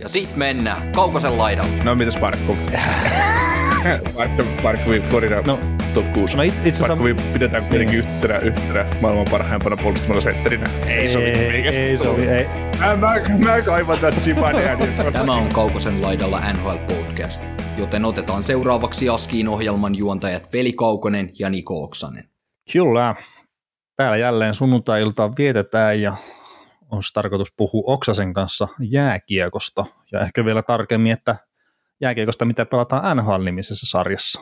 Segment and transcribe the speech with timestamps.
[0.00, 1.84] Ja sit mennään Kaukosen laidalle.
[1.84, 2.56] No mitäs Parkku?
[4.16, 5.58] Parkku, Parkku Florida No,
[5.94, 6.36] top 6.
[6.36, 6.86] no itse asiassa...
[6.86, 10.66] Parkku pidetään kuitenkin yhtenä, yhtenä maailman parhaimpana puolustamalla sentterinä.
[10.86, 11.24] Ei sovi.
[11.24, 12.46] ei, ei sovi, ei.
[12.78, 13.14] Mä, mä,
[13.44, 14.12] mä kaivan tän.
[15.12, 17.42] Tämä on Kaukosen laidalla NHL Podcast,
[17.78, 22.24] joten otetaan seuraavaksi Askiin ohjelman juontajat Veli Kaukonen ja Niko Oksanen.
[22.72, 23.14] Kyllä.
[23.96, 26.16] Täällä jälleen sunnuntai-iltaa vietetään ja
[26.90, 31.36] on tarkoitus puhua Oksasen kanssa jääkiekosta ja ehkä vielä tarkemmin, että
[32.00, 34.40] jääkiekosta, mitä pelataan NHL-nimisessä sarjassa.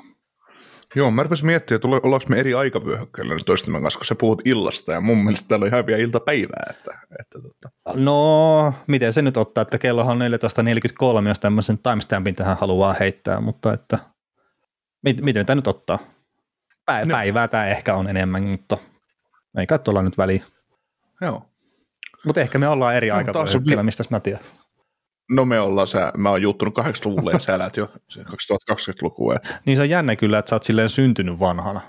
[0.94, 4.42] Joo, mä rupesin miettimään, että ollaanko me eri aikavyöhykkeellä nyt toistemme kanssa, kun sä puhut
[4.44, 6.66] illasta, ja mun mielestä täällä on ihan vielä iltapäivää.
[6.70, 7.70] Että, että, tota.
[7.94, 10.18] No, miten se nyt ottaa, että kello on
[11.24, 13.98] 14.43, jos tämmöisen timestampin tähän haluaa heittää, mutta että
[15.02, 15.98] mit, miten tämä nyt ottaa?
[16.86, 17.12] Pä, No.
[17.12, 18.78] Päivää tämä ehkä on enemmän, mutta
[19.58, 20.42] ei kai nyt väliä.
[21.20, 21.42] Joo.
[22.26, 24.44] Mutta ehkä me ollaan eri No, aikavyöhykkeellä, mistä mä tiedän.
[25.30, 29.34] No me ollaan, sä, mä oon juuttunut 80-luvulle ja sä elät jo se 2020-lukua.
[29.36, 31.80] että- Niin se on jännä kyllä, että sä oot silleen syntynyt vanhana.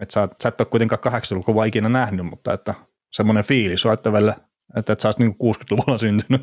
[0.00, 2.74] Että sä, sä et ole kuitenkaan 80-lukua ikinä nähnyt, mutta että
[3.12, 4.34] semmoinen fiilis on, että, vielä,
[4.76, 6.42] että, että sä oot niin 60-luvulla syntynyt.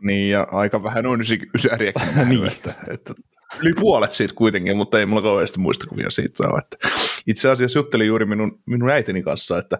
[0.00, 1.20] Niin, ja aika vähän on
[1.54, 2.46] ysäriäkin nähnyt, Niin.
[2.52, 3.14] että, että,
[3.62, 6.58] yli puolet siitä kuitenkin, mutta ei mulla kauheasti muistikuvia siitä ole.
[6.58, 6.88] Että
[7.26, 9.78] itse asiassa juttelin juuri minun, minun äitini kanssa, että,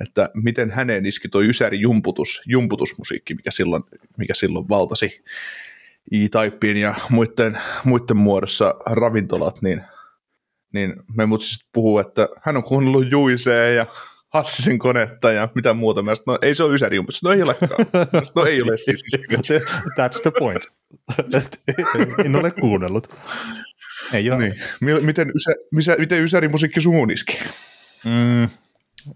[0.00, 3.82] että miten häneen iski tuo Ysäri jumputus, jumputusmusiikki, mikä silloin,
[4.18, 5.24] mikä silloin valtasi
[6.12, 9.82] E-Typein ja muiden, muiden muodossa ravintolat, niin,
[10.72, 13.86] niin me mut siis puhuu, että hän on kuunnellut Juisee ja
[14.34, 16.02] Hassisen konetta ja mitä muuta.
[16.02, 17.86] Mä sanoin, no ei se ole Ysäri jumputus, no ei olekaan.
[18.14, 19.00] Mä no ei ole siis.
[19.40, 19.58] Se,
[19.98, 20.62] that's the point.
[22.24, 23.14] En ole kuunnellut.
[24.12, 24.38] Ei ole.
[24.38, 24.52] Niin.
[24.80, 27.38] Mi- Miten, ysä, misä, miten Ysäri musiikki suun iski?
[28.04, 28.48] Mm,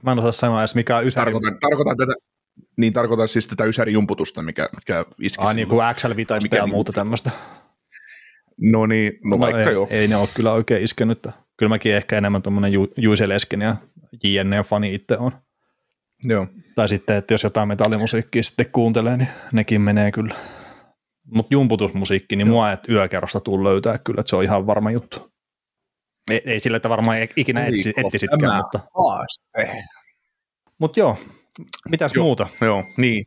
[0.03, 1.33] mä en osaa sanoa edes, mikä on Ysäri.
[1.33, 2.13] Tarkoitan, tarkoitan tätä,
[2.77, 6.57] niin tarkoitan siis tätä Ysäri jumputusta, mikä, mikä iski Ah, niin kuin XL Vita mikä
[6.57, 7.31] ja niin- muuta tämmöistä.
[8.61, 9.87] No niin, no, vaikka ei, joo.
[9.91, 11.27] ei ne ole kyllä oikein iskenyt.
[11.63, 13.77] Kyllä mäkin ehkä enemmän tuommoinen Ju, Juise Lesken ja
[14.25, 15.33] JNE-fani itse on.
[16.25, 16.47] joo.
[16.75, 20.35] Tai sitten, että jos jotain metallimusiikkia sitten kuuntelee, niin nekin menee kyllä.
[21.25, 25.33] Mutta jumputusmusiikki, niin mua et yökerrosta tuu löytää kyllä, että se on ihan varma juttu.
[26.31, 28.81] Ei, ei sillä, että varmaan ikinä etsi, etsisitkään, mutta,
[30.79, 31.19] mutta joo,
[31.89, 32.25] mitäs Joo.
[32.25, 32.47] muuta?
[32.61, 33.25] Joo, niin.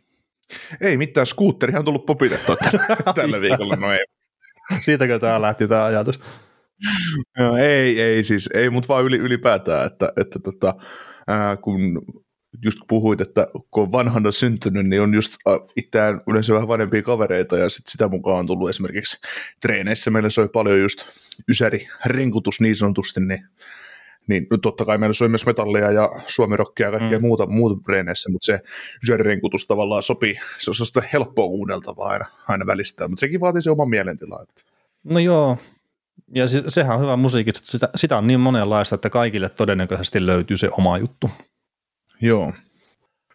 [0.82, 4.06] Ei mitään, skuutterihan on tullut popitettua tällä, tällä viikolla, no ei.
[4.82, 6.20] Siitäkö tämä lähti tämä ajatus?
[7.40, 10.76] Joo, ei, ei siis, ei, mutta vaan yli, ylipäätään, että, että tota,
[11.28, 12.02] ää, kun
[12.64, 15.36] just puhuit, että kun on vanhana syntynyt, niin on just
[15.76, 19.18] itseään yleensä vähän vanhempia kavereita, ja sit sitä mukaan on tullut esimerkiksi
[19.62, 21.06] treeneissä, meillä soi paljon just
[21.50, 23.48] ysäri renkutus niin sanotusti, niin,
[24.28, 27.26] niin no totta kai meillä soi myös metallia ja suomirokkia ja kaikkea Mm.
[27.26, 28.60] muuta, muuta treeneissä, mutta se
[29.04, 33.62] ysäri renkutus tavallaan sopii, se on sellaista helppoa kuunneltavaa aina, aina välistää, mutta sekin vaatii
[33.62, 34.46] se oman mielentilaa.
[35.04, 35.58] No joo,
[36.36, 40.26] ja se, sehän on hyvä musiikki, että sitä, sitä on niin monenlaista, että kaikille todennäköisesti
[40.26, 41.32] löytyy se oma juttu.
[42.22, 42.54] Joo.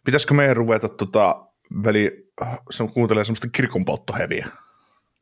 [0.04, 1.46] Pitäisikö meidän ruveta tota,
[1.84, 2.30] väli,
[2.70, 4.48] se kuuntelee semmoista kirkonpolttoheviä?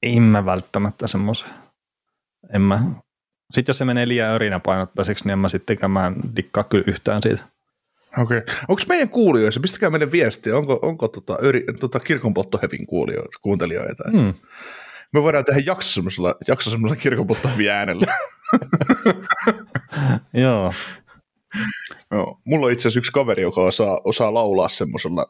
[0.02, 1.48] En mä välttämättä semmoisen.
[2.54, 2.80] En mä.
[3.52, 7.22] Sitten jos se menee liian örinäpainottaiseksi, niin en mä sittenkään mä en dikkaa kyllä yhtään
[7.22, 7.44] siitä.
[8.19, 8.38] Okei.
[8.38, 8.54] Okay.
[8.69, 11.38] Onko meidän kuulijoissa, pistäkää meille viestiä, onko, onko tota,
[11.80, 14.04] tota kirkonpolttohevin kuulijoita, kuuntelijoita?
[14.12, 14.19] Mm.
[14.19, 14.34] Hmm.
[15.12, 18.06] Me voidaan tehdä jakso semmoisella, jakso semmoisella kirkonpolttohevin äänellä.
[20.34, 20.72] Joo.
[22.10, 22.41] Joo.
[22.44, 25.26] Mulla on itse asiassa yksi kaveri, joka osaa, osaa laulaa semmoisella,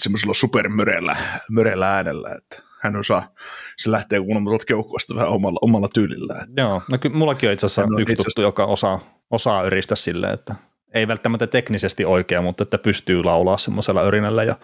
[0.00, 1.16] semmoisella supermöreällä
[1.50, 3.34] mörellä äänellä, että hän osaa,
[3.76, 6.48] se lähtee kuulemma tuolta keuhkoista vähän omalla, omalla tyylillään.
[6.56, 9.00] Joo, no kyllä mullakin on itse asiassa yksi itse tuttu, joka osaa,
[9.30, 10.54] osaa yristä silleen, että
[10.94, 14.44] ei välttämättä teknisesti oikea, mutta että pystyy laulaa semmoisella örinällä.
[14.44, 14.56] Ja,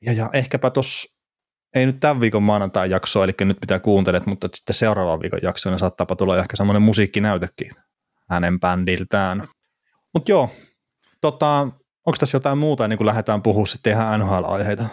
[0.00, 1.19] ja, ja ehkäpä tos
[1.74, 5.72] ei nyt tämän viikon maanantai jaksoa, eli nyt pitää kuuntelet, mutta sitten seuraavan viikon jaksoon
[5.72, 7.70] niin saattaapa tulla ehkä semmoinen musiikkinäytekin
[8.30, 9.42] hänen bändiltään.
[10.14, 10.50] Mutta joo,
[11.20, 11.60] tota,
[12.06, 14.84] onko tässä jotain muuta, niin kuin lähdetään puhumaan sitten ihan NHL-aiheita?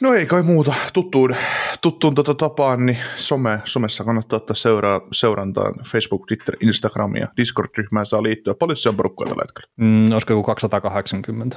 [0.00, 0.74] No ei kai muuta.
[0.92, 1.36] Tuttuun,
[1.82, 5.74] tuttuun tota tapaan, niin some, somessa kannattaa ottaa seuraa, seurantaan.
[5.92, 8.54] Facebook, Twitter, Instagram ja Discord-ryhmään saa liittyä.
[8.54, 9.72] Paljon se on porukkaa tällä hetkellä?
[9.76, 11.56] Mm, olisiko joku 280?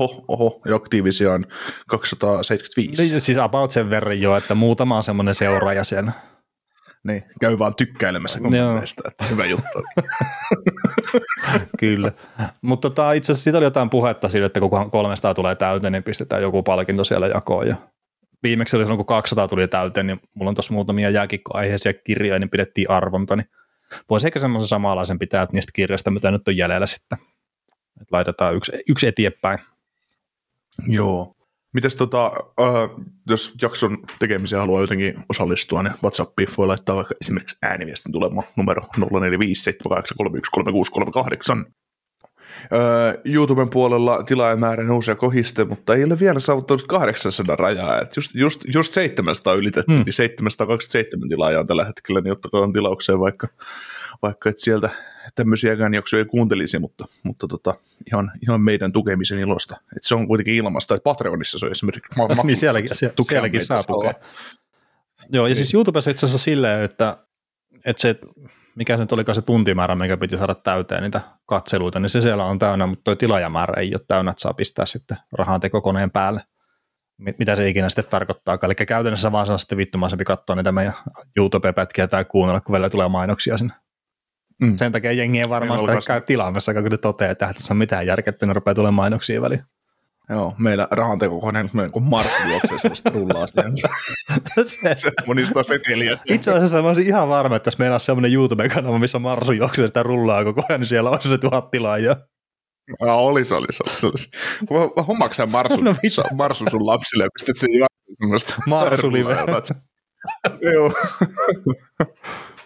[0.00, 0.60] Oho, oho.
[0.66, 1.46] Ja aktiivisia on
[1.88, 3.02] 275.
[3.02, 6.12] Niin, Siis about sen verran jo, että muutama on semmoinen seuraaja siellä.
[7.04, 9.82] Niin, käy vaan tykkäilemässä kommenteista, että hyvä juttu.
[11.80, 12.12] Kyllä.
[12.62, 16.02] Mutta tota, itse asiassa siitä oli jotain puhetta siitä, että kun 300 tulee täyteen, niin
[16.02, 17.68] pistetään joku palkinto siellä jakoon.
[17.68, 17.76] Ja
[18.42, 22.50] viimeksi oli silloin, kun 200 tuli täyteen, niin mulla on tuossa muutamia jääkikkoaiheisia kirjoja, niin
[22.50, 23.46] pidettiin arvonta, niin
[24.10, 27.18] voisi ehkä semmoisen samanlaisen pitää että niistä kirjasta, mitä nyt on jäljellä sitten.
[28.02, 29.58] Et laitetaan yksi, yksi eteenpäin.
[30.86, 31.34] Joo.
[31.74, 32.90] Mites tota, äh,
[33.28, 38.82] jos jakson tekemiseen haluaa jotenkin osallistua, niin WhatsAppiin voi laittaa vaikka esimerkiksi ääniviestin tulemaan numero
[38.82, 41.72] 0457833638.
[42.72, 48.00] Öö, YouTuben puolella tilaajamäärä nousee kohiste, mutta ei ole vielä saavuttanut 800 rajaa.
[48.00, 50.04] Et just, just, just 700 ylitetty, hmm.
[50.04, 53.48] niin 727 tilaajaa on tällä hetkellä, niin ottakaa tilaukseen vaikka,
[54.22, 54.90] vaikka et sieltä
[55.34, 57.74] tämmöisiäkään jaksoja kuuntelisi, mutta, mutta tota,
[58.06, 59.76] ihan, ihan meidän tukemisen ilosta.
[59.96, 63.64] Et se on kuitenkin ilmasta, että Patreonissa se on esimerkiksi ma- niin sielläkin, siellä, sielläkin
[63.64, 64.14] saa tukea.
[65.32, 65.56] Joo, ja niin.
[65.56, 67.16] siis YouTubessa itse asiassa silleen, että,
[67.84, 68.18] että se
[68.74, 72.44] mikä se nyt olikaan se tuntimäärä, mikä piti saada täyteen niitä katseluita, niin se siellä
[72.44, 76.40] on täynnä, mutta tuo tilaajamäärä ei ole täynnä, että saa pistää sitten rahaa tekokoneen päälle.
[77.38, 78.58] Mitä se ikinä sitten tarkoittaa.
[78.62, 80.92] Eli käytännössä vaan saa sitten vittumaisempi katsoa niitä meidän
[81.36, 83.74] YouTube-pätkiä tai kuunnella, kun välillä tulee mainoksia sinne.
[84.62, 84.76] Mm.
[84.76, 88.06] Sen takia jengi ei varmaan sitä käy tilaamassa, kun ne toteaa, että tässä on mitään
[88.06, 89.60] järkeä, että ne rupeaa tulemaan mainoksia väliin.
[90.30, 93.62] Joo, meillä rahantekokone kun Markku juoksee sellaista rullaa se,
[94.94, 96.12] se monista seteliä.
[96.24, 99.86] Itse asiassa mä olisin ihan varma, että jos meillä on sellainen YouTube-kanava, missä Marsu juoksee
[99.86, 102.16] sitä rullaa koko ajan, niin siellä olisi se tuhat tilaajaa.
[103.00, 104.06] Ja olisi, olisi, olisi.
[104.06, 104.30] olisi.
[105.08, 105.94] Hommaako sä Marsu, no,
[106.34, 107.68] Marsu sun lapsille, pistät sen
[108.20, 109.36] semmoista Marsu live.
[110.72, 110.92] Joo.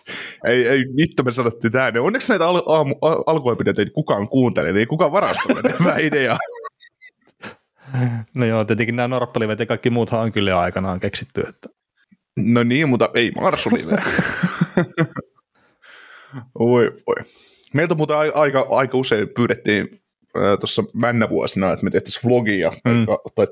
[0.46, 1.92] ei, ei vittu me sanottiin tämä.
[2.00, 6.38] Onneksi näitä al- aamu, al- alkuepideitä ei kukaan kuuntele, niin ei kukaan varasta hyvä idea.
[8.34, 11.40] No joo, tietenkin nämä norppalivet ja kaikki muuthan on kyllä aikanaan keksitty.
[11.40, 11.68] Että...
[12.36, 13.92] No niin, mutta ei marsulive.
[16.58, 17.16] oi, oi.
[17.74, 19.88] Meiltä muuten aika, aika usein pyydettiin
[20.60, 23.06] tuossa männä vuosina, että me tehtäisiin vlogia mm.
[23.34, 23.46] tai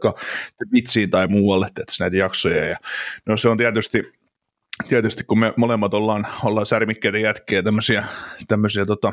[0.73, 2.65] vitsiin tai muualle tehtäisiin näitä jaksoja.
[2.65, 2.77] Ja,
[3.27, 4.13] no se on tietysti,
[4.89, 8.05] tietysti kun me molemmat ollaan, ollaan särmikkeitä jätkiä tämmöisiä,
[8.49, 9.13] tämmöisiä tota,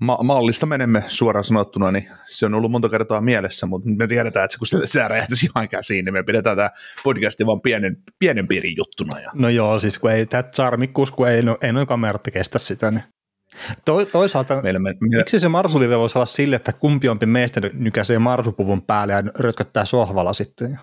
[0.00, 4.44] ma- mallista menemme suoraan sanottuna, niin se on ollut monta kertaa mielessä, mutta me tiedetään,
[4.44, 6.70] että kun se räjähtäisi ihan käsiin, niin me pidetään tämä
[7.04, 9.20] podcasti vaan pienen, pienen piirin juttuna.
[9.20, 9.30] Ja.
[9.34, 12.90] No joo, siis kun ei tämä charmikkuus, kun ei, no, ei noin kamerat kestä sitä,
[12.90, 13.04] niin
[13.84, 17.60] to, toisaalta, meillä, me, me, miksi se marsulive voisi olla sille, että kumpi on meistä
[17.72, 20.78] nykäisee marsupuvun päälle ja rötköttää sohvalla sitten?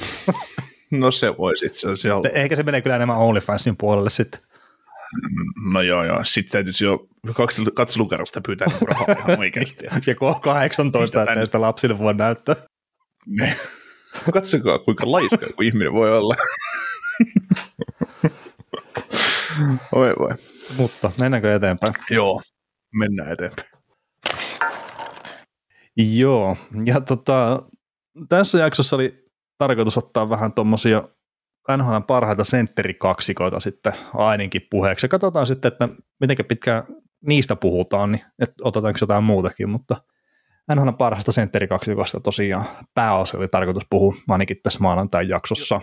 [1.00, 2.28] no se voisi itse asiassa olla.
[2.28, 4.40] Ehkä se menee kyllä enemmän OnlyFansin puolelle sitten.
[5.72, 6.20] No joo, joo.
[6.24, 9.84] Sitten täytyisi jo kaksi katselukerrosta pyytää niin rahaa ihan oikeasti.
[9.84, 9.90] ja
[10.40, 12.56] 18, että näistä lapsille voi näyttää.
[13.26, 13.56] Ne.
[14.32, 16.34] Katsokaa, kuinka laiska kuin ihminen voi olla.
[19.92, 20.30] Oi voi.
[20.76, 21.94] Mutta mennäänkö eteenpäin?
[22.10, 22.42] Joo,
[22.94, 23.68] mennään eteenpäin.
[25.96, 27.62] Joo, ja tota,
[28.28, 29.23] tässä jaksossa oli
[29.58, 31.02] tarkoitus ottaa vähän tuommoisia
[31.76, 35.04] NHL parhaita sentterikaksikoita sitten ainakin puheeksi.
[35.04, 35.88] Ja katsotaan sitten, että
[36.20, 36.82] miten pitkään
[37.26, 39.96] niistä puhutaan, niin että otetaanko jotain muutakin, mutta
[40.74, 42.64] NHL parhaista sentterikaksikosta tosiaan
[42.94, 45.80] pääosa oli tarkoitus puhua ainakin tässä maanantain jaksossa.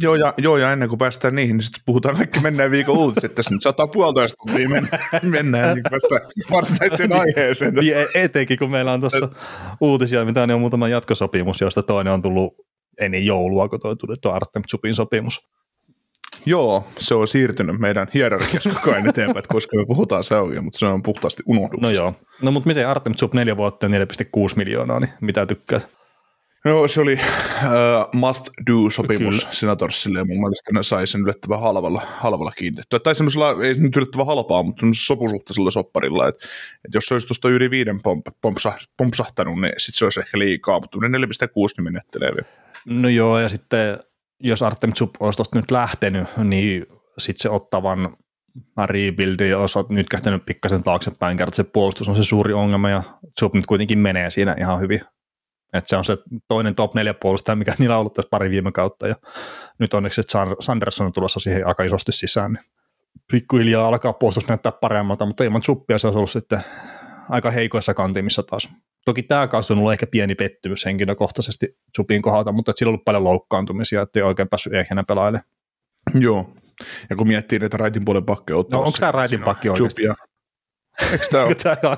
[0.00, 3.34] Joo ja, joo, ja ennen kuin päästään niihin, niin sitten puhutaan kaikki mennään viikon uutiset.
[3.34, 7.74] Tässä nyt saattaa puolitoista tuntia mennä, mennään, niin päästään varsinaiseen aiheeseen.
[7.86, 9.36] Ja etenkin, kun meillä on tuossa
[9.80, 12.54] uutisia, mitä on jo muutama jatkosopimus, josta toinen on tullut
[13.00, 15.48] ennen joulua, kun toi tuli tuo Artem Tsupin sopimus.
[16.46, 20.86] Joo, se on siirtynyt meidän hierarkiassa koko ajan eteenpäin, koska me puhutaan saugia, mutta se
[20.86, 22.02] on puhtaasti unohduksesta.
[22.02, 24.06] No joo, no mutta miten Artem Tsup neljä vuotta ja 4,6
[24.56, 25.80] miljoonaa, niin mitä tykkää?
[26.66, 29.52] No se oli uh, must do sopimus Kyllä.
[29.52, 32.98] Senatorsille ja mun mielestä ne sai sen yllättävän halvalla, halvalla kiinnitettyä.
[32.98, 36.46] Tai semmoisella, ei se nyt yllättävän halpaa, mutta sopusuhtaisella sopparilla, että,
[36.84, 40.38] että jos se olisi tuosta yli viiden pomp, pompsa, pompsahtanut, niin sitten se olisi ehkä
[40.38, 41.02] liikaa, mutta 4,6
[41.76, 42.65] niin menettelee vielä.
[42.86, 43.98] No joo, ja sitten
[44.40, 46.86] jos Artem Chup olisi tuosta nyt lähtenyt, niin
[47.18, 48.16] sitten se ottavan
[48.86, 53.02] rebuildi olisi nyt kähtänyt pikkasen taaksepäin, kertaa se puolustus on se suuri ongelma, ja
[53.38, 55.00] Chup nyt kuitenkin menee siinä ihan hyvin.
[55.72, 56.16] Että se on se
[56.48, 59.14] toinen top 4 puolustaja, mikä niillä on ollut tässä pari viime kautta, ja
[59.78, 62.64] nyt onneksi, että Sanderson on tulossa siihen aika isosti sisään, niin
[63.32, 66.60] pikkuhiljaa alkaa puolustus näyttää paremmalta, mutta ilman Chuppia se olisi ollut sitten
[67.28, 68.68] aika heikoissa kantimissa taas.
[69.06, 73.04] Toki tämä kausi on ollut ehkä pieni pettymys henkilökohtaisesti Chupin kohdalta, mutta sillä on ollut
[73.04, 75.40] paljon loukkaantumisia, ettei oikein päässyt ehjänä pelaille.
[76.14, 76.54] Joo,
[77.10, 80.02] ja kun miettii näitä raitin puolen pakkeja No onko tämä raitin pakki oikeasti?
[80.02, 80.14] Chupia.
[81.12, 81.96] Eikö tämä ole?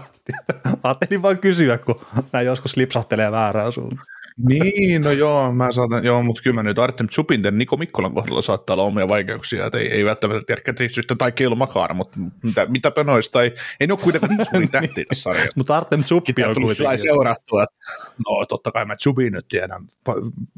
[0.83, 2.01] Ajattelin vaan kysyä, kun
[2.33, 4.07] nämä joskus lipsahtelee väärään suuntaan.
[4.39, 8.43] Niin, no joo, mä saatan, joo, mutta kyllä mä nyt Artem Chupinten Niko Mikkolan kohdalla
[8.43, 12.91] saattaa olla omia vaikeuksia, että ei, ei välttämättä tiedä kätisyyttä tai keilumakaara, mutta mitä, mitä
[12.91, 15.53] penoista, ei, ei ne ole kuitenkaan niin suuri tähti tässä sarjassa.
[15.57, 16.99] Mutta Artem Chuppi on kuitenkin.
[16.99, 17.77] Seurattua, että
[18.29, 19.89] no totta kai mä Chupin nyt tiedän.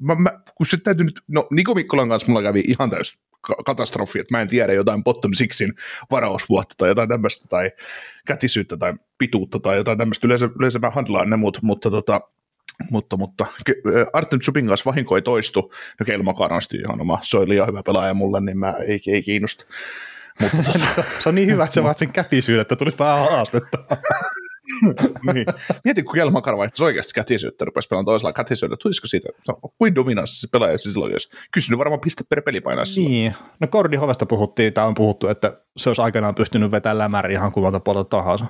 [0.01, 3.19] Mä, mä, kun se täytyy nyt, no Niko Mikkolan kanssa mulla kävi ihan täys
[3.67, 5.73] katastrofi, että mä en tiedä jotain bottom sixin
[6.11, 7.71] varausvuotta tai jotain tämmöistä tai
[8.27, 10.27] kätisyyttä tai pituutta tai jotain tämmöistä.
[10.27, 12.21] Yleensä, yleensä mä handlaan ne, mutta, mutta tota,
[12.91, 13.47] mutta, mutta
[14.13, 15.73] Artem Chupin kanssa vahinko ei toistu.
[16.01, 19.23] No Keilma on ihan oma, se oli liian hyvä pelaaja mulle, niin mä ei, ei
[19.23, 19.65] kiinnosta.
[20.41, 21.05] Mutta, tota...
[21.23, 23.79] se on niin hyvä, että sä vaat sen kätisyyden, että tuli vähän haastetta.
[25.35, 25.47] niin.
[25.85, 29.95] Mietin, kun Kelmakar vaihtaisi oikeasti kätisyyttä, rupesi pelaamaan toisella kätisyyttä, tulisiko siitä, se on kuin
[29.95, 34.27] dominanssi se pelaaja silloin, jos kysynyt varmaan piste per peli painaa Niin, no Kordi Hovesta
[34.27, 38.45] puhuttiin, tai on puhuttu, että se olisi aikanaan pystynyt vetämään lämäri ihan kuvalta puolelta tahansa.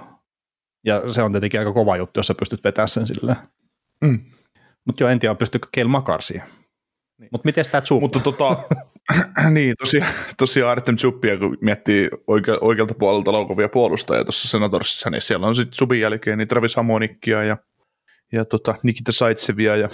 [0.84, 3.36] Ja se on tietenkin aika kova juttu, jos sä pystyt vetämään sen silleen.
[4.00, 4.18] Mm.
[4.84, 6.42] Mutta jo en tiedä, pystykö Kel Makarsia.
[7.18, 7.28] Niin.
[7.32, 8.00] Mutta miten tämä Zup?
[8.00, 8.56] Mutta tota,
[9.50, 15.22] niin, tosiaan, tosiaan Artem Zuppia, kun miettii oike, oikealta puolelta laukovia puolustajia tuossa Senatorsissa, niin
[15.22, 17.56] siellä on sitten Zubin jälkeen niin Travis Hamonikkia ja,
[18.32, 19.88] ja tota, Nikita Saitsevia ja,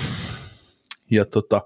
[1.10, 1.62] ja tota,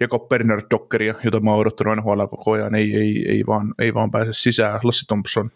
[0.00, 3.94] Jakob Bernard Dockeria, jota mä oon odottanut NHL koko ajan, ei, ei, ei, vaan, ei
[3.94, 4.80] vaan pääse sisään.
[4.82, 5.50] Lassi Thompson,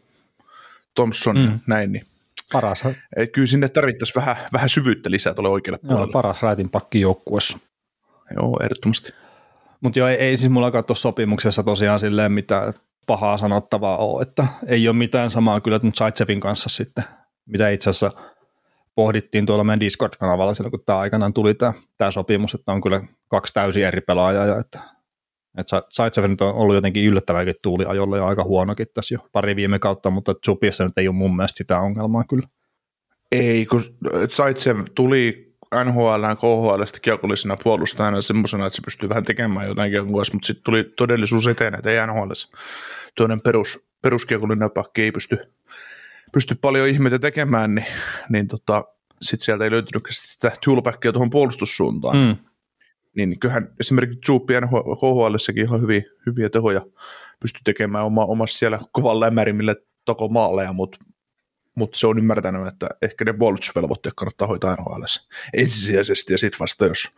[0.94, 1.58] Thompson mm.
[1.66, 2.06] näin, niin
[2.52, 2.85] Paras.
[3.33, 6.07] Kyllä sinne tarvittaisiin vähän, vähän syvyyttä lisää tuolle oikealle puolelle.
[6.07, 7.59] Joo, paras raitin pakki joukkuessa.
[8.37, 9.12] Joo, ehdottomasti.
[9.80, 12.75] Mutta joo, ei, ei siis mulla tuossa sopimuksessa tosiaan silleen mitään
[13.07, 17.04] pahaa sanottavaa ole, että ei ole mitään samaa kyllä nyt Saitsevin kanssa sitten,
[17.47, 18.12] mitä itse asiassa
[18.95, 23.02] pohdittiin tuolla meidän Discord-kanavalla silloin, kun tämä aikanaan tuli tämä, tämä sopimus, että on kyllä
[23.28, 24.78] kaksi täysin eri pelaajaa, ja että,
[25.59, 29.78] että Saitsev nyt on ollut jotenkin yllättävänkin tuuliajolla ja aika huonokin tässä jo pari viime
[29.78, 32.49] kautta, mutta Zupiassa nyt ei ole mun mielestä sitä ongelmaa kyllä.
[33.33, 33.80] Ei, kun
[34.28, 35.50] Saitsev tuli
[35.85, 40.85] NHL, KHL kiekollisena puolustajana semmoisena, että se pystyy vähän tekemään jotain kiekollista, mutta sitten tuli
[40.97, 42.30] todellisuus eteen, että ei NHL
[43.16, 45.38] toinen perus, peruskiekollinen pakki ei pysty,
[46.33, 47.87] pysty paljon ihmeitä tekemään, niin,
[48.28, 48.85] niin tota,
[49.23, 52.16] sitten sieltä ei löytynyt sitä toolbackia tuohon puolustussuuntaan.
[52.16, 52.37] Mm.
[53.17, 54.55] Niin kyllähän esimerkiksi Zuuppi
[55.00, 56.81] KHL ihan hyviä, hyviä tehoja
[57.40, 59.75] pystyy tekemään oma, omassa siellä kovan lämärin, millä
[60.05, 60.99] toko maaleja, mutta
[61.75, 65.02] mutta se on ymmärtänyt, että ehkä ne puolustusvelvoitteet kannattaa hoitaa NHL
[65.55, 67.09] ensisijaisesti, ja sitten vasta jos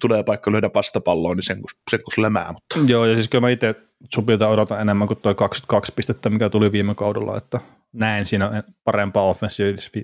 [0.00, 2.52] tulee paikka lyödä vastapalloon, niin sen kun, sen kun lämää.
[2.52, 2.92] Mutta.
[2.92, 3.74] Joo, ja siis kyllä mä itse
[4.14, 7.60] Supilta odotan enemmän kuin tuo 22 pistettä, mikä tuli viime kaudella, että
[7.92, 9.34] näen siinä parempaa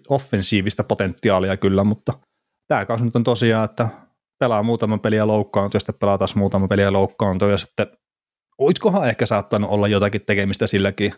[0.09, 2.13] offensiivista potentiaalia kyllä, mutta
[2.69, 3.89] tämä kausi nyt on tosiaan, että
[4.39, 7.87] pelaa muutaman peliä loukkaantua, sitten pelaa taas muutaman peliä loukkaantua, ja sitten
[8.59, 11.15] olisikohan ehkä saattanut olla jotakin tekemistä silläkin,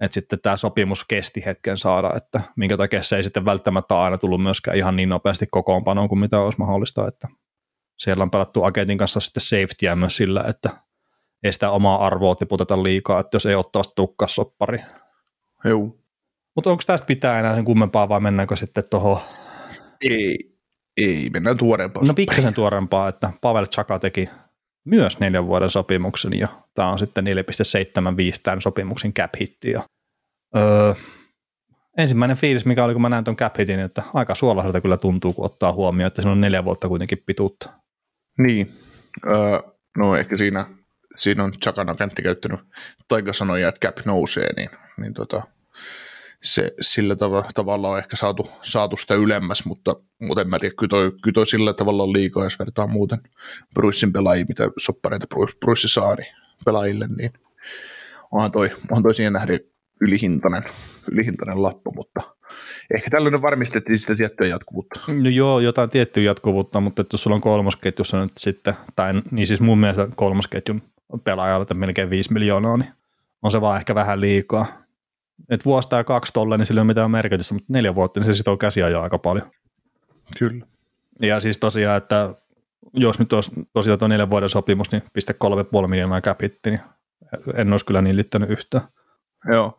[0.00, 4.18] että sitten tämä sopimus kesti hetken saada, että minkä takia se ei sitten välttämättä aina
[4.18, 7.28] tullut myöskään ihan niin nopeasti kokoonpanoon kuin mitä olisi mahdollista, että
[7.98, 10.70] siellä on pelattu agentin kanssa sitten safetyä myös sillä, että
[11.42, 14.78] ei sitä omaa arvoa tiputeta liikaa, että jos ei ottaa sitä tukkasoppari.
[15.64, 15.96] Joo.
[16.56, 19.20] Mutta onko tästä pitää enää sen kummempaa vai mennäänkö sitten tuohon?
[20.00, 20.55] Ei,
[20.96, 22.06] ei, mennään tuorempaan.
[22.06, 24.28] No pikkasen tuorempaa, että Pavel Chaka teki
[24.84, 27.32] myös neljän vuoden sopimuksen ja tämä on sitten 4,75
[28.42, 29.70] tämän sopimuksen cap hitti.
[29.70, 29.82] Ja,
[30.56, 30.94] öö,
[31.98, 35.32] ensimmäinen fiilis, mikä oli, kun mä näin tuon cap hitin, että aika suolaiselta kyllä tuntuu,
[35.32, 37.70] kun ottaa huomioon, että se on neljä vuotta kuitenkin pituutta.
[38.38, 38.70] Niin,
[39.30, 39.60] öö,
[39.98, 40.66] no ehkä siinä,
[41.14, 42.60] siinä on Chakana kentti käyttänyt
[43.08, 45.42] taikasanoja, että cap nousee, niin, niin tota,
[46.46, 50.74] se sillä tav- tavalla on ehkä saatu, saatu sitä ylemmäs, mutta, mutta en mä tiedä,
[50.78, 53.18] kyllä toi, kyllä toi sillä tavalla on liikaa, jos vertaa muuten
[53.74, 55.26] Bruissin pelaajia, mitä soppareita
[55.60, 56.34] Bruissi saa niin
[56.64, 57.32] pelaajille, niin
[58.32, 59.60] onhan toi, onhan toi siihen nähden
[60.00, 60.62] ylihintainen,
[61.12, 62.20] ylihintainen lappu, mutta
[62.94, 65.00] ehkä tällainen varmistettiin sitä tiettyä jatkuvuutta.
[65.22, 69.46] No joo, jotain tiettyä jatkuvuutta, mutta että jos sulla on kolmosketjussa nyt sitten, tai niin
[69.46, 70.82] siis mun mielestä kolmosketjun
[71.24, 72.90] pelaajalta melkein 5 miljoonaa, niin
[73.42, 74.85] on se vaan ehkä vähän liikaa
[75.50, 78.26] et vuosi tai kaksi tolle, niin sillä ei ole mitään merkitystä, mutta neljä vuotta, niin
[78.26, 79.50] se sitoo käsiä jo aika paljon.
[80.38, 80.66] Kyllä.
[81.20, 82.34] Ja siis tosiaan, että
[82.94, 86.80] jos nyt olisi tosiaan tuo neljän vuoden sopimus, niin piste kolme puoli miljoonaa käpitti, niin
[87.54, 88.84] en olisi kyllä niin liittänyt yhtään.
[89.52, 89.78] Joo.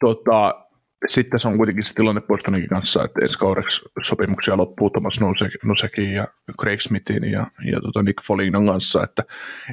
[0.00, 0.64] Tota,
[1.08, 5.20] sitten tässä on kuitenkin se tilanne Bostoninkin kanssa, että ensi kaudeksi sopimuksia loppuu Thomas
[5.64, 6.26] Nosekin ja
[6.60, 9.24] Craig Smithin ja, ja tota Nick Folignon kanssa, että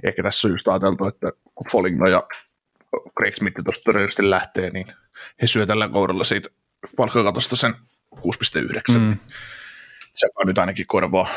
[0.03, 2.23] ehkä tässä on just ajateltu, että kun Foligno ja
[3.19, 4.85] Craig Smith tuosta todennäköisesti lähtee, niin
[5.41, 6.49] he syö tällä kaudella siitä
[6.97, 7.73] palkkakatosta sen
[8.15, 8.97] 6,9.
[8.97, 9.17] Mm.
[10.13, 11.27] Se on nyt ainakin korvaa,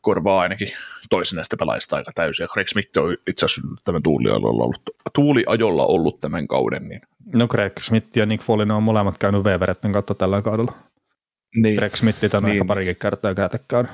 [0.00, 0.72] korvaa ainakin
[1.10, 2.44] toisen näistä pelaajista aika täysin.
[2.44, 4.82] Ja Craig Smith on itse asiassa tämän tuuliajolla ollut,
[5.14, 6.88] tuuliajolla ollut tämän kauden.
[6.88, 7.00] Niin.
[7.34, 10.72] No Craig Smith ja Nick Folin on molemmat käynyt Weveretten kautta tällä kaudella.
[11.56, 11.76] Niin.
[11.76, 12.52] Craig Smith on niin.
[12.52, 13.88] aika parikin kertaa käytäkäydä.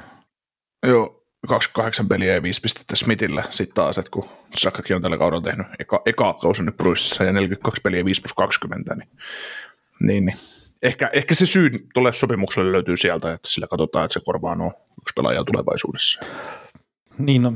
[0.86, 5.42] Joo, 28 peliä ja 5 pistettä Smithillä sitten taas, että kun Sakakin on tällä kaudella
[5.42, 9.08] tehnyt eka, eka kausi nyt Bruississa ja 42 peliä 5 plus 20, niin,
[10.00, 10.38] niin, niin.
[10.82, 14.72] Ehkä, ehkä se syy tuolle sopimukselle löytyy sieltä, että sillä katsotaan, että se korvaa nuo
[15.02, 16.20] yksi pelaaja tulevaisuudessa.
[17.18, 17.54] Niin, no,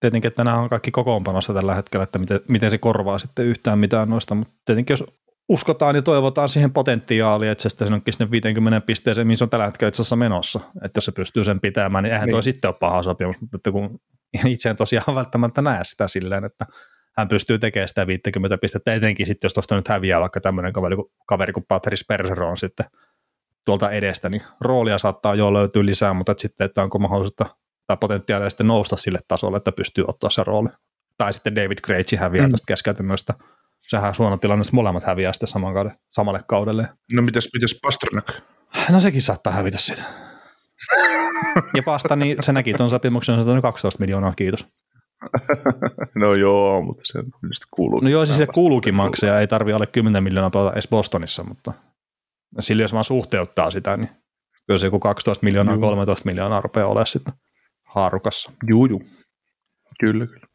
[0.00, 3.78] tietenkin, että nämä on kaikki kokoonpanossa tällä hetkellä, että miten, miten se korvaa sitten yhtään
[3.78, 5.04] mitään noista, mutta tietenkin jos
[5.48, 9.50] uskotaan ja toivotaan siihen potentiaalia, että se sitten onkin sinne 50 pisteeseen, mihin se on
[9.50, 10.60] tällä hetkellä itse asiassa menossa.
[10.84, 12.34] Että jos se pystyy sen pitämään, niin eihän niin.
[12.34, 14.00] toi sitten ole paha sopimus, mutta että kun
[14.46, 16.66] itse en tosiaan välttämättä näe sitä silleen, että
[17.16, 20.96] hän pystyy tekemään sitä 50 pistettä, etenkin sitten, jos tuosta nyt häviää vaikka tämmöinen kaveri,
[21.26, 22.86] kaveri kuin Patrice Persero on sitten
[23.64, 27.46] tuolta edestä, niin roolia saattaa jo löytyä lisää, mutta että sitten, että onko mahdollista
[27.86, 30.68] tai potentiaalia sitten nousta sille tasolle, että pystyy ottaa se rooli.
[31.18, 32.50] Tai sitten David Krejci häviää mm.
[32.50, 33.34] tuosta keskeytymöstä
[33.88, 36.88] sehän on huono tilanne, jos molemmat häviää sitten saman kauden, samalle kaudelle.
[37.12, 38.26] No mitäs, mitäs Pasternak?
[38.90, 40.02] No sekin saattaa hävitä sitä.
[41.76, 44.66] ja Pasta, niin se näki tuon sopimuksen, on 12 miljoonaa, kiitos.
[46.14, 47.18] no joo, mutta se
[47.70, 48.00] kuuluu.
[48.00, 51.72] No joo, siis se kuuluukin maksaa, ei tarvi alle 10 miljoonaa pelata edes Bostonissa, mutta
[52.60, 54.08] sillä jos vaan suhteuttaa sitä, niin
[54.66, 55.80] kyllä se joku 12 miljoonaa, juu.
[55.80, 57.34] 13 miljoonaa rupeaa olemaan sitten
[57.84, 58.52] haarukassa.
[58.68, 59.02] Juu, juu.
[60.00, 60.46] Kyllä, kyllä.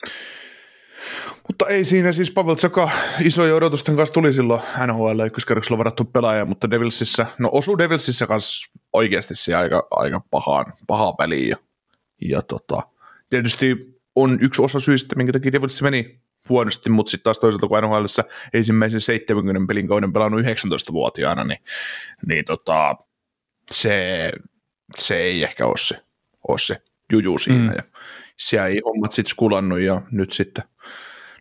[1.47, 2.89] Mutta ei siinä siis Pavel Tsaka
[3.21, 8.71] isojen odotusten kanssa tuli silloin NHL ykköskerroksella varattu pelaaja, mutta Devilsissä, no osuu Devilsissä kanssa
[8.93, 11.49] oikeasti se aika, aika pahaan, pahaa peliin.
[11.49, 11.57] Ja,
[12.21, 12.83] ja tota,
[13.29, 17.83] tietysti on yksi osa syistä, minkä takia Devilsissä meni huonosti, mutta sitten taas toisaalta kun
[17.83, 18.05] NHL
[18.53, 21.59] ensimmäisen 70 pelin kauden pelannut 19-vuotiaana, niin,
[22.25, 22.95] niin tota,
[23.71, 24.31] se,
[24.97, 26.03] se ei ehkä ole se,
[26.47, 27.59] ole se juju siinä.
[27.59, 27.73] Mm.
[27.75, 27.83] Ja
[28.39, 30.63] siellä ei hommat sitten skulannut ja nyt sitten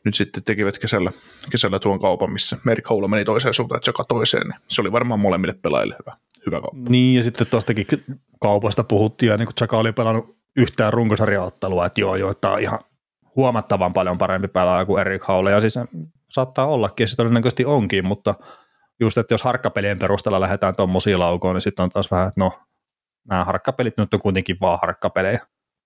[0.05, 1.11] nyt sitten tekivät kesällä,
[1.50, 4.93] kesällä tuon kaupan, missä Merk Houla meni toiseen suuntaan, että se toiseen, niin se oli
[4.93, 6.90] varmaan molemmille pelaajille hyvä, hyvä kauppa.
[6.90, 7.87] Niin, ja sitten tuostakin
[8.40, 12.61] kaupasta puhuttiin, ja niin kun Chaka oli pelannut yhtään runkosarjaottelua, että joo, joo, tämä on
[12.61, 12.78] ihan
[13.37, 15.75] huomattavan paljon parempi pelaaja kuin Erik Haule, ja siis
[16.31, 18.35] saattaa ollakin, ja se todennäköisesti onkin, mutta
[19.00, 22.53] just, että jos harkkapelien perusteella lähdetään tuommoisiin laukoon, niin sitten on taas vähän, että no,
[23.29, 25.40] nämä harkkapelit nyt on kuitenkin vaan harkkapelejä.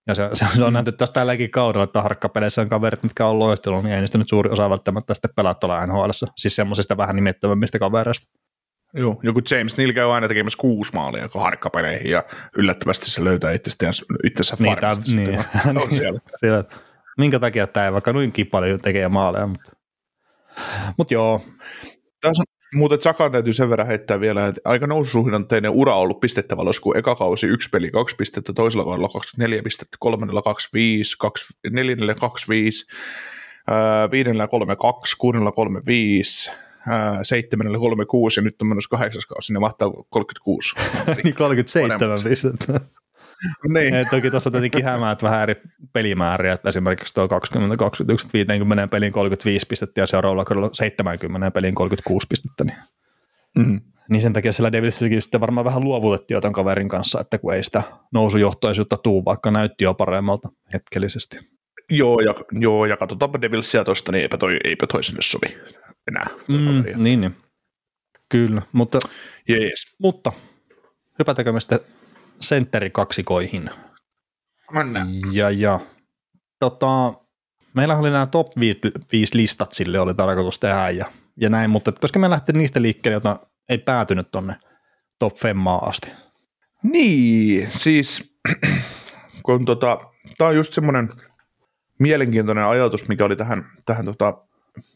[0.07, 3.38] Ja se, se, se on nähty tässä tälläkin kaudella, että harkkapeleissä on kaverit, mitkä on
[3.38, 7.17] loistellut, niin ei niistä nyt suuri osa välttämättä sitten pelaa tuolla nhl Siis semmoisista vähän
[7.17, 8.43] nimettömämmistä kavereista.
[8.95, 12.25] Joo, joku James Neal käy aina tekemässä kuusi maalia harkkapeleihin ja
[12.57, 13.93] yllättävästi se löytää itsestään,
[14.25, 15.38] itsensä niin, tämä, niin.
[15.83, 16.21] on siellä.
[16.37, 16.65] siellä.
[17.19, 19.73] Minkä takia tämä ei vaikka noinkin paljon tekee maaleja, mutta,
[20.99, 21.41] mutta joo.
[22.21, 26.21] Tässä on, mutta Zakan täytyy sen verran heittää vielä, että aika noususuhdanteinen ura on ollut
[26.21, 31.55] pistettävällä, kun eka kausi yksi peli kaksi pistettä, toisella kaudella 24 pistettä, kolmannella 25, kaksi,
[31.71, 32.87] neljännellä 25,
[34.11, 36.51] viidennellä 32, kuudennella 35,
[37.23, 40.75] seitsemännellä 36 ja nyt on menossa kahdeksas kausi, ne mahtaa 36.
[41.25, 42.81] niin 37 pistettä
[43.75, 43.95] niin.
[43.95, 45.55] Et toki tuossa tietenkin hämäät vähän eri
[45.93, 51.75] pelimääriä, että esimerkiksi tuo 20, 21, 50 pelin 35 pistettä ja seuraavalla kaudella 70 pelin
[51.75, 52.77] 36 pistettä, niin,
[53.57, 53.81] mm.
[54.09, 57.65] niin sen takia siellä Davisissakin sitten varmaan vähän luovutettiin jotain kaverin kanssa, että kun ei
[57.65, 61.39] sitä nousujohtoisuutta tuu, vaikka näytti jo paremmalta hetkellisesti.
[61.91, 65.57] Joo, ja, joo, ja katsotaanpa Devilsia tuosta, niin eipä toi, eipä toi sinne sovi
[66.09, 66.27] enää.
[66.49, 67.37] Mm, niin, niin.
[68.29, 68.99] Kyllä, mutta,
[69.51, 69.97] yes.
[69.99, 70.33] mutta
[71.19, 71.81] hypätäkö me sitten
[72.43, 73.71] sentterikaksikoihin.
[74.73, 75.09] Mennään.
[75.33, 75.81] Ja, ja
[76.59, 77.15] tota,
[77.75, 78.49] meillä oli nämä top
[79.13, 83.15] 5 listat sille oli tarkoitus tehdä ja, ja näin, mutta koska me lähti niistä liikkeelle,
[83.15, 83.37] joita
[83.69, 84.57] ei päätynyt tonne
[85.19, 86.11] top 5 asti.
[86.83, 88.39] Niin, siis
[89.47, 89.99] kun tota,
[90.39, 91.09] tämä on just semmoinen
[91.99, 94.39] mielenkiintoinen ajatus, mikä oli tähän, tähän tota,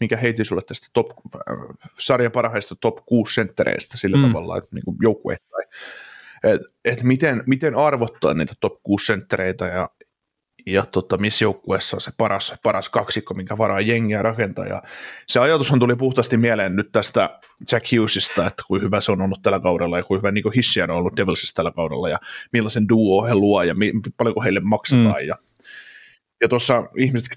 [0.01, 1.57] mikä heitin sulle tästä top, äh,
[1.99, 4.23] sarjan parhaista top 6 senttereistä sillä mm.
[4.23, 5.65] tavalla, että niin joukkueittain
[6.45, 9.91] että et miten, miten arvottaa niitä top 6 senttereitä ja,
[10.67, 14.67] ja tota, missä joukkueessa on se paras, paras kaksikko, minkä varaa jengiä rakentaa.
[14.67, 14.83] Ja
[15.27, 17.41] se ajatushan tuli puhtaasti mieleen nyt tästä
[17.73, 20.91] Jack Hughesista, että kuin hyvä se on ollut tällä kaudella ja kuin hyvä Nico Hissian
[20.91, 22.19] on ollut Devilsissa tällä kaudella ja
[22.53, 25.23] millaisen duo he luo ja mi- paljonko heille maksetaan.
[25.23, 25.29] Mm.
[25.29, 25.37] Ja,
[26.41, 27.29] ja tuossa ihmiset,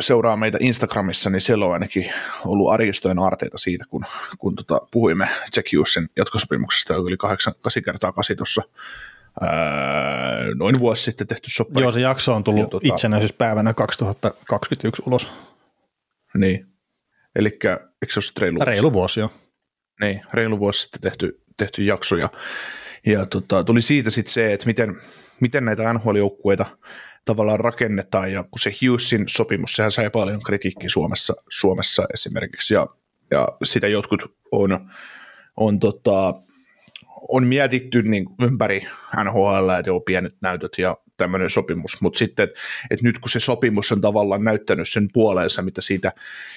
[0.00, 2.12] seuraa meitä Instagramissa, niin siellä on ainakin
[2.44, 4.04] ollut arkistojen aarteita siitä, kun,
[4.38, 8.62] kun tota, puhuimme Jack Hughesin jatkosopimuksesta, joka oli 8, 8 kertaa 8 tuossa
[10.54, 11.84] noin vuosi sitten tehty soppari.
[11.84, 15.30] Joo, se jakso on tullut tota, itsenäisyyspäivänä 2021 ulos.
[16.34, 16.66] Niin,
[17.36, 19.20] eli eikö se ole reilu, reilu vuosi?
[19.20, 19.32] jo.
[20.00, 22.28] Niin, reilu vuosi sitten tehty, tehty jakso, ja,
[23.06, 24.96] ja tota, tuli siitä sitten se, että miten,
[25.40, 26.66] miten näitä NHL-joukkueita–
[27.28, 32.86] tavallaan rakennetaan, ja kun se Hughesin sopimus, sehän sai paljon kritiikkiä Suomessa, Suomessa esimerkiksi, ja,
[33.30, 34.90] ja sitä jotkut on,
[35.56, 36.34] on, tota,
[37.28, 38.86] on mietitty niin ympäri
[39.24, 42.60] NHL, että joo, pienet näytöt ja tämmöinen sopimus, mutta sitten, että
[42.90, 46.12] et nyt kun se sopimus on tavallaan näyttänyt sen puoleensa, mitä siitä,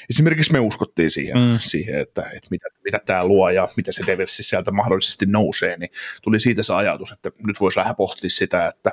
[0.09, 1.57] esimerkiksi me uskottiin siihen, mm.
[1.59, 5.91] siihen että, että mitä, mitä tämä luo ja mitä se Devilsi sieltä mahdollisesti nousee, niin
[6.21, 8.91] tuli siitä se ajatus, että nyt voisi vähän pohtia sitä, että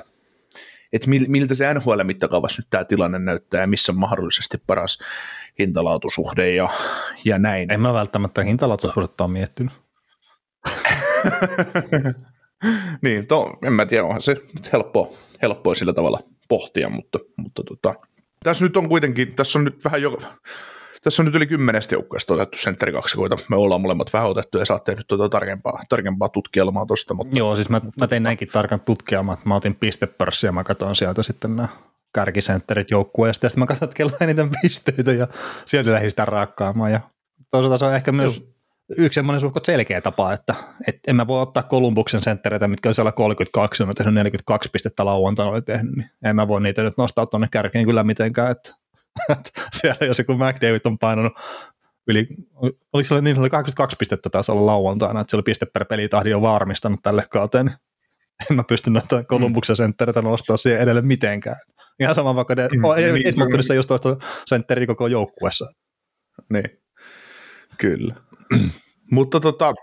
[0.93, 4.99] että miltä se NHL-mittakaavassa nyt tämä tilanne näyttää ja missä on mahdollisesti paras
[5.59, 6.69] hintalaatusuhde ja,
[7.25, 7.71] ja näin.
[7.71, 9.73] En mä välttämättä hintalaatusuhdetta ole miettinyt.
[13.01, 15.07] niin, to, en mä tiedä, onhan se nyt helppoa,
[15.41, 17.95] helppoa sillä tavalla pohtia, mutta, mutta tota,
[18.43, 20.17] tässä nyt on kuitenkin, tässä on nyt vähän jo,
[21.03, 23.37] tässä on nyt yli kymmenestä joukkueesta otettu sentterikaksikoita.
[23.49, 27.13] Me ollaan molemmat vähän otettu ja saatte nyt tuota tarkempaa, tarkempaa tutkielmaa tuosta.
[27.13, 27.37] Mutta...
[27.37, 30.95] Joo, siis mä, mä tein näinkin tarkan tutkielmaa, että mä otin pistepörssi ja mä katsoin
[30.95, 31.67] sieltä sitten nämä
[32.13, 35.27] kärkisentterit joukkueesta ja sitten mä katsoin, että kello eniten pisteitä ja
[35.65, 36.99] sieltä lähdin sitä raakkaamaan ja
[37.49, 38.49] toisaalta se on ehkä myös Joo
[38.97, 40.55] yksi semmoinen suhkot selkeä tapa, että
[40.87, 45.05] et en mä voi ottaa Kolumbuksen senttereitä, mitkä on siellä 32, on tehnyt 42 pistettä
[45.05, 48.69] lauantaina oli tehnyt, niin en mä voi niitä nyt nostaa tuonne kärkeen kyllä mitenkään, että,
[48.69, 48.78] että
[49.81, 51.33] siellä jos joku McDavid on painanut
[52.07, 52.27] yli,
[52.93, 56.29] oliko se niin, oli 82 pistettä taas olla lauantaina, että se oli piste per pelitahdi
[56.29, 57.75] jo varmistanut tälle kauteen, niin
[58.51, 61.59] en mä pysty noita Kolumbuksen senttereitä nostaa siihen edelle mitenkään.
[61.99, 65.69] Ihan sama vaikka ne, mm, niin, Edmontonissa just toista sentteri koko joukkuessa.
[66.49, 66.81] Niin,
[67.77, 68.15] kyllä.
[69.11, 69.73] Mutta tota,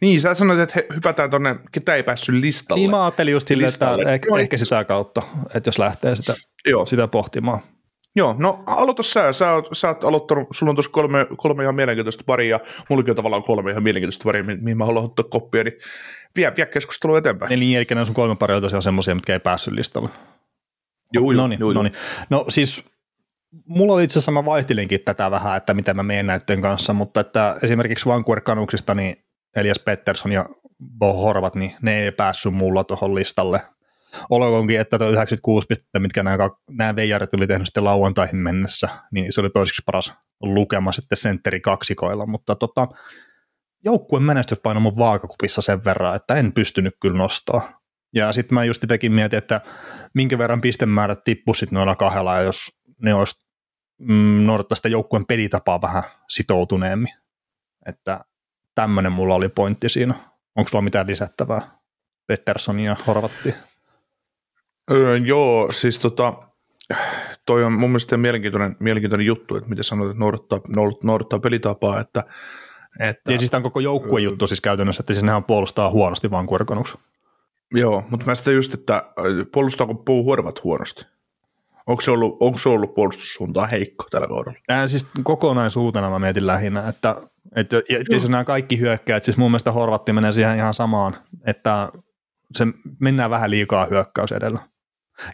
[0.00, 2.80] niin, sä sanoit, että hypätään tuonne, ketä ei päässyt listalle.
[2.80, 5.22] Niin mä ajattelin just silleen, että ehkä, ehkä sitä kautta,
[5.54, 6.34] että jos lähtee sitä,
[6.66, 6.86] Joo.
[6.86, 7.60] sitä pohtimaan.
[8.16, 9.32] Joo, no aloita sä.
[9.32, 13.16] Sä oot, sä oot aloittanut, sulla on tuossa kolme, kolme ihan mielenkiintoista paria, mullakin on
[13.16, 15.78] tavallaan kolme ihan mielenkiintoista paria, mihin mä haluan ottaa koppia, niin
[16.36, 17.52] vie, vie keskustelua eteenpäin.
[17.52, 20.08] Eli eli nämä sun kolme paria on tosiaan semmoisia, mitkä ei päässyt listalle.
[21.12, 21.92] Joo, joo, no niin, no niin.
[22.30, 22.84] No siis
[23.66, 27.20] mulla oli itse asiassa, mä vaihtelinkin tätä vähän, että miten mä menen näyttöjen kanssa, mutta
[27.20, 29.14] että esimerkiksi Vancouver Canucksista, niin
[29.56, 30.46] Elias Pettersson ja
[30.98, 33.60] Bo Horvat, niin ne ei päässyt mulla tuohon listalle.
[34.30, 39.32] Olkoonkin, että tuo 96 pistettä, mitkä nämä, nämä veijarit oli tehnyt sitten lauantaihin mennessä, niin
[39.32, 42.88] se oli toiseksi paras lukema sitten sentteri kaksikoilla, mutta tota,
[43.84, 47.80] joukkueen menestys painoi mun vaakakupissa sen verran, että en pystynyt kyllä nostaa.
[48.14, 49.60] Ja sitten mä just tekin mietin, että
[50.14, 53.34] minkä verran pistemäärät tippusit noilla kahdella, jos ne olisi
[54.00, 57.12] mm, noudattaa sitä joukkueen pelitapaa vähän sitoutuneemmin.
[57.86, 58.20] Että
[58.74, 60.14] tämmöinen mulla oli pointti siinä.
[60.56, 61.60] Onko sulla mitään lisättävää
[62.26, 63.54] Pettersson ja Horvatti?
[64.90, 66.34] Öö, joo, siis tota,
[67.46, 70.60] toi on mun mielestä mielenkiintoinen, mielenkiintoinen juttu, että miten sanoit, että noudattaa,
[71.02, 72.24] noudattaa pelitapaa, että
[73.00, 76.46] että, ja siis tämä on koko joukkue juttu siis käytännössä, että sinnehän puolustaa huonosti vaan
[76.46, 76.98] kuorkonuksi.
[77.74, 79.04] Joo, mutta mä sitä just, että
[79.52, 81.06] puolustaako puu huorvat huonosti?
[81.86, 84.58] Onko se ollut, onko se ollut puolustussuuntaan heikko tällä kaudella?
[84.68, 87.16] Ää, siis kokonaisuutena mä mietin lähinnä, että,
[87.56, 91.92] että, että jos nämä kaikki hyökkäät, siis mun mielestä Horvatti menee siihen ihan samaan, että
[92.54, 92.66] se
[92.98, 94.58] mennään vähän liikaa hyökkäys edellä.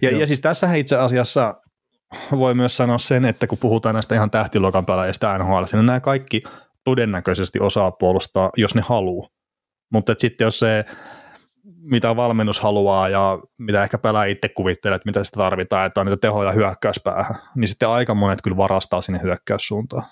[0.03, 1.55] Ja, ja siis tässä itse asiassa
[2.31, 6.43] voi myös sanoa sen, että kun puhutaan näistä ihan tähtiluokan pelaajista NHL, niin nämä kaikki
[6.85, 9.29] todennäköisesti osaa puolustaa, jos ne haluaa.
[9.93, 10.85] Mutta sitten jos se
[11.81, 16.07] mitä valmennus haluaa ja mitä ehkä pelaa itse kuvittelee, että mitä sitä tarvitaan, että on
[16.07, 20.03] niitä tehoja hyökkäyspäähän, niin sitten aika monet kyllä varastaa sinne hyökkäyssuuntaan.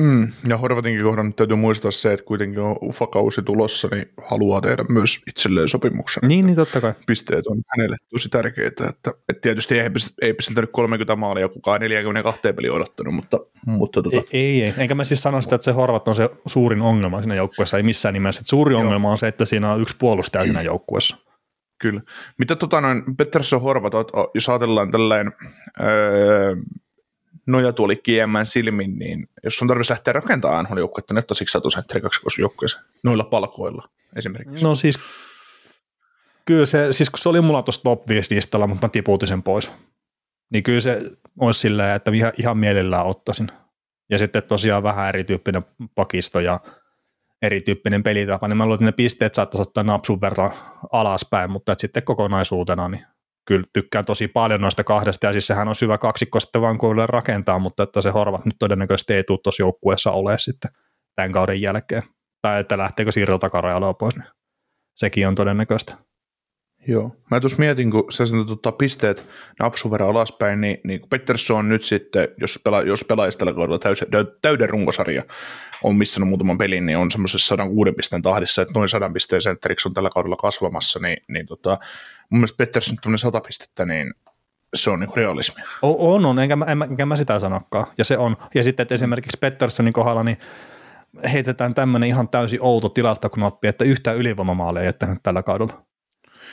[0.00, 4.84] Mm, ja Horvatinkin kohdan täytyy muistaa se, että kuitenkin on ufakausi tulossa, niin haluaa tehdä
[4.88, 6.28] myös itselleen sopimuksen.
[6.28, 6.92] Niin, niin totta kai.
[7.06, 8.86] Pisteet on hänelle tosi tärkeitä.
[8.88, 9.90] Että, että tietysti ei,
[10.22, 13.38] ei siltä nyt 30 maalia kukaan 42 peli odottanut, mutta...
[13.66, 14.16] mutta tota.
[14.32, 17.34] ei, ei, enkä mä siis sano sitä, että se Horvat on se suurin ongelma siinä
[17.34, 18.40] joukkueessa, ei missään nimessä.
[18.40, 18.80] Että suuri Joo.
[18.80, 21.16] ongelma on se, että siinä on yksi puolustaja siinä joukkueessa.
[21.80, 22.00] Kyllä.
[22.38, 23.92] Mitä tota noin, Pettersson Horvat,
[24.34, 25.32] jos ajatellaan tällainen
[25.80, 26.56] öö,
[27.46, 31.82] nojatuoli kiemään silmin, niin jos on tarvitsisi lähteä rakentamaan NHL-joukkuetta, niin ottaisitko sä tuossa
[32.38, 34.64] joukkueeseen noilla palkoilla esimerkiksi?
[34.64, 34.98] No siis,
[36.44, 39.42] kyllä se, siis kun se oli mulla tuossa top 5 listalla, mutta mä tiputin sen
[39.42, 39.72] pois,
[40.50, 41.02] niin kyllä se
[41.40, 43.48] olisi silleen, että ihan, ihan mielellään ottaisin.
[44.10, 46.60] Ja sitten tosiaan vähän erityyppinen pakisto ja
[47.42, 50.52] erityyppinen pelitapa, niin mä luulen, että ne pisteet saattaisi ottaa napsun verran
[50.92, 53.04] alaspäin, mutta sitten kokonaisuutena niin
[53.46, 56.78] kyllä tykkään tosi paljon noista kahdesta, ja siis sehän on syvä kaksikko sitten vaan
[57.08, 60.70] rakentaa, mutta että se Horvat nyt todennäköisesti ei tule tuossa joukkueessa ole sitten
[61.16, 62.02] tämän kauden jälkeen,
[62.42, 64.28] tai että lähteekö siirto takarajalua pois, niin
[64.96, 65.96] sekin on todennäköistä.
[66.88, 71.58] Joo, mä tuossa mietin, kun sä sanoit tota, pisteet napsun verran alaspäin, niin, niin Pettersson
[71.58, 75.22] on nyt sitten, jos, pela, jos pelaajista tällä kaudella täyden runkosarja
[75.82, 79.88] on missannut muutaman pelin, niin on semmoisessa 106 pisteen tahdissa, että noin 100 pisteen sentteriksi
[79.88, 81.78] on tällä kaudella kasvamassa, niin, niin tota,
[82.30, 84.14] mun mielestä Pettersson tuonne 100 pistettä, niin
[84.74, 85.64] se on niin realismia.
[85.82, 87.86] O, on, on, enkä, enkä, enkä mä sitä sanokaan.
[87.98, 88.36] Ja se on.
[88.54, 90.38] Ja sitten, että esimerkiksi Petterssonin kohdalla, niin
[91.32, 95.85] heitetään tämmöinen ihan täysin outo tilastoknoppi, että yhtä ylivoimamaalia ei jättänyt tällä kaudella.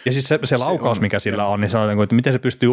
[0.06, 2.70] Ja siis se, se laukaus, on- mikä sillä on, niin sanotaanko, että miten se pystyy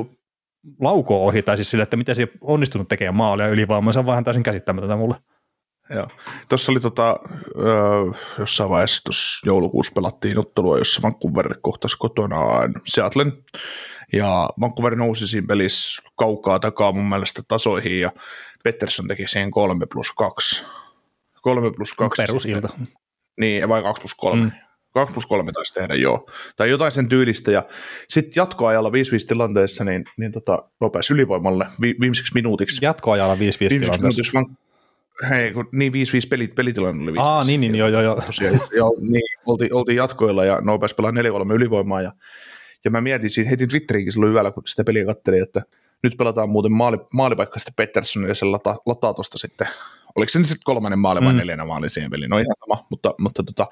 [0.81, 4.07] laukoa ohi, tai siis sillä, että miten se ei onnistunut tekemään maalia ylivoimaa, se on
[4.07, 5.15] vähän täysin käsittämätöntä mulle.
[5.95, 6.09] Joo.
[6.49, 7.17] Tuossa oli tota,
[7.59, 8.05] öö,
[8.39, 13.33] jossain vaiheessa tuossa joulukuussa pelattiin ottelua, jossa Vancouver kohtasi kotonaan Seattlen.
[14.13, 18.13] Ja Vancouver nousi siinä pelissä kaukaa takaa mun mielestä tasoihin ja
[18.65, 20.65] Pettersson teki siihen 3 plus 2.
[21.43, 22.23] 3 plus 2.
[22.23, 22.69] Perusilta.
[23.41, 24.43] Niin, vai 2 plus 3.
[24.43, 24.51] Mm.
[24.91, 25.01] Mm.
[25.01, 26.31] 2 plus 3 taisi tehdä, joo.
[26.57, 27.51] Tai jotain sen tyylistä.
[27.51, 27.63] Ja
[28.09, 28.93] sitten jatkoajalla 5-5
[29.29, 32.85] tilanteessa, niin, niin tota, nopesi ylivoimalle vi- viimeiseksi minuutiksi.
[32.85, 34.03] Jatkoajalla 5-5 viimeiseksi tilanteessa.
[34.03, 34.47] minuutiksi vaan,
[35.31, 35.97] hei, kun, niin 5-5
[36.31, 37.21] pelit, pelitilanne oli 5-5.
[37.21, 38.21] Aa, niin, niin, joo, joo, joo.
[38.27, 41.15] Tosiaan, ja, niin, oltiin, oltiin jatkoilla ja nopesi pelaa 4-3
[41.55, 42.03] ylivoimaa.
[42.03, 42.13] Ja,
[42.85, 45.63] ja mä mietin siinä, heitin Twitteriinkin silloin yöllä, kun sitä peliä katselin, että
[46.03, 49.67] nyt pelataan muuten maali, maalipaikka sitten Pettersson ja se lataa, lataa tuosta sitten,
[50.17, 51.37] oliko se nyt sitten kolmannen maali vai Mm.
[51.39, 53.67] neljännen maali siihen peliin, no ihan sama, mutta, mutta tota,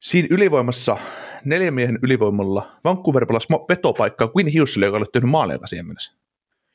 [0.00, 0.96] siinä ylivoimassa,
[1.44, 6.18] neljän miehen ylivoimalla, Vancouver pelasi vetopaikkaa Quinn Hughesille, joka oli tehnyt maaleja siihen mennessä.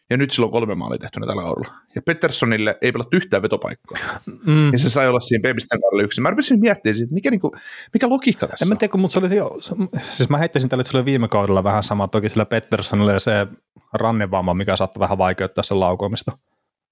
[0.09, 1.73] Ja nyt sillä on kolme maalia tehtynä tällä kaudella.
[1.95, 3.97] Ja Petterssonille ei pelattu yhtään vetopaikkaa.
[4.45, 4.71] Mm.
[4.71, 6.21] Ja se sai olla siinä Babystan kaudella yksin.
[6.21, 7.51] Mä rupesin miettimään, että mikä, niinku,
[7.93, 9.59] mikä logiikka tässä En mä tiedä, mutta se oli jo,
[9.99, 13.19] siis mä heittäisin tälle, että se oli viime kaudella vähän sama, toki sillä Petterssonilla ja
[13.19, 13.47] se
[13.93, 16.37] rannevamma, mikä saattoi vähän vaikeuttaa sen laukomista.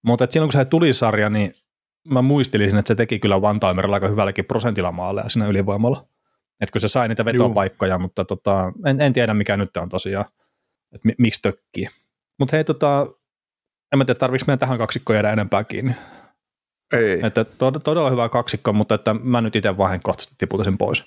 [0.01, 1.53] Mutta silloin kun se tuli sarja, niin
[2.07, 6.05] mä muistelisin, että se teki kyllä one-timerilla aika hyvälläkin prosentilla maaleja siinä ylivoimalla.
[6.61, 10.25] Että kun se sai niitä vetopaikkoja, mutta tota, en, en, tiedä mikä nyt on tosiaan,
[10.95, 11.87] että mi, miksi tökkii.
[12.39, 13.07] Mutta hei, tota,
[13.93, 15.95] en mä tiedä, tarviiko meidän tähän kaksikkoon jäädä enempää kiinni.
[16.93, 17.19] Ei.
[17.23, 21.05] Että tod- todella hyvä kaksikko, mutta että mä nyt itse vahinkohtaisesti tiputin sen pois.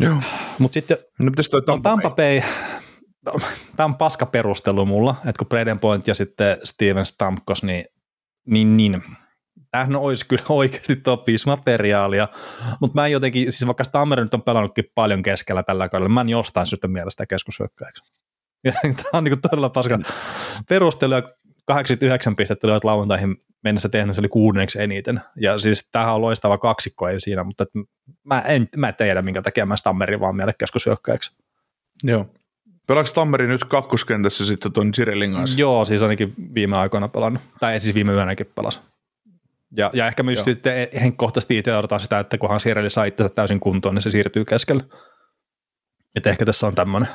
[0.00, 0.16] Joo.
[0.58, 2.40] Mutta sitten No pitäisi toi No, Tampa, Tampa Bay,
[3.76, 7.84] tämä on paska perustelu mulla, että kun Braden Point ja sitten Steven Stamkos, niin,
[8.46, 9.02] niin, niin
[9.70, 12.28] tämähän olisi kyllä oikeasti top 5 materiaalia,
[12.80, 16.20] mutta mä en jotenkin, siis vaikka Stammer nyt on pelannutkin paljon keskellä tällä kaudella, mä
[16.20, 18.02] en jostain syystä mielestä keskushyökkäjäksi.
[18.64, 19.98] Ja Tämä on niin todella paska
[20.68, 21.22] perustelu, ja
[21.64, 25.20] 89 pistettä olivat lauantaihin mennessä tehnyt, se oli kuudenneksi eniten.
[25.36, 27.70] Ja siis tämähän on loistava kaksikko, ei siinä, mutta et
[28.24, 31.38] mä, en, mä tiedä, minkä takia mä Stammerin vaan miele keskushyökkäjäksi.
[32.02, 32.26] Joo.
[32.86, 35.60] Pelaako Tammeri nyt kakkoskentässä sitten tuon Jirellin kanssa?
[35.60, 37.42] Joo, siis ainakin viime aikoina pelannut.
[37.60, 38.82] Tai siis viime yönäkin pelas.
[39.76, 40.44] Ja, ja ehkä myös Joo.
[40.44, 44.44] sitten henkkohtaisesti itse odotan sitä, että kunhan Sireli saa itsensä täysin kuntoon, niin se siirtyy
[44.44, 44.84] keskelle.
[46.16, 47.08] Että ehkä tässä on tämmöinen.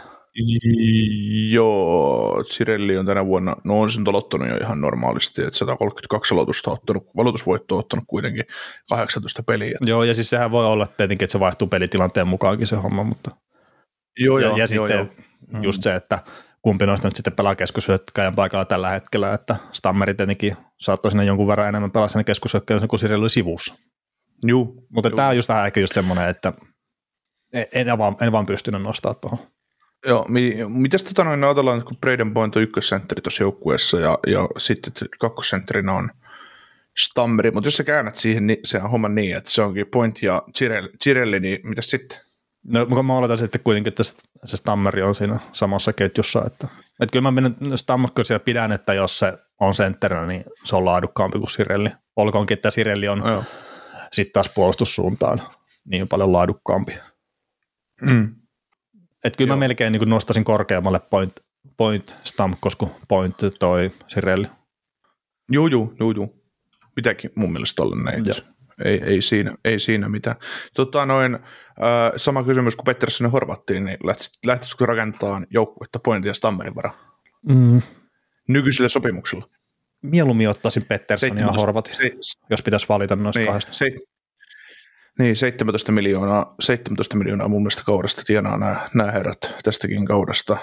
[1.51, 6.71] Joo, Cirelli on tänä vuonna, no on sen aloittanut jo ihan normaalisti, että 132 aloitusta
[6.71, 8.43] ottanut, valotusvoittoa ottanut kuitenkin
[8.89, 9.77] 18 peliä.
[9.81, 13.31] Joo, ja siis sehän voi olla tietenkin, että se vaihtuu pelitilanteen mukaankin se homma, mutta
[14.19, 15.11] Joo, ja, joo, ja joo, sitten
[15.51, 15.63] joo.
[15.63, 16.19] just se, että
[16.65, 21.47] kumpi noista nyt sitten pelaa keskushyökkäjän paikalla tällä hetkellä, että Stammeri tietenkin saattoi sinne jonkun
[21.47, 23.75] verran enemmän pelaa sinne keskushyökkäjän, kun Sireli oli sivussa.
[24.45, 25.15] Juu, Mutta Joo.
[25.15, 26.53] tämä on just vähän ehkä just semmoinen, että
[27.53, 29.39] en, en, vaan, en vaan pystynyt nostaa tuohon.
[30.05, 34.19] Joo, mi, mitäs tota noin, no ajatellaan, kun Braden Point on ykkössentteri tuossa joukkueessa ja,
[34.27, 36.11] ja sitten kakkosentterinä on
[36.97, 40.23] Stammeri, mutta jos sä käännät siihen, niin se on homma niin, että se onkin Point
[40.23, 42.24] ja Cirelli, Cirelli niin mitäs sitten?
[42.65, 46.67] No mä oletan sitten kuitenkin, että se- se Stammeri on siinä samassa ketjussa, että,
[47.01, 51.39] että kyllä mä menen Stammerkosia pidän, että jos se on sentterinä, niin se on laadukkaampi
[51.39, 51.89] kuin Sirelli.
[52.15, 53.43] Olkoonkin, että Sirelli on No,
[54.11, 55.41] sitten taas puolustussuuntaan
[55.85, 56.93] niin paljon laadukkaampi.
[58.01, 58.35] Mm.
[59.23, 59.55] Että kyllä Joo.
[59.55, 61.33] mä melkein niin nostaisin korkeammalle point,
[61.77, 64.47] point Stamkos kuin point toi Sirelli.
[65.51, 66.35] Juu, juu, juu, juu.
[66.95, 68.25] Pitääkin mun mielestä olla näin.
[68.25, 68.54] Joo.
[68.85, 70.35] Ei, ei, siinä, ei siinä mitään.
[70.75, 71.41] Tota noin, äh,
[72.15, 76.95] sama kysymys kuin Petterssonin horvattiin, niin lähtis- lähtisitkö rakentamaan joukkuetta Pointin ja Stammerin varaan
[77.49, 77.81] Mm.
[78.49, 79.47] nykyisellä sopimuksella?
[80.01, 82.11] Mieluummin ottaisin Petterssonin ja 17 Horvatin, Se,
[82.49, 83.73] jos pitäisi valita noista niin, kahdesta.
[83.73, 83.91] se,
[85.19, 90.57] niin, 17 miljoonaa, 17 miljoonaa mun mielestä kaudesta tienaa nämä, nämä herrat tästäkin kaudesta.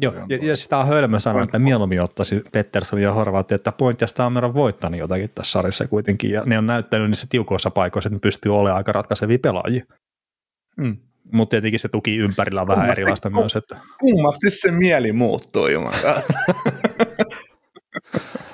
[0.00, 4.00] Joo, ja, ja sitä on hölmö sanoa, että mieluummin ottaisi Pettersson ja Horvaatti, että Point
[4.00, 8.08] ja Stammer on voittanut jotakin tässä sarjassa kuitenkin, ja ne on näyttänyt niissä tiukoissa paikoissa,
[8.08, 9.84] että ne pystyy olemaan aika ratkaisevia pelaajia.
[10.76, 10.96] Mm.
[11.32, 15.68] Mutta tietenkin se tuki ympärillä on vähän Kummasti- erilaista myös, että Kummasti se mieli muuttuu,
[15.68, 16.22] jumalauta.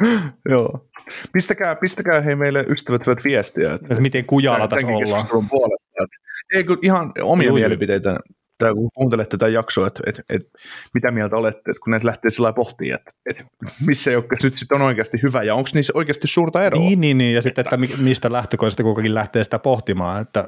[0.51, 0.87] Joo.
[1.33, 3.75] Pistäkää, pistäkää hei meille ystävät hyvät viestiä.
[3.75, 5.49] Että että miten kujalla tässä ollaan.
[5.49, 5.89] puolesta.
[6.03, 6.17] Että,
[6.55, 7.57] ei kun ihan omia juu.
[7.57, 8.19] mielipiteitä,
[8.61, 10.59] tai kun kuuntelette tätä jaksoa, että, että, että
[10.95, 13.45] mitä mieltä olette, että kun näitä lähtee sillä pohtimaan, että, että
[13.87, 16.81] missä joukkueessa nyt sitten on oikeasti hyvä, ja onko niissä oikeasti suurta eroa?
[16.81, 20.45] Niin, niin, niin, ja sitten, että mi- mistä lähtökohdista kukakin lähtee sitä pohtimaan, että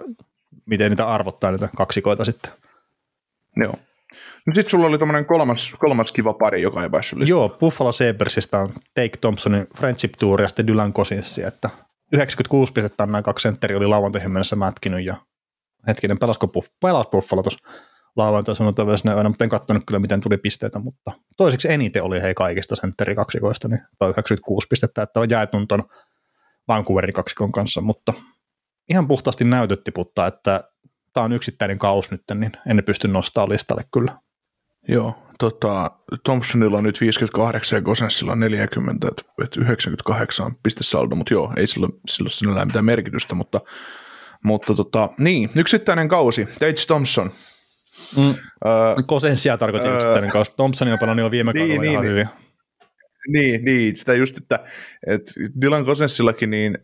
[0.66, 2.52] miten niitä arvottaa niitä kaksikoita sitten.
[3.56, 3.74] Joo.
[4.46, 7.28] No sitten sulla oli tämmöinen kolmas, kolmas kiva pari, joka ei päässyt.
[7.28, 11.70] Joo, Buffalo Sabresista on Take Thompsonin Friendship Tour ja sitten Dylan Cosinsi, että
[12.12, 15.16] 96 pistettä nämä kaksi sentteriä oli lauantaihin mennessä mätkinyt ja
[15.86, 17.58] hetkinen, pelasko Buff, pelas Buffalo tuossa?
[18.16, 22.34] Lauantai sunnuntai yönä, mutta en katsonut kyllä, miten tuli pisteitä, mutta toiseksi eniten oli hei
[22.34, 25.84] kaikista sentteri kaksikoista, niin toi 96 pistettä, että on jaetun ton
[26.68, 28.12] Vancouverin kaksikon kanssa, mutta
[28.90, 30.64] ihan puhtaasti näytötti tiputtaa, että
[31.12, 34.18] tämä on yksittäinen kaus nyt, niin en pysty nostamaan listalle kyllä.
[34.88, 35.90] Joo, tota,
[36.24, 41.88] Thompsonilla on nyt 58 ja Gosensilla on 40, että 98 pistesaldo, mutta joo, ei sillä,
[42.08, 43.60] sillä sinällään mitään merkitystä, mutta,
[44.44, 47.30] mutta tota, niin, yksittäinen kausi, Tage Thompson.
[48.16, 48.34] Mm.
[48.66, 52.04] Öö, Kosensia tarkoitin öö, yksittäinen kausi, Thompsonin on pelannut jo viime niin, kaudella niin, ihan
[52.04, 52.28] niin, hyvin.
[53.28, 54.64] Niin, niin, sitä just, että,
[55.06, 56.78] että Dylan Kosensillakin niin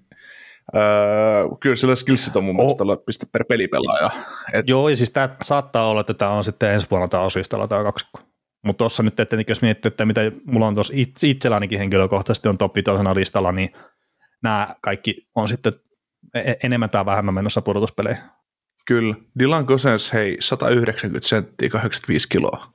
[0.77, 2.77] Öö, kyllä sillä skillsit on mun oh.
[2.79, 4.11] mielestä piste per pelipelaaja.
[4.53, 4.69] Et...
[4.69, 7.83] Joo, ja siis tämä saattaa olla, että tämä on sitten ensi vuonna tämä osistella tämä
[7.83, 8.21] kaksikko.
[8.65, 12.83] Mutta tuossa nyt, että jos miettii, että mitä mulla on tuossa itsellänikin henkilökohtaisesti on toppi
[12.83, 13.73] toisena listalla, niin
[14.43, 15.73] nämä kaikki on sitten
[16.35, 18.23] e-, enemmän tai vähemmän menossa pudotuspeleihin.
[18.89, 19.15] Kyllä.
[19.39, 22.73] Dylan Cousins, hei, 190 senttiä, 85 kiloa.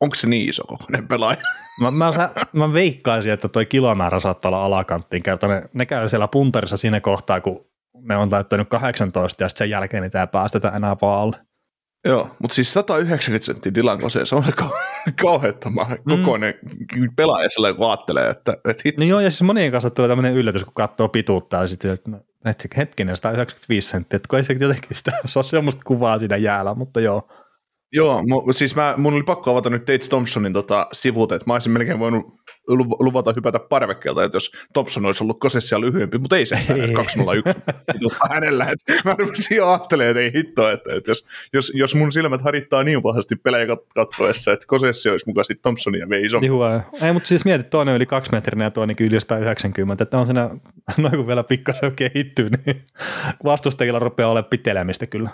[0.00, 1.40] Onko se niin iso kokoinen pelaaja?
[1.80, 2.12] Mä, mä,
[2.52, 5.48] mä veikkaisin, että toi kilomäärä saattaa olla alakanttiin kerta.
[5.48, 7.66] Ne, ne käy siellä puntarissa siinä kohtaa, kun
[8.00, 11.36] ne on täyttänyt 18 ja sitten sen jälkeen niitä ei päästetä enää paalle.
[12.04, 14.70] Joo, mutta siis 190 senttiä Dylan Kose, se on aika
[15.22, 16.18] kauheettama mm.
[16.18, 16.54] kokoinen
[17.16, 18.98] pelaaja sillä kun ajattelee, että, että hit.
[18.98, 22.10] No joo, ja siis monien kanssa tulee tämmöinen yllätys, kun katsoo pituutta ja sitten, että,
[22.10, 26.18] no, että hetkinen, 195 senttiä, että kun ei se jotenkin sitä, se on semmoista kuvaa
[26.18, 27.28] siinä jäällä, mutta joo.
[27.92, 31.52] Joo, mu, siis mä, mun oli pakko avata nyt Tate Thompsonin tota, sivut, että mä
[31.52, 32.40] olisin melkein voinut
[32.98, 36.94] luvata hypätä parvekkeelta, että jos Thompson olisi ollut kosessia lyhyempi, mutta ei se, ei.
[36.94, 37.50] 201
[38.30, 38.64] hänellä.
[38.64, 42.42] Että mä rupesin jo ajattelemaan, että ei hitto, että, että jos, jos, jos, mun silmät
[42.42, 46.46] harittaa niin pahasti pelejä kattoessa, että kosessia olisi mukaan sitten Thompsonia vielä isompi.
[46.46, 46.80] Juha.
[47.02, 50.50] Ei, mutta siis mietit, toinen yli kaksi metriä ja toinen yli 190, että on siinä,
[50.96, 52.82] noin kun vielä pikkasen kehittyy, niin
[53.44, 55.30] vastustajilla rupeaa olemaan pitelemistä kyllä.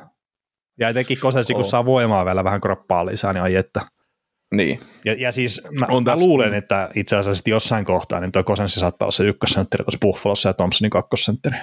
[0.81, 3.81] Ja etenkin Kosensi, kun saa voimaa vielä vähän kroppaa lisää, niin ai että.
[4.55, 4.81] Niin.
[5.05, 8.81] Ja, ja siis mä, on mä luulen, että itse asiassa jossain kohtaa niin toi Kosensi
[8.81, 11.57] saattaa olla se ykkössentteri tuossa Buffalossa ja Thompsonin kakkosentteri.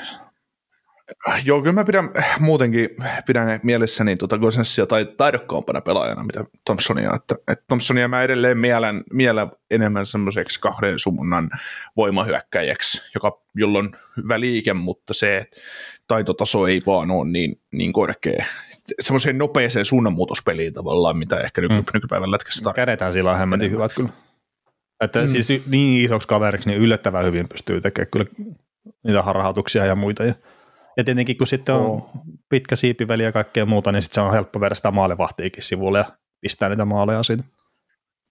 [1.46, 2.90] Joo, kyllä mä pidän muutenkin
[3.26, 7.12] pidän mielessäni tuota Gosenssia tai taidokkaampana pelaajana, mitä Thompsonia.
[7.16, 11.50] Että, että Thompsonia mä edelleen mielen, mielen enemmän semmoiseksi kahden suunnan
[11.98, 15.46] voimahyökkäjäksi, joka, jolla on hyvä liike, mutta se
[16.08, 18.46] taitotaso ei vaan ole niin, niin korkea
[19.00, 21.86] semmoiseen nopeeseen suunnanmuutospeliin tavallaan, mitä ehkä nyky, mm.
[21.94, 22.86] nykypäivän lätkässä tarvitaan.
[22.86, 24.10] Kädetään sillä on hyvät kyllä.
[25.02, 25.28] Että mm.
[25.28, 28.26] siis niin isoksi kaveriksi niin yllättävän hyvin pystyy tekemään kyllä
[29.04, 30.24] niitä harhautuksia ja muita.
[30.24, 30.34] Ja,
[30.98, 32.12] ja tietenkin kun sitten on oh.
[32.50, 36.06] pitkä siipiväli ja kaikkea muuta, niin sitten se on helppo verrata maalevahtiikin sivulle ja
[36.42, 37.44] pistää niitä maaleja siitä.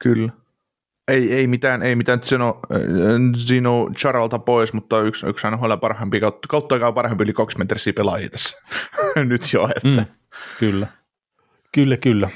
[0.03, 0.33] Kyllä.
[1.09, 2.61] Ei, ei mitään, ei mitään Zeno,
[3.47, 7.93] Zeno Charalta pois, mutta yksi, yksi NHL parhaampi, kautta, kautta aikaa parhaampi yli kaksi metrisiä
[7.93, 8.57] pelaajia tässä
[9.25, 9.69] nyt jo.
[9.77, 10.03] Että.
[10.03, 10.22] Mm.
[10.59, 10.87] Kyllä.
[11.75, 12.31] Kyllä, kyllä.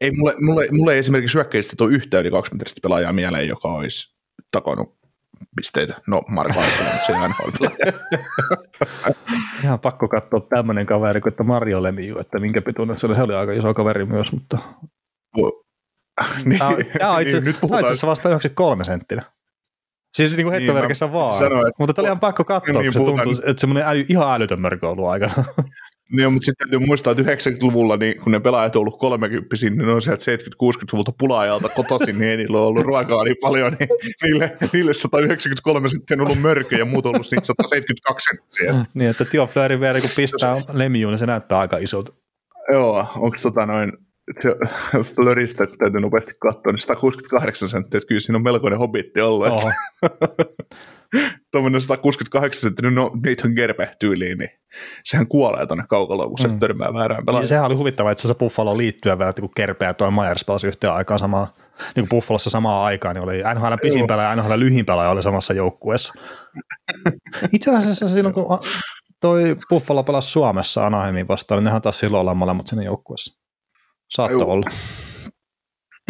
[0.00, 3.68] Ei, mulle, mulle, mulle ei esimerkiksi hyökkäisesti tuo yhtä yli 20 metristä pelaajaa mieleen, joka
[3.68, 4.16] olisi
[4.52, 5.02] takonut
[5.56, 5.94] pisteitä.
[6.06, 7.50] No, Marko Aikkonen, mutta se nhl
[9.64, 13.14] Ihan pakko katsoa tämmöinen kaveri kuin että Mario Lemiu, että minkä pituinen se oli.
[13.14, 14.58] Se oli aika iso kaveri myös, mutta...
[16.44, 17.80] niin, tämä, tämä on itse, niin, nyt puhutaan...
[17.80, 19.22] itse asiassa vasta 93 senttinä.
[20.16, 21.38] Siis niin kuin heittoverkissä niin, vaan.
[21.38, 21.76] Sanoin, että...
[21.78, 24.60] Mutta tämä oli ihan pakko katsoa, niin, kun se tuntuu, että semmoinen äly, ihan älytön
[24.60, 25.34] mörkö on ollut aikana.
[26.10, 29.78] Niin, mutta sitten täytyy muistaa, että 90-luvulla, niin kun ne pelaajat on ollut 30 niin
[29.78, 33.88] ne on sieltä 70-60-luvulta pulaajalta kotoisin, niin ei niillä on ollut ruokaa niin paljon, niin
[34.22, 38.86] niille, niille 193 senttiä on ollut mörkö ja muut on ollut niitä 172 senttiä.
[38.94, 42.12] niin, että Tio Fleurin vielä kun pistää lemiuun, niin se näyttää aika isolta.
[42.72, 43.92] Joo, onko tota noin,
[45.14, 49.46] Flöristä, kun täytyy nopeasti katsoa, niin 168 senttiä, että kyllä siinä on melkoinen hobitti ollut.
[49.46, 49.72] Että
[51.50, 54.50] tuommoinen 168 senttinen no Nathan Gerbe tyyliin, niin
[55.04, 56.58] sehän kuolee tuonne kaukaloon, kun se mm.
[56.58, 57.42] törmää väärään pelaajaan.
[57.42, 60.66] Niin sehän oli huvittava, että se Buffalo liittyä vielä, kun Gerbe ja toi Myers pelasi
[60.66, 64.52] yhteen aikaan samaa, niin kuin Buffalossa samaan aikaan, niin oli NHL pisin pelaaja ja NHL
[64.56, 66.14] lyhin pelaaja oli samassa joukkueessa.
[67.52, 68.58] Itse asiassa silloin, kun
[69.20, 73.42] toi Buffalo pelasi Suomessa Anaheimin vastaan, niin nehän taas silloin olla molemmat sinne joukkueessa.
[74.10, 74.70] Saattoi olla.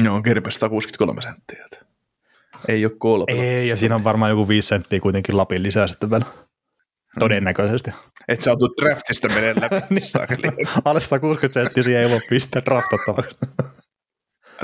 [0.04, 1.66] Joo, Gerbe 163 senttiä.
[2.68, 3.24] Ei ole kolme.
[3.28, 6.24] Ei, ja siinä on varmaan joku viisi senttiä kuitenkin Lapin lisää sitten vielä.
[7.18, 7.90] Todennäköisesti.
[8.28, 9.76] Et sä oot draftista menee läpi.
[9.94, 10.68] niin.
[10.84, 13.36] Alle 160 senttiä ei voi pistää draftattavaksi.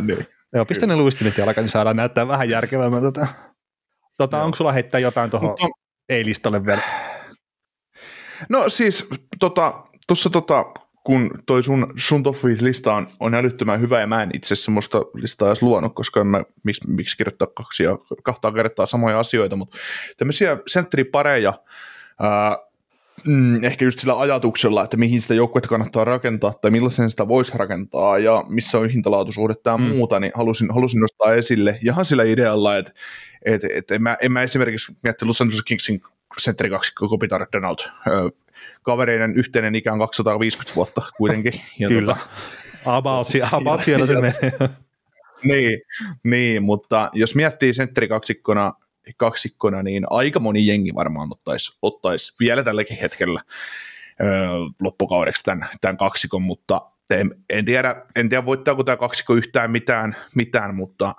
[0.01, 0.26] niin.
[0.53, 3.03] Joo, pistä ne luistimit jalkaan, niin saadaan näyttää vähän järkevämmän.
[3.03, 3.26] Tota.
[4.18, 5.66] Tota, onko sulla heittää jotain tuohon Mutta...
[6.09, 6.80] ei-listalle vielä?
[8.49, 9.09] No siis,
[9.40, 10.64] tota, tuossa tota,
[11.09, 14.56] kun toi sun, sun top 5 lista on, on älyttömän hyvä ja mä en itse
[14.56, 19.18] semmoista listaa edes luonut, koska en mä, miksi, miksi kirjoittaa kaksi ja kahtaa kertaa samoja
[19.18, 19.78] asioita, mutta
[20.16, 21.52] tämmöisiä sentteripareja,
[22.20, 22.56] ää,
[23.26, 27.52] mm, ehkä just sillä ajatuksella, että mihin sitä joukkuetta kannattaa rakentaa tai millaisen sitä voisi
[27.59, 29.84] rakentaa ja missä on hintalaatuisuudet tai mm.
[29.84, 32.92] muuta, niin halusin, halusin nostaa esille ihan sillä idealla, että
[33.44, 36.02] et, et en, mä, en mä esimerkiksi miettinyt Los Angeles Kingsin
[36.38, 37.78] sentteri kaksikko Kopitar Donald.
[38.82, 41.52] Kavereiden yhteinen ikä on 250 vuotta kuitenkin.
[41.78, 42.14] Ja Kyllä.
[42.14, 44.52] Tota, about, about siellä se menee.
[45.44, 45.80] niin,
[46.24, 48.72] niin, mutta jos miettii sentteri kaksikkona,
[49.16, 53.42] kaksikkona, niin aika moni jengi varmaan ottaisi, ottaisi vielä tälläkin hetkellä
[54.22, 54.48] öö,
[54.82, 56.80] loppukaudeksi tämän, tämän kaksikon, mutta
[57.11, 61.14] en, en, tiedä, en tiedä voittaako tämä kaksikko yhtään mitään, mitään mutta,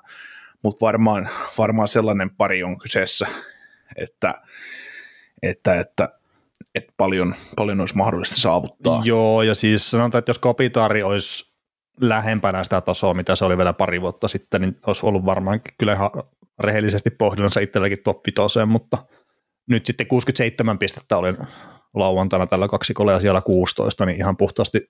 [0.64, 3.28] mutta varmaan, varmaan sellainen pari on kyseessä,
[3.96, 4.42] että,
[5.44, 6.19] että, että,
[6.76, 9.02] että paljon, paljon olisi mahdollista saavuttaa.
[9.06, 11.54] Joo, ja siis sanotaan, että jos Kopitaari olisi
[12.02, 15.94] lähempänä sitä tasoa, mitä se oli vielä pari vuotta sitten, niin olisi ollut varmaankin kyllä
[15.94, 16.10] ihan
[16.60, 18.98] rehellisesti pohdinnassa itselläkin top 5, mutta
[19.70, 21.38] nyt sitten 67 pistettä olin
[21.96, 24.82] lauantaina tällä kaksikolla ja siellä 16, niin ihan puhtaasti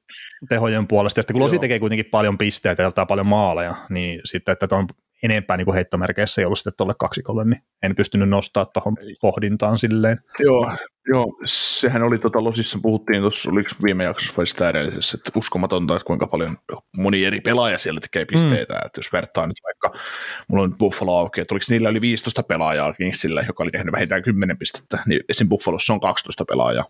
[0.50, 1.20] tehojen puolesta.
[1.20, 4.88] Ja sitten kun Losi tekee kuitenkin paljon pisteitä ja paljon maaleja, niin sitten, että on
[5.24, 9.80] enempää niin kuin heittomerkeissä ei ollut sitten tuolle kaksikolle, niin en pystynyt nostaa tuohon pohdintaan
[9.80, 10.20] silleen.
[10.40, 10.76] Joo,
[11.08, 15.96] joo, sehän oli tota Losissa, puhuttiin tuossa, oliko viime jaksossa vai sitä edellisessä, että uskomatonta,
[15.96, 16.58] että kuinka paljon
[16.98, 18.86] moni eri pelaaja siellä tekee pisteitä, mm.
[18.86, 20.00] että jos vertaa nyt vaikka,
[20.48, 24.24] mulla on Buffalo auki, että oliko niillä yli 15 pelaajaa Kingsillä, joka oli tehnyt vähintään
[24.24, 25.50] 10 pistettä, niin esim.
[25.50, 26.86] Buffalossa on 12 pelaajaa,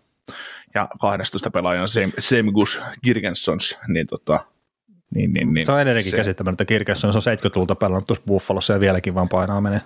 [0.74, 4.44] ja 12 pelaajaa on Semgus Girgensons, niin tota,
[5.14, 5.66] niin, niin, niin.
[5.66, 6.16] Se on edelleenkin se...
[6.16, 9.80] käsittämättä kirkassa, on 70-luvulta pelannut tuossa Buffalossa ja vieläkin vaan painaa menee.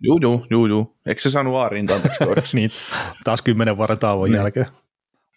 [0.00, 0.96] Juu, juu, juu, juu.
[1.06, 1.86] Eikö se saanut Aarin
[2.52, 2.70] niin,
[3.24, 4.36] taas kymmenen vuoden tauon niin.
[4.36, 4.66] jälkeen.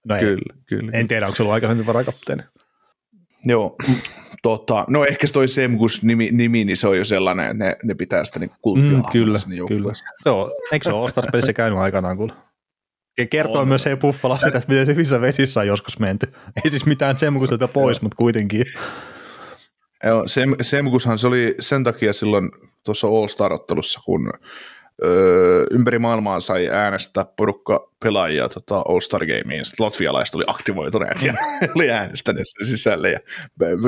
[0.06, 0.92] No ei, kyllä, kyllä.
[0.94, 2.44] En tiedä, onko se ollut aikaisemmin varakapteeni.
[3.46, 3.76] Joo,
[4.42, 7.94] tota, no ehkä toi Semgus nimi, nimi, niin se on jo sellainen, että ne, ne
[7.94, 9.94] pitää sitä niin kulttia mm, Kyllä, kyllä.
[10.24, 12.32] Se on, eikö se ole All-Stars-pelissä käynyt aikanaan, kun
[13.28, 13.68] kertoo on.
[13.68, 16.32] myös se Buffalo sitä, että miten se hyvissä vesissä on joskus menty.
[16.64, 18.66] Ei siis mitään Semguselta pois, mutta kuitenkin.
[20.04, 22.52] Joo, Sem, Semgushan se oli sen takia silloin
[22.84, 24.32] tuossa All-Star-ottelussa, kun
[25.04, 29.66] öö, ympäri maailmaa sai äänestää porukka pelaajia tota All-Star Gameen.
[29.66, 31.70] Sitten latvialaiset oli aktivoituneet ja mm.
[31.76, 33.12] oli äänestäneet sisälle.
[33.12, 33.20] Ja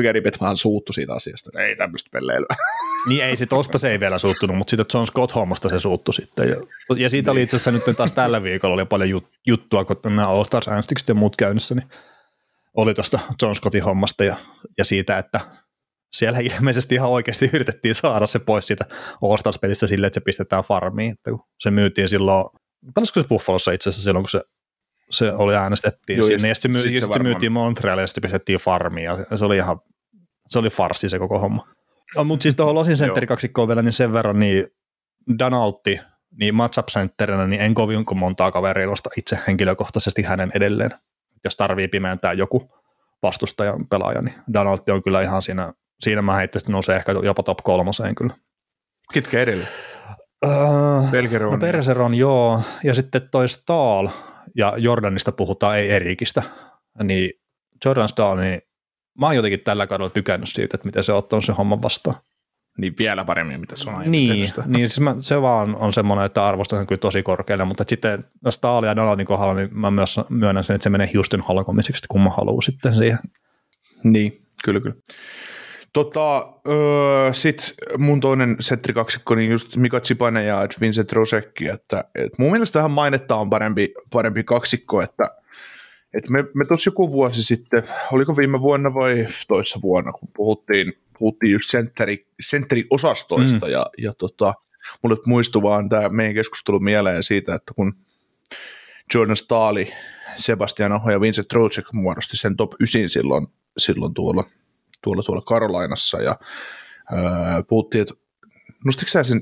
[0.04, 1.62] Gary Bettman suuttu siitä asiasta.
[1.62, 2.56] Ei tämmöistä pelleilyä.
[3.08, 6.12] Niin ei se tosta se ei vielä suuttunut, mutta sitten John Scott hommasta se suuttu
[6.12, 6.50] sitten.
[6.50, 6.56] Ja,
[6.96, 10.30] ja siitä oli itse asiassa nyt taas tällä viikolla oli paljon jut, juttua, kun nämä
[10.30, 11.88] All Stars äänestykset ja muut käynnissä, niin
[12.74, 14.36] oli tuosta John Scottin hommasta ja,
[14.78, 15.40] ja siitä, että
[16.12, 18.86] siellä ilmeisesti ihan oikeasti yritettiin saada se pois siitä
[19.22, 22.46] All Stars-pelistä silleen, että se pistetään farmiin, että kun se myytiin silloin,
[22.96, 24.42] pelasiko se Buffalossa itse asiassa silloin, kun se,
[25.10, 28.08] se oli äänestettiin Joo, sinne, ja sitten se, myy, sit se, se myytiin Montrealille, ja
[28.08, 29.80] sitten pistettiin farmiin, ja se oli ihan,
[30.48, 31.68] se oli farsi se koko homma.
[32.16, 32.98] No, mutta siis tuohon Losin
[33.28, 34.68] kaksikkoon vielä, niin sen verran, niin
[35.40, 36.00] Donaltti,
[36.40, 40.92] niin matchup centerinä, niin en kovin montaa kaveria nosta itse henkilökohtaisesti hänen edelleen.
[41.44, 42.72] Jos tarvii pimeäntää joku
[43.24, 47.44] vastustajan pelaaja, niin Donaltti on kyllä ihan siinä siinä mä heittäisin, että nousee ehkä jopa
[47.44, 48.34] top kolmoseen kyllä.
[49.14, 49.70] Ketkä edelleen?
[50.46, 51.52] Uh, Belgeron.
[51.52, 52.62] No Perseron, joo.
[52.84, 54.08] Ja sitten toi Stahl,
[54.56, 56.44] ja Jordanista puhutaan, ei Erikistä.
[57.04, 57.32] Niin
[57.86, 58.62] Jordan Stahl, niin
[59.20, 62.16] mä oon jotenkin tällä kaudella tykännyt siitä, että miten se on ottanut se homman vastaan.
[62.78, 66.26] Niin vielä paremmin, mitä se on aiemmin Niin, niin siis mä, se vaan on semmoinen,
[66.26, 70.20] että arvostan sen kyllä tosi korkealle, mutta sitten Stahl ja Donaldin kohdalla, niin mä myös
[70.30, 73.20] myönnän sen, että se menee Houston halkomiseksi, kun mä haluan sitten siihen.
[74.04, 74.34] Niin,
[74.64, 74.96] kyllä, kyllä.
[75.94, 82.32] Tota, öö, sit mun toinen settrikaksikko, niin just Mika Tsipanen ja Vincent Rosekki, että et
[82.38, 85.24] mun mielestä tähän mainetta on parempi, parempi kaksikko, että
[86.14, 90.94] et me, me tuossa joku vuosi sitten, oliko viime vuonna vai toissa vuonna, kun puhuttiin,
[91.20, 93.72] puhuttiin just sentteri, sentteriosastoista mm.
[93.72, 94.54] ja, ja tota,
[95.02, 97.94] mulle muistui vaan tämä meidän keskustelu mieleen siitä, että kun
[99.14, 99.94] Jordan Staali,
[100.36, 104.44] Sebastian Aho ja Vincent Trocek muodosti sen top 9 silloin, silloin tuolla–
[105.04, 106.40] tuolla, tuolla Karolainassa ja
[107.14, 108.14] öö, puhuttiin, että
[108.86, 109.42] nostitko sä sen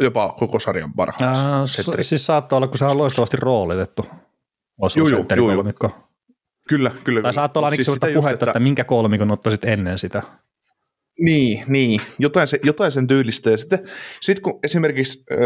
[0.00, 1.80] jopa koko sarjan parhaaksi?
[1.80, 4.06] Äh, siis saattaa olla, kun se on loistavasti roolitettu
[4.80, 6.10] osuusentterikolmikko.
[6.68, 7.22] Kyllä, kyllä.
[7.22, 8.46] Tai saattaa olla ainakin siis puhetta, että...
[8.46, 10.22] että minkä kolmikon ottaisit ennen sitä.
[11.20, 12.00] Niin, niin.
[12.18, 13.50] Jotain, se, jotain sen tyylistä.
[13.50, 13.78] Ja sitten
[14.20, 15.38] sit kun esimerkiksi, äh,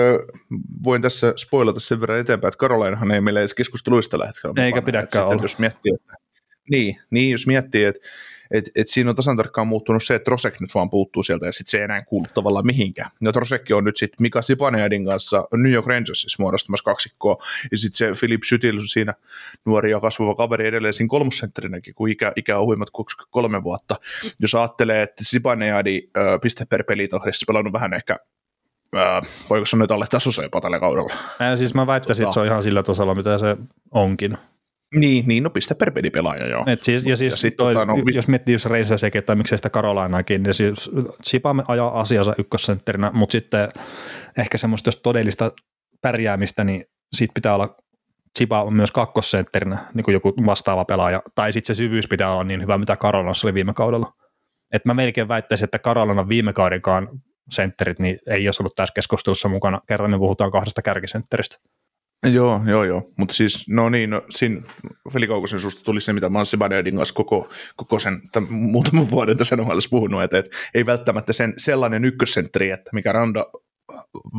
[0.84, 4.64] voin tässä spoilata sen verran eteenpäin, että Karolainahan ei meillä edes keskusteluista hetkellä.
[4.64, 5.42] Eikä pidäkään olla.
[5.42, 6.14] Jos miettii, että,
[6.70, 8.08] niin, niin, jos miettii, että
[8.50, 11.52] et, et siinä on tasan tarkkaan muuttunut se, että Trosek nyt vaan puuttuu sieltä ja
[11.52, 13.10] sitten se ei enää kuulu tavallaan mihinkään.
[13.20, 17.36] Ja Trosekki on nyt sitten Mika Sipaneadin kanssa New York Rangersissa muodostamassa kaksikkoa
[17.70, 19.14] ja sitten se Philip Sytil siinä
[19.64, 22.88] nuori ja kasvava kaveri edelleen siinä kolmosentterinäkin, kun ikä, ikä on huimat
[23.30, 23.96] kolme vuotta.
[24.38, 27.08] Jos ajattelee, että Sipaneadi äh, piste per peli
[27.46, 28.16] pelannut vähän ehkä
[28.94, 31.12] Ää, voiko sanoa, että alle tasossa jopa tällä kaudella?
[31.54, 32.28] Siis mä väittäisin, tota.
[32.28, 33.56] että se on ihan sillä tasolla, mitä se
[33.90, 34.38] onkin.
[34.94, 36.64] Niin, niin no pistä per pelaaja, joo.
[36.66, 39.58] Et siis, ja siis Ja sit toi, tota, no, jos miettii just Racersekin, tai miksei
[39.58, 40.90] sitä Carolinaakin, niin siis
[41.26, 43.68] Chipa ajaa asiansa ykkössentterinä, mutta sitten
[44.38, 45.52] ehkä semmoista jos todellista
[46.02, 47.76] pärjäämistä, niin siitä pitää olla
[48.38, 52.44] Chipa on myös kakkosentterinä, niin kuin joku vastaava pelaaja, tai sitten se syvyys pitää olla
[52.44, 54.12] niin hyvä, mitä Karolanassa oli viime kaudella.
[54.74, 57.08] Et mä melkein väittäisin, että Karolanan viime kaudenkaan
[57.50, 61.56] sentterit niin ei olisi ollut tässä keskustelussa mukana, kerran me puhutaan kahdesta kärkisentteristä.
[62.26, 63.12] Joo, joo, joo.
[63.16, 64.62] Mutta siis, no niin, no, siinä
[65.14, 66.46] Veli Kaukosen susta tuli se, mitä mä oon
[66.96, 71.54] kanssa koko, koko sen tämän muutaman vuoden tässä NHL puhunut, että, että ei välttämättä sen
[71.56, 73.46] sellainen ykkössentteri, että mikä Randa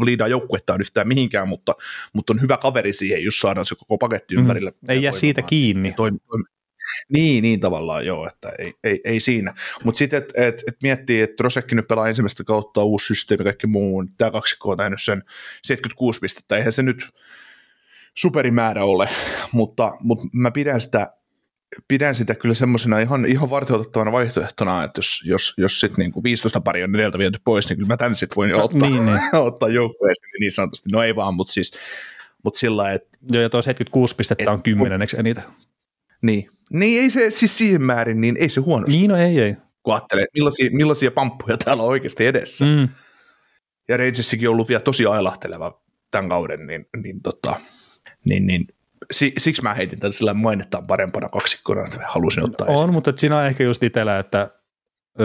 [0.06, 1.76] liidaa joukkuettaan yhtään mihinkään, mutta,
[2.14, 4.42] mutta on hyvä kaveri siihen, jos saadaan se koko paketti Mm.
[4.42, 4.74] ympärille.
[4.90, 5.94] Ei jää siitä kiinni.
[5.94, 6.44] Toim, toim,
[7.14, 9.54] niin, niin tavallaan joo, että ei, ei, ei siinä.
[9.84, 13.68] Mutta sitten, että et, et miettii, että Rosekki nyt pelaa ensimmäistä kautta, uusi systeemi, kaikki
[13.68, 15.24] muu, tämä kaksikko on tehnyt sen
[15.64, 17.10] 76 pistettä, eihän se nyt
[18.16, 19.10] superimäärä ole,
[19.52, 21.14] mutta, mutta mä pidän sitä,
[21.88, 26.62] pidän sitä kyllä semmoisena ihan, ihan varteutettavana vaihtoehtona, että jos, jos, jos sitten niinku 15
[26.62, 29.20] pari on edeltä viety pois, niin kyllä mä tän sitten voin jo ottaa, Niin, niin.
[29.48, 30.90] ottaa joukkueeseen niin sanotusti.
[30.92, 31.74] No ei vaan, mutta siis
[32.44, 35.44] mutta sillä että Joo, ja tuo 76 pistettä on kymmenenneksi eniten.
[36.22, 36.50] niin.
[36.74, 39.56] Niin ei se siis siihen määrin, niin ei se huono, Niin, no ei, ei.
[39.84, 42.66] kun ajattelee, millaisia, millaisia pamppuja täällä on oikeasti edessä.
[42.66, 42.72] Mm.
[42.72, 42.90] Mm.
[43.90, 45.82] Ja Rangersikin on ollut vielä tosi ailahteleva
[46.12, 47.60] tämän kauden, niin, niin, tota,
[48.26, 48.68] niin, niin
[49.12, 52.80] si, siksi mä heitin tätä sillä mainettaan parempana kaksikkona, että halusin ottaa esiin.
[52.80, 54.50] On, mutta et siinä on ehkä just itsellä, että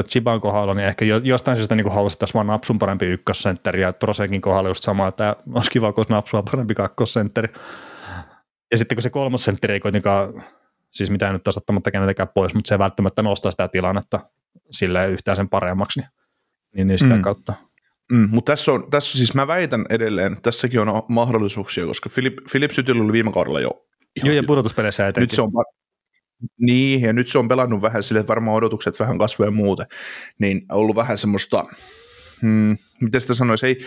[0.02, 3.92] Chiban kohdalla, niin ehkä jo- jostain syystä niin haluaisin tässä vaan Napsun parempi ykkössentteri, ja
[3.92, 7.48] Trosenkin kohdalla just sama, että olisi kiva, kun olisi Napsua parempi kakkosentteri.
[8.70, 10.44] Ja sitten kun se kolmosentteri ei kuitenkaan,
[10.90, 14.20] siis mitään nyt taas ottamatta kenetäkään pois, mutta se ei välttämättä nostaa sitä tilannetta
[14.70, 16.00] sille yhtään sen paremmaksi,
[16.74, 17.22] niin, niin, sitä mm.
[17.22, 17.52] kautta.
[18.12, 22.70] Mm, mutta tässä on, tässä siis mä väitän edelleen, tässäkin on mahdollisuuksia, koska Filip, Filip
[22.70, 23.86] Sytil oli viime kaudella jo
[24.16, 25.22] ihan Joo, ja pudotuspeleissä etenkin.
[25.22, 25.50] nyt se on
[26.60, 29.86] niin, ja nyt se on pelannut vähän sille, että varmaan odotukset vähän kasvaa ja muuten,
[30.38, 31.64] niin on ollut vähän semmoista,
[32.42, 33.84] hmm, miten sitä sanoisi, ei,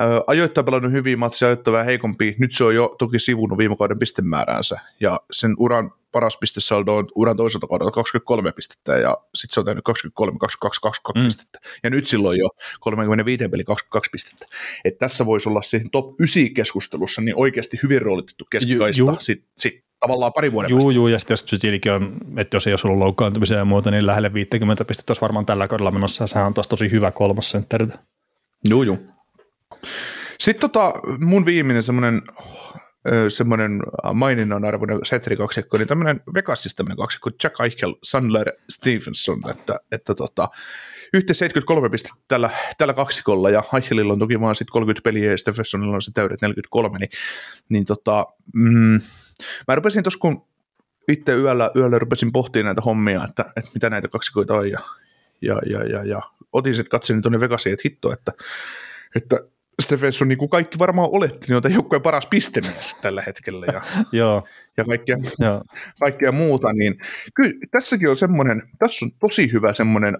[0.00, 3.76] ä, ajoittain pelannut hyviä matseja, ajoittain vähän heikompia, nyt se on jo toki sivunut viime
[3.76, 9.54] kauden pistemääräänsä, ja sen uran paras pistesaldo on uran toiselta kaudelta 23 pistettä, ja sitten
[9.54, 11.24] se on tehnyt 23, 22, 22 Mm.
[11.26, 12.48] pistettä, ja nyt silloin jo
[12.80, 14.46] 35 peli 22 pistettä.
[14.84, 19.16] Et tässä voisi olla siihen top 9 keskustelussa niin oikeasti hyvin roolitettu keskikaista, Ju- ju-
[19.20, 22.72] sit, sit tavallaan pari vuoden Juu, juu, ja sitten jos Zytilikin on, että jos ei
[22.72, 26.28] olisi ollut loukkaantumisia ja muuta, niin lähelle 50 pistettä olisi varmaan tällä kaudella menossa, ja
[26.28, 27.86] sehän on taas tosi hyvä kolmas sentteri.
[28.64, 28.98] Joo, joo.
[30.40, 32.22] Sitten tota, mun viimeinen semmoinen
[33.28, 33.82] semmoinen
[34.14, 40.14] maininnan arvoinen setri kaksikko, niin tämmöinen Vegasissa tämmöinen kaksikko, Jack Eichel, Sandler, Stevenson, että, että
[40.14, 40.48] tota,
[41.14, 45.38] yhteensä 73 pistettä tällä, tällä kaksikolla, ja Eichelillä on toki vaan sit 30 peliä, ja
[45.38, 47.10] Stephensonilla on se täydet 43, niin,
[47.68, 49.00] niin tota, mm,
[49.68, 50.46] mä rupesin tuossa, kun
[51.08, 54.80] itse yöllä, yöllä rupesin pohtimaan näitä hommia, että, että mitä näitä kaksikoita on, ja,
[55.42, 58.32] ja, ja, ja, ja otin sitten katselin tuonne Vegasiin, että hitto, että,
[59.16, 59.36] että
[59.82, 63.82] Stephenson, niin kuin kaikki varmaan oletti, niin on tämän joukkueen paras pistemies tällä hetkellä ja,
[64.12, 64.44] Joo,
[64.76, 65.62] ja kaikkea, joo.
[66.00, 66.94] kaikkea muuta, niin
[67.34, 70.18] kyllä tässäkin on semmoinen, tässä on tosi hyvä semmoinen,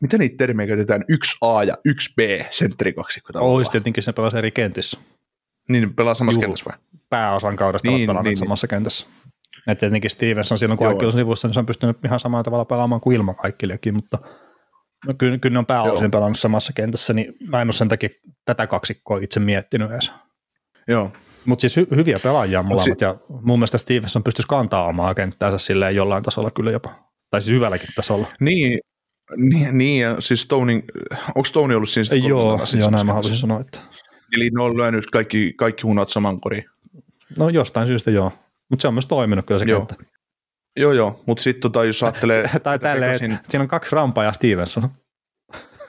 [0.00, 3.56] mitä niitä termejä käytetään, 1A ja 1B sentterikaksikko tavallaan.
[3.56, 4.98] Olisi tietenkin se pelasi eri kentissä.
[5.68, 6.42] Niin pelaa samassa Juu.
[6.42, 6.78] kentässä vai?
[7.10, 9.06] Pääosan kaudesta Niin, niin, pelanneet niin, niin, samassa kentässä.
[9.66, 10.92] Et tietenkin Stevenson silloin, kun Joo.
[10.92, 14.18] kaikki on sivussa, niin se on pystynyt ihan samalla tavalla pelaamaan kuin ilman kaikkiakin, mutta
[15.06, 16.10] no, kyllä, kyllä ne on pääosin Joo.
[16.10, 18.08] pelannut samassa kentässä, niin mä en ole sen takia
[18.44, 20.12] tätä kaksikkoa itse miettinyt edes.
[20.88, 21.12] Joo.
[21.46, 25.58] Mutta siis hy- hyviä pelaajia Mut molemmat, ja mun mielestä Stevenson pystyisi kantaa omaa kenttäänsä
[25.58, 27.10] silleen jollain tasolla kyllä jopa.
[27.30, 28.26] Tai siis hyvälläkin tasolla.
[28.40, 28.78] Niin,
[29.36, 30.82] niin, niin ja siis Stonein,
[31.28, 33.78] onko Stone ollut siinä sitten Joo, siis joo näin mä haluaisin sanoa, että
[34.36, 36.64] Eli ne on lyönyt kaikki, kaikki hunat saman koriin.
[37.36, 38.32] no jostain syystä joo.
[38.70, 39.86] Mutta se on myös toiminut kyllä se Joo.
[39.86, 40.04] kenttä.
[40.76, 42.48] Joo, joo, mutta sitten tota, jos ajattelee...
[42.52, 44.90] Se, tai tälleen, että siinä on kaksi rampaa ja Stevenson.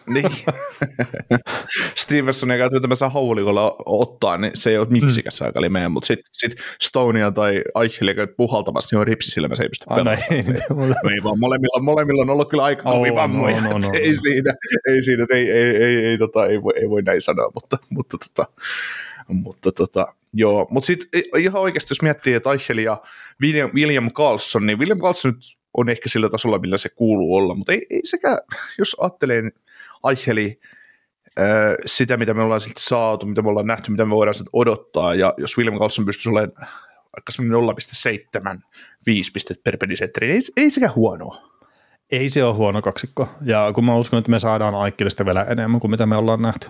[0.08, 0.32] Niin.
[1.96, 5.46] Stevensonia käytyy tämmöisellä haulikolla ottaa, niin se ei ole miksikäs mm.
[5.46, 9.70] aika meidän, mutta sitten sit Stonea tai Eichelia käyt puhaltamassa, niin on ripsisilmä, se ei
[9.70, 10.32] pysty Aina pelaamaan.
[10.32, 13.66] ei, No ei vaan, molemmilla, molemmilla on ollut kyllä aika On, kovia on, vammoja, on,
[13.66, 13.96] että on.
[13.96, 14.54] ei siinä,
[14.88, 18.18] ei siinä, ei, ei, ei, ei, tota, ei, voi, ei voi näin sanoa, mutta, mutta,
[18.18, 18.52] tota,
[19.28, 23.02] mutta tota, joo, mutta sitten ihan oikeasti, jos miettii, että Eichel ja
[23.42, 27.56] William, William Carlson, niin William Carlson nyt on ehkä sillä tasolla, millä se kuuluu olla,
[27.56, 28.38] mutta ei, ei sekä,
[28.80, 29.44] jos ajattelee
[30.10, 30.60] Eicheli,
[31.40, 31.44] ö,
[31.86, 35.16] sitä, mitä me ollaan siltä saatu, mitä me ollaan nähty, mitä me voidaan siltä odottaa,
[35.16, 36.68] ja jos William Carlson pystyisi olemaan
[37.16, 37.76] vaikka semmoinen
[38.56, 38.62] 0,7,
[39.06, 41.56] 5 pistettä per pelisetteri, niin ei, ei sekä huonoa.
[42.12, 43.30] Ei se ole huono kaksikko.
[43.42, 46.68] Ja kun mä uskon, että me saadaan Aikkelista vielä enemmän kuin mitä me ollaan nähty.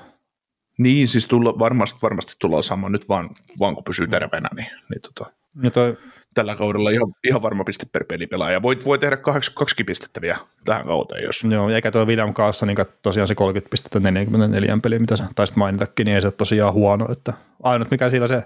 [0.78, 5.02] Niin, siis tulla, varmasti, varmasti tullaan saamaan nyt vaan, vaan kun pysyy terveenä, niin, niin
[5.02, 5.32] tota,
[5.64, 5.98] Ja toi
[6.36, 8.62] tällä kaudella ihan, ihan varma piste per pelipelaaja.
[8.62, 11.44] Voi, voi tehdä 82 pistettä vielä tähän kauteen, jos...
[11.44, 15.56] Joo, eikä tuo William Carlson, niin tosiaan se 30 pistettä 44 peliä, mitä sä taisit
[15.56, 17.08] mainitakin, niin ei se ole tosiaan huono.
[17.12, 17.34] Että
[17.64, 18.44] ainut mikä sillä se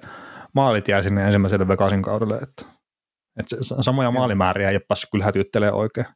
[0.53, 2.65] maalit jää sinne ensimmäiselle Vegasin kaudelle, että,
[3.39, 6.07] että se, samoja maalimääriä ei ole päässyt kyllä hätyttelemään oikein.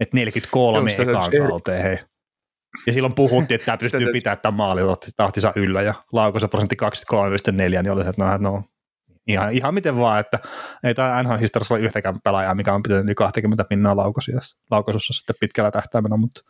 [0.00, 1.98] Että 43 Joo, ekaan kauteen, hei.
[2.86, 4.84] Ja silloin puhuttiin, että tämä pystyy pitämään tämän maalin
[5.16, 5.94] tahtinsa yllä ja
[6.50, 6.76] prosentti
[7.12, 8.64] 23,4, niin oli se, että no, no
[9.26, 10.38] ihan, ihan miten vaan, että
[10.84, 13.96] ei tämä NHL historiassa ole yhtäkään pelaajaa, mikä on pitänyt yli 20 pinnaa
[14.70, 16.40] laukaisussa sitten pitkällä tähtäimellä, mutta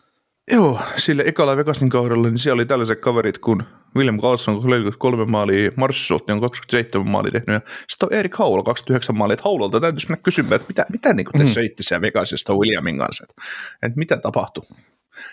[0.52, 3.62] Joo, sille ekalla Vegasin kohdalla, niin siellä oli tällaiset kaverit kuin
[3.96, 9.16] William Carlson, 43 maalia, Marshall on 27 maalia tehnyt, ja sitten on Erik Haula, 29
[9.16, 11.48] maalia, että Haulalta täytyisi mennä kysymään, että mitä, mitä niin te mm.
[11.48, 13.42] söitte siellä Vegasista Williamin kanssa, että,
[13.82, 14.64] että mitä tapahtui.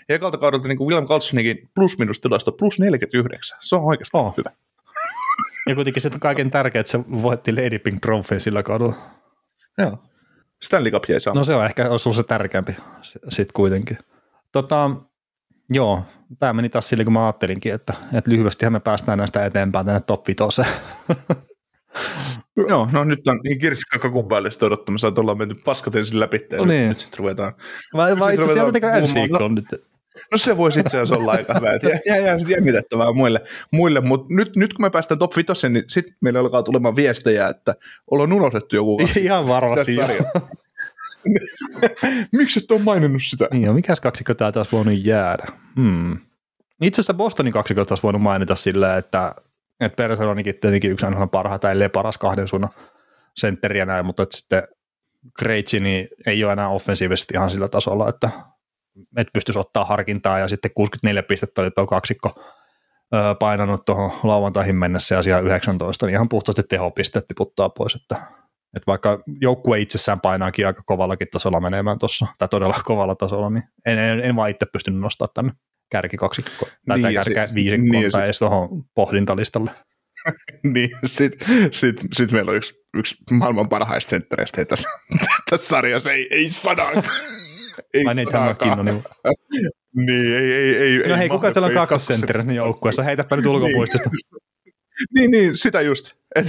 [0.10, 4.38] Ja ekalta kaudelta niin William Carlsonikin plus-minus tilasto plus 49, se on oikeastaan oh.
[4.38, 4.52] hyvä.
[5.68, 8.96] Ja kuitenkin se kaiken tärkeää, että se voitti Lady Pink Trophy sillä kaudella.
[9.78, 9.98] Joo.
[10.64, 12.76] Stanley Cup jäi No se on ehkä ollut se tärkeämpi
[13.30, 13.98] sitten kuitenkin.
[14.52, 14.92] Tota,
[15.70, 16.04] joo,
[16.40, 20.02] tämä meni taas sille, kun mä ajattelinkin, että, että lyhyestihän me päästään näistä eteenpäin tänne
[20.02, 20.62] top 5.
[22.70, 26.20] Joo, no nyt on niin kirsikka kakun päälle sitä odottamassa, että ollaan menty paskat ensin
[26.20, 26.48] läpi.
[26.58, 26.90] No niin.
[26.90, 27.54] Nyt sitten ruvetaan.
[27.94, 29.66] Vai, vai itse asiassa ensi viikkoon nyt?
[30.32, 31.72] No se voisi itse asiassa olla aika hyvä.
[32.06, 33.42] Jää, jää sitten jännitettävää muille,
[33.72, 34.02] muille.
[34.02, 37.76] mutta nyt, nyt kun me päästään top 5, niin sitten meillä alkaa tulemaan viestejä, että
[38.12, 39.24] ollaan unohdettu joku asia.
[39.24, 39.98] Ihan varmasti.
[42.32, 43.48] Miksi et ole maininnut sitä?
[43.52, 45.44] Niin, mikäs kaksikko tämä taas voinut jäädä?
[45.76, 46.18] Hmm.
[46.82, 49.36] Itse asiassa Bostonin kaksikko taas voinut mainita silleen, että,
[49.80, 52.70] että Persononikin tietenkin yksi aina parhaita, ellei paras kahden suunnan
[53.38, 54.64] sentteriä näin, mutta että sitten
[55.40, 58.30] Krejci niin ei ole enää offensiivisesti ihan sillä tasolla, että,
[59.18, 62.44] että pystyisi ottaa harkintaa ja sitten 64 pistettä oli tuo kaksikko
[63.40, 68.16] painanut tuohon lauantaihin mennessä ja siellä 19, niin ihan puhtaasti tehopisteet tiputtaa pois, että
[68.76, 73.64] et vaikka joukkue itsessään painaakin aika kovallakin tasolla menemään tuossa, tai todella kovalla tasolla, niin
[73.86, 75.52] en, en, en vaan itse pystynyt nostamaan tänne
[75.92, 79.72] kärki kaksikko, tai niin, kärki viisikkoon niin, tai edes tuohon pohdintalistalle.
[80.74, 84.90] niin, sitten sit, sit meillä on yksi, yksi maailman parhaista senttereistä tässä,
[85.50, 87.04] tässä sarjassa, ei, ei sadan.
[87.94, 89.04] Ei Ai niin, tämä on niin.
[90.06, 90.98] niin, ei, ei, ei.
[90.98, 93.04] No ei, hei, kuka siellä on kakkosentterissä niin joukkueessa?
[93.04, 94.10] Heitäpä nyt ulkopuistosta.
[95.16, 96.12] niin, niin, sitä just.
[96.36, 96.48] Et,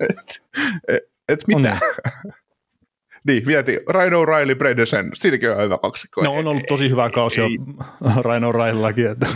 [0.00, 0.42] et,
[0.88, 1.78] et, et mitä?
[3.24, 3.36] Niin.
[3.36, 6.22] niin, vietiin Ryan O'Reilly, Bredesen, siitäkin on hyvä kaksikko.
[6.22, 7.58] No on ollut tosi hyvä kausi ei,
[8.24, 9.10] Ryan O'Reillyllakin.
[9.10, 9.26] Että.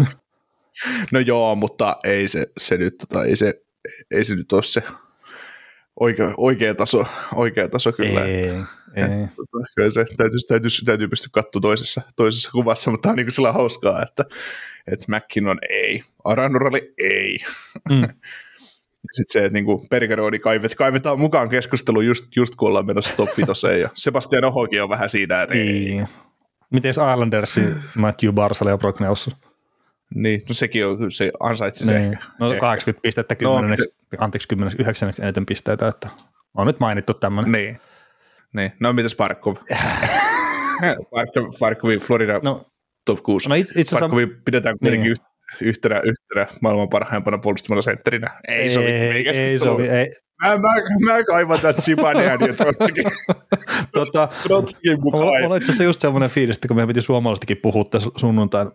[1.12, 3.62] No joo, mutta ei se, se nyt, tota, ei, se,
[4.10, 4.82] ei se nyt ole se
[6.00, 7.04] oikea, oikea, taso,
[7.34, 8.24] oikea taso kyllä.
[8.24, 8.50] Ei,
[8.96, 9.26] ei.
[9.36, 13.26] Tota, kyllä se täytyy, täytyy, täytyy pystyä katsoa toisessa, toisessa kuvassa, mutta tämä on niin
[13.36, 14.24] kuin hauskaa, että,
[14.92, 17.38] että McKinnon ei, Aranurali ei.
[17.90, 18.02] Mm.
[19.12, 23.28] sitten se, että niinku Pergerooni kaivet, kaivetaan mukaan keskusteluun just, just kun ollaan menossa top
[23.36, 26.00] 5 ja Sebastian Ohokin on vähän siinä, että niin.
[26.00, 26.06] ei.
[26.70, 29.34] Miten Islandersin Matthew Barsal ja Brock Nelson?
[30.14, 32.10] Niin, no sekin on, se ansaitsi niin.
[32.10, 32.60] se No ehkä.
[32.60, 33.76] 80 pistettä, 10, no,
[34.18, 36.08] anteeksi 10, 9 eniten pisteitä, että
[36.54, 37.52] on nyt mainittu tämmöinen.
[37.52, 37.80] Niin,
[38.54, 38.72] niin.
[38.80, 39.56] no mitäs Parkov?
[41.60, 42.62] Parkovin Florida no,
[43.06, 43.48] top 6.
[43.48, 48.30] No itse, itse Parkovin pidetään kuitenkin niin yhtenä, yhtenä maailman parhaimpana puolustamalla sentterinä.
[48.48, 48.86] Ei, ei sovi.
[48.86, 49.88] Ei, ei sovi.
[49.88, 50.12] Ei.
[50.42, 50.68] Mä, mä,
[51.04, 53.04] mä kaivan tämän Zibanean ja Trotskin.
[53.92, 55.24] tota, Trotskin mukaan.
[55.24, 58.68] Mulla on itse asiassa just semmoinen fiilis, että kun meidän piti suomalaisestikin puhua tässä sunnuntain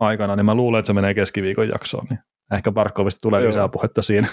[0.00, 2.06] aikana, niin mä luulen, että se menee keskiviikon jaksoon.
[2.10, 2.18] Niin
[2.52, 3.48] ehkä Barkovista tulee Joo.
[3.48, 4.28] lisää puhetta siinä.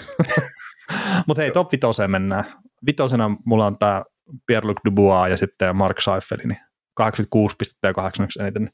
[1.26, 2.44] Mutta hei, top vitoseen mennään.
[2.86, 4.02] Vitosena mulla on tämä
[4.46, 6.58] Pierre-Luc Dubois ja sitten Mark Seifeli, niin
[6.94, 8.70] 86 pistettä ja 8 eniten.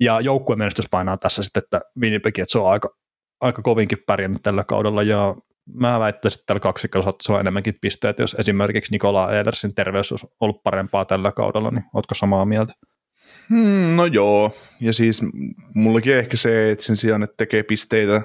[0.00, 2.96] Ja joukkueen menestys painaa tässä sitten, että Winnipeg, että se on aika,
[3.40, 5.36] aika kovinkin pärjännyt tällä kaudella, ja
[5.74, 10.26] mä väittäisin, että tällä kaksikolla se on enemmänkin pisteet, jos esimerkiksi Nikola Eilersin terveys olisi
[10.40, 12.72] ollut parempaa tällä kaudella, niin ootko samaa mieltä?
[13.48, 15.22] Hmm, no joo, ja siis
[15.74, 18.22] mullakin ehkä se, että sen sijaan, että tekee pisteitä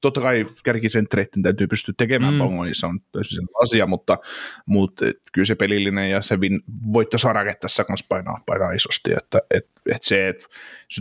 [0.00, 2.40] totta kai kärkisentreiden täytyy pystyä tekemään mm.
[2.40, 4.18] niin se on täysin asia, mutta,
[4.66, 6.60] mutta kyllä se pelillinen ja se vin,
[6.92, 10.46] voittosarake tässä kanssa painaa, painaa isosti, että et, et se, että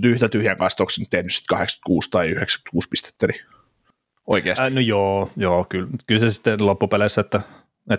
[0.03, 3.41] yhtä tyhjän kanssa onko tehnyt 86 tai 96 pistettä, niin
[4.28, 4.63] oikeasti.
[4.63, 7.41] Äh, no joo, joo kyllä, kyllä se sitten loppupeleissä, että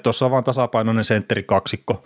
[0.03, 2.03] tuossa on vaan tasapainoinen sentteri kaksikko,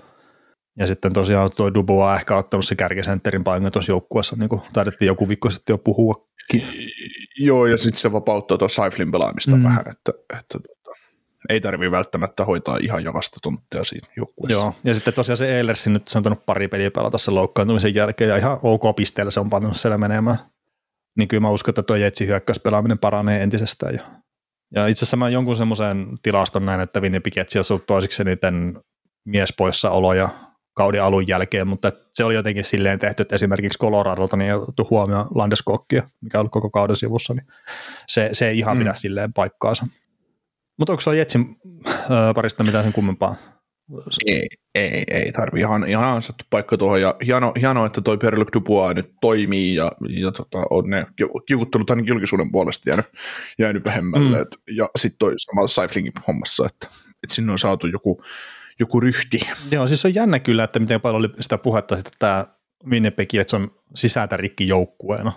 [0.79, 4.63] ja sitten tosiaan tuo Dubo on ehkä ottanut se kärkisentterin painon tuossa joukkueessa, niin kuin
[4.73, 6.29] taidettiin joku viikko sitten jo puhua.
[7.39, 9.65] Joo, ja sitten se vapauttaa tuon Saiflin pelaamista mm.
[9.65, 10.99] vähän, että, että tota,
[11.49, 14.61] ei tarvitse välttämättä hoitaa ihan jokaista tunttia siinä joukkueessa.
[14.61, 17.95] Joo, ja sitten tosiaan se Eilersi nyt se on tullut pari peliä pelata sen loukkaantumisen
[17.95, 20.39] jälkeen, ja ihan ok pisteellä se on pannut siellä menemään.
[21.19, 23.95] Niin kyllä mä uskon, että tuo Jetsi hyökkäyspelaaminen paranee entisestään.
[23.95, 24.03] Ja,
[24.75, 28.81] ja itse asiassa mä jonkun semmoisen tilaston näin, että Winnipeg Jetsi on ollut toisiksi eniten
[29.25, 30.29] miespoissaoloja
[30.75, 34.87] kauden alun jälkeen, mutta se oli jotenkin silleen tehty, että esimerkiksi Coloradolta niin ei otettu
[34.91, 37.47] huomioon Landeskokkia, mikä on ollut koko kauden sivussa, niin
[38.09, 38.79] se, se ei ihan mm.
[38.79, 39.87] pidä silleen paikkaansa.
[40.79, 41.57] Mutta onko se Jetsin
[42.35, 43.35] parista mitään sen kummempaa?
[44.27, 45.61] Ei, ei, ei tarvi.
[45.61, 47.01] Ihan, ihan ansattu paikka tuohon.
[47.01, 51.07] Ja hieno, hieno että toi Pierre-Luc Dubois nyt toimii ja, ja tota, on ne
[51.47, 53.07] kiukuttelut ainakin julkisuuden puolesta jäänyt,
[53.59, 54.37] jäänyt vähemmälle.
[54.37, 54.43] Mm.
[54.43, 56.87] Et, ja sitten toi samalla Seiflingin hommassa, että,
[57.23, 58.23] että sinne on saatu joku,
[58.83, 59.41] joku ryhti.
[59.71, 62.47] Joo, siis on jännä kyllä, että miten paljon oli sitä puhetta, että tämä
[62.87, 65.33] Winnipeg että se on sisältä rikki joukkueena.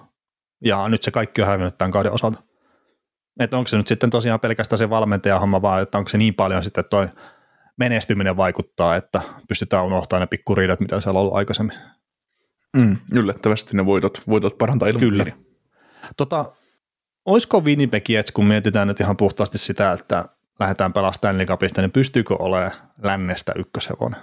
[0.64, 2.44] Ja nyt se kaikki on hävinnyt tämän kauden osalta.
[3.40, 6.64] Että onko se nyt sitten tosiaan pelkästään se valmentajahomma, vaan että onko se niin paljon
[6.64, 7.08] sitten toi
[7.78, 11.78] menestyminen vaikuttaa, että pystytään unohtamaan ne pikkuriidat, mitä siellä on ollut aikaisemmin.
[12.78, 15.24] Mm, yllättävästi ne voitot, voitot parantaa ilmapiiriä.
[15.24, 15.38] Kyllä.
[16.18, 16.52] Tota,
[17.26, 20.26] olisiko Winnipeg Jets, kun mietitään nyt ihan puhtaasti sitä, että
[20.60, 22.72] lähdetään pelaamaan Stanley Cupista, niin pystyykö olemaan
[23.04, 24.20] lännestä ykköshevonen?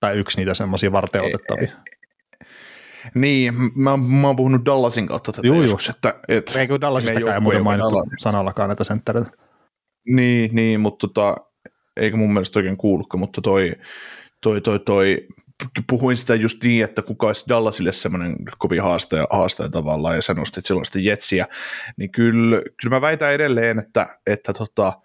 [0.00, 1.72] Tai yksi niitä semmoisia varteutettavia?
[3.14, 7.40] Niin, mä, mä oon puhunut Dallasin kautta tätä Juu, joskus, että, et, Eikö Dallasistakaan ei
[7.40, 8.08] muuten mainittu Dallas.
[8.18, 9.30] sanallakaan näitä senttereitä?
[10.08, 11.36] Niin, niin mutta tota,
[11.96, 13.72] eikä mun mielestä oikein kuulukaan, mutta toi,
[14.42, 15.26] toi, toi, toi
[15.90, 20.34] puhuin sitä just niin, että kuka olisi Dallasille semmoinen kovin haastaja, haastaja tavallaan, ja sä
[20.34, 21.46] nostit silloin sitä Jetsiä,
[21.96, 25.00] niin kyllä, kyllä mä väitän edelleen, että, että tota,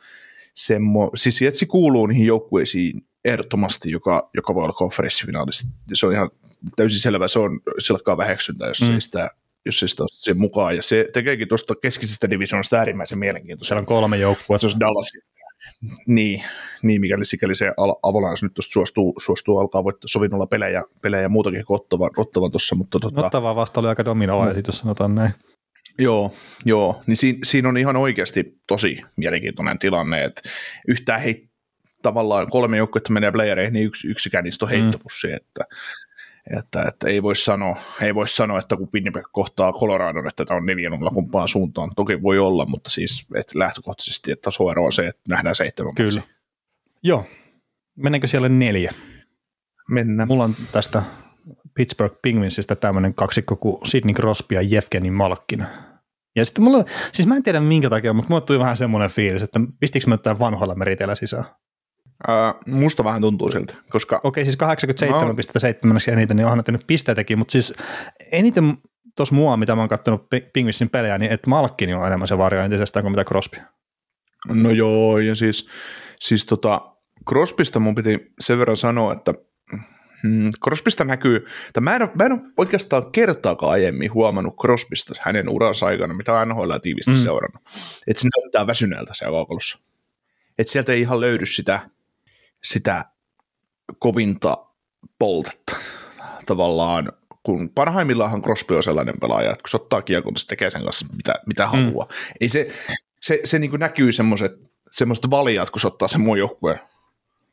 [0.66, 5.68] semmo, siis Jetsi kuuluu niihin joukkueisiin ehdottomasti, joka, joka voi olla konferenssifinaalissa.
[5.93, 6.30] Se on ihan
[6.76, 8.93] täysin selvä, se on silkkaa väheksyntä, jos mm.
[8.93, 9.30] ei sitä
[9.66, 13.68] jos ei sitä sen mukaan, ja se tekeekin tuosta keskisestä divisioonasta äärimmäisen mielenkiintoista.
[13.68, 14.70] Siellä on kolme joukkuetta.
[14.70, 15.12] Se on Dallas,
[16.07, 16.43] niin,
[16.84, 21.30] niin, mikäli sikäli se Avalanche nyt tuosta suostuu, suostuu alkaa voittaa sovinnolla pelejä, pelejä ja
[21.30, 22.76] muutakin kuin ottavan, ottavan tuossa.
[22.76, 24.51] Mutta tota, Ottava vasta oli aika dominoa no.
[24.51, 25.32] esitys, sanotaan näin.
[26.00, 26.34] Joo,
[26.66, 27.04] joo.
[27.08, 30.41] Niin siinä, siinä on ihan oikeasti tosi mielenkiintoinen tilanne, että
[30.88, 31.50] yhtään hei,
[32.02, 34.78] tavallaan kolme joukkuetta menee playereihin, niin yks, yksikään niistä on mm.
[34.78, 35.34] heittopussi, mm.
[35.34, 35.66] että
[36.58, 40.58] että, että ei voi sanoa, ei voi sanoa, että kun Winnipeg kohtaa Coloradon, että tämä
[40.58, 41.91] on 4 0 kumpaan suuntaan.
[41.95, 46.20] Toki voi olla, mutta siis että lähtökohtaisesti että tasoero on se, että nähdään seitsemän Kyllä.
[46.20, 46.36] Matsia.
[47.04, 47.26] Joo.
[47.95, 48.93] Mennäänkö siellä neljä?
[49.89, 50.28] Mennään.
[50.28, 51.02] Mulla on tästä
[51.74, 55.66] Pittsburgh Penguinsista tämmöinen kaksikko kuin Sidney Crosby ja Jefgeni Malkkin.
[56.36, 59.43] Ja sitten mulla, siis mä en tiedä minkä takia, mutta mulle tuli vähän semmoinen fiilis,
[59.43, 61.45] että pistikö mä tämän vanhoilla meriteillä sisään?
[62.27, 64.21] Uh, musta vähän tuntuu siltä, koska...
[64.23, 64.57] Okei, siis
[66.07, 67.73] 87,7 eniten, niin onhan tehnyt pisteitäkin, mutta siis
[68.32, 68.77] eniten
[69.15, 72.61] tuossa mua, mitä mä oon katsonut Pingvissin pelejä, niin että Malkkini on enemmän se varjo
[72.61, 73.57] entisestään kuin mitä Crosby.
[74.47, 75.69] No joo, ja siis,
[76.19, 76.82] siis tota,
[77.30, 79.34] Crosbysta mun piti sen verran sanoa, että
[80.24, 85.13] mm, Crosbysta näkyy, tai mä en, ole, mä en ole oikeastaan kertaakaan aiemmin huomannut Crosbysta
[85.22, 87.17] hänen uransa aikana, mitä NHL tiivisti mm.
[87.17, 87.61] seurannut,
[88.07, 89.80] että se näyttää väsyneeltä siellä kaukalossa.
[90.57, 91.89] Että sieltä ei ihan löydy sitä
[92.63, 93.05] sitä
[93.99, 94.57] kovinta
[95.20, 95.76] poltetta
[96.45, 97.11] tavallaan,
[97.43, 101.05] kun parhaimmillaan Crosby on sellainen pelaaja, että kun se ottaa kiekon, se tekee sen kanssa
[101.17, 101.72] mitä, mitä mm.
[101.72, 102.07] haluaa.
[102.41, 102.67] Ei se,
[103.22, 104.51] se, se niin näkyy semmoiset,
[104.91, 106.80] semmoiset valijat, kun se ottaa sen muun joukkueen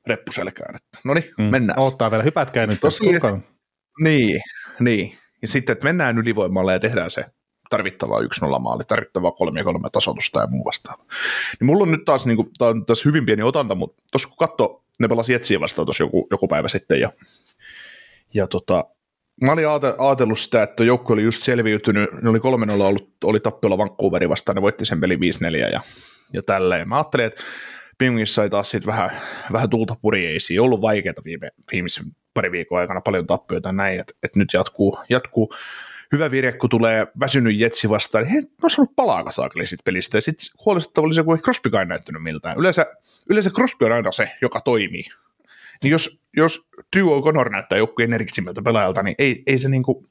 [0.07, 0.79] reppuselkään.
[1.05, 1.45] No niin, mm.
[1.45, 1.83] mennään.
[1.83, 2.81] Ottaa vielä, hypätkää nyt.
[2.81, 3.31] Tossa se,
[4.01, 4.41] niin,
[4.81, 5.19] niin.
[5.43, 7.25] Ja sitten, että mennään ylivoimalla ja tehdään se
[7.71, 11.05] tarvittavaa 1-0 maali, tarvittavaa 3-3 tasoitusta ja muu vastaava.
[11.61, 14.29] Niin mulla on nyt taas, niin kuin, tää on taas hyvin pieni otanta, mutta tuossa
[14.29, 17.11] kun katsoo ne pelasi Jetsiä vastaan tuossa joku, joku päivä sitten ja,
[18.35, 18.85] ja tota,
[19.43, 23.79] mä olin ajatellut sitä, että joukko oli just selviytynyt, ne oli 3 ollut, oli tappiolla
[23.79, 25.19] Vancouveri vastaan, ne voitti sen peli 5-4
[25.73, 25.81] ja,
[26.33, 26.89] ja tälleen.
[26.89, 27.43] Mä ajattelin, että
[27.99, 29.11] Pingvins sai taas sit vähän,
[29.53, 34.39] vähän tulta purjeisiin, ollut vaikeaa viime, viimeisen pari viikon aikana, paljon tappioita näin, että, että
[34.39, 35.53] nyt jatkuu, jatkuu
[36.13, 40.17] hyvä virhe, kun tulee väsynyt Jetsi vastaan, niin he on saanut palaa saakeli siitä pelistä.
[40.17, 42.59] Ja sitten huolestuttava oli se, kun ei Crosbykaan näyttänyt miltään.
[42.59, 42.87] Yleensä,
[43.31, 45.05] yleensä Crosby on aina se, joka toimii.
[45.83, 46.67] Niin jos, jos
[46.99, 50.07] Duo O'Connor näyttää joku energisimmältä pelaajalta, niin ei, ei se niinku,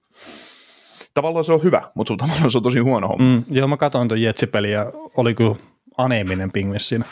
[1.13, 3.35] tavallaan se on hyvä, mutta tavallaan se on tosi huono homma.
[3.35, 5.55] Mm, joo, mä katsoin tuon Jetsi-peli ja oli kyllä
[5.97, 7.05] aneeminen pingvis siinä.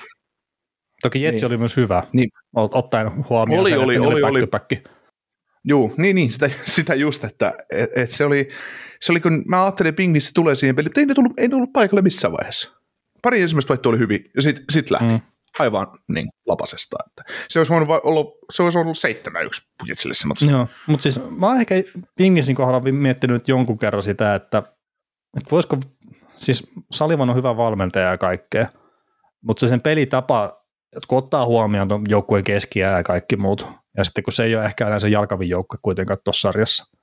[1.04, 1.45] Toki Jetsi niin.
[1.45, 2.30] oli myös hyvä, niin.
[2.56, 4.84] ottaen huomioon oli, sen, oli, oli, oli, oli.
[5.64, 8.49] Joo, niin, niin sitä, sitä just, että et, et se, oli,
[9.01, 11.47] se oli, kun mä ajattelin, että Pingvissä tulee siihen peliin, mutta ei ne tullut, ei
[11.47, 12.72] ne tullut paikalle missään vaiheessa.
[13.22, 15.14] Pari ensimmäistä vaihtoa oli hyvin, ja sitten sit lähti.
[15.14, 15.20] Mm.
[15.60, 16.97] Aivan niin, lapasesta.
[17.08, 20.47] Että se olisi voinut olla, se olisi ollut seitsemän yksi budjetsille se matsi.
[20.47, 21.76] Joo, mutta siis mä oon ehkä
[22.16, 24.58] Pingisin kohdalla miettinyt jonkun kerran sitä, että,
[25.38, 25.78] että voisiko,
[26.36, 28.68] siis Salivan on hyvä valmentaja ja kaikkea,
[29.41, 30.62] mutta se sen pelitapa,
[31.08, 33.68] kun ottaa huomioon tuon joukkueen keskiä ja kaikki muut,
[33.98, 36.98] ja sitten kun se ei ole ehkä enää se jalkavin joukkue kuitenkaan tuossa sarjassa,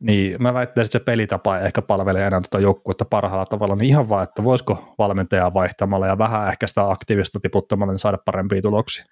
[0.00, 3.88] niin mä väittäisin, että se pelitapa ei ehkä palvele enää tuota joukkuetta parhaalla tavalla, niin
[3.88, 8.62] ihan vaan, että voisiko valmentajaa vaihtamalla ja vähän ehkä sitä aktiivista tiputtamalla niin saada parempia
[8.62, 9.04] tuloksia.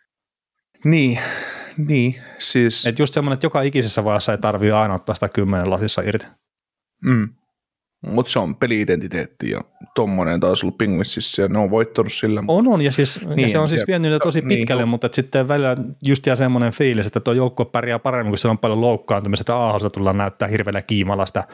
[0.84, 1.18] Niin,
[1.76, 2.86] niin, siis...
[2.86, 6.26] Et just semmoinen, että joka ikisessä vaiheessa ei tarvii aina ottaa sitä kymmenen lasissa irti.
[7.04, 7.28] Mm.
[8.10, 9.60] Mutta se on peli-identiteetti ja
[9.94, 12.44] tommonen taas ollut Penguinsissa ja ne on voittanut sillä.
[12.48, 15.08] On, on ja, siis, niin, ja se on siis ja, vienyt tosi pitkälle, niin, mutta
[15.12, 18.80] sitten välillä just jää semmoinen fiilis, että tuo joukko pärjää paremmin, kun siellä on paljon
[18.80, 21.44] loukkaantumista, että Aahosta tullaan näyttää hirveällä kiimalla sitä,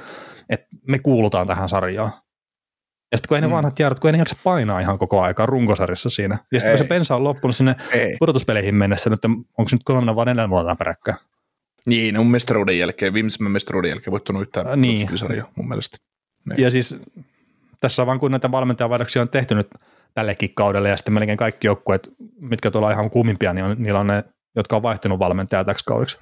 [0.48, 2.10] että me kuulutaan tähän sarjaan.
[3.12, 3.52] Ja sitten kun ei ne mm.
[3.52, 6.38] vanhat tiedot, kun ei ne jaksa painaa ihan koko aikaa runkosarjassa siinä.
[6.52, 8.16] Ja sitten kun se pensa on loppunut sinne ei.
[8.18, 11.16] pudotuspeleihin mennessä, että onko se nyt kolmena vai neljänä vuonna peräkkäin?
[11.86, 15.08] Niin, ne on mestaruuden jälkeen, viimeisen mestaruuden jälkeen voittanut yhtään niin.
[15.56, 15.96] mun mielestä.
[16.48, 16.62] Niin.
[16.62, 17.00] Ja siis
[17.80, 19.68] tässä vaan kun näitä valmentajavaihdoksia on tehty nyt
[20.14, 22.10] tällekin kaudelle ja sitten melkein kaikki joukkueet,
[22.40, 24.24] mitkä tuolla ihan kuumimpia, niin on, niillä on ne,
[24.56, 26.18] jotka on vaihtanut valmentajaa täksi kaudeksi.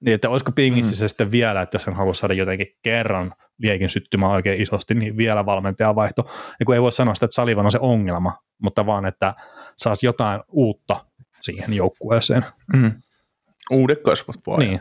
[0.00, 0.96] Niin, että olisiko Pingissä mm.
[0.96, 5.16] se sitten vielä, että jos hän haluaisi saada jotenkin kerran liekin syttymään oikein isosti, niin
[5.16, 6.30] vielä valmentaja vaihto.
[6.60, 8.32] Ja kun ei voi sanoa sitä, että Salivan on se ongelma,
[8.62, 9.34] mutta vaan, että
[9.76, 10.96] saisi jotain uutta
[11.40, 12.44] siihen joukkueeseen.
[12.76, 12.92] Mm.
[13.70, 14.58] Uudet kasvot vaan.
[14.58, 14.80] Niin.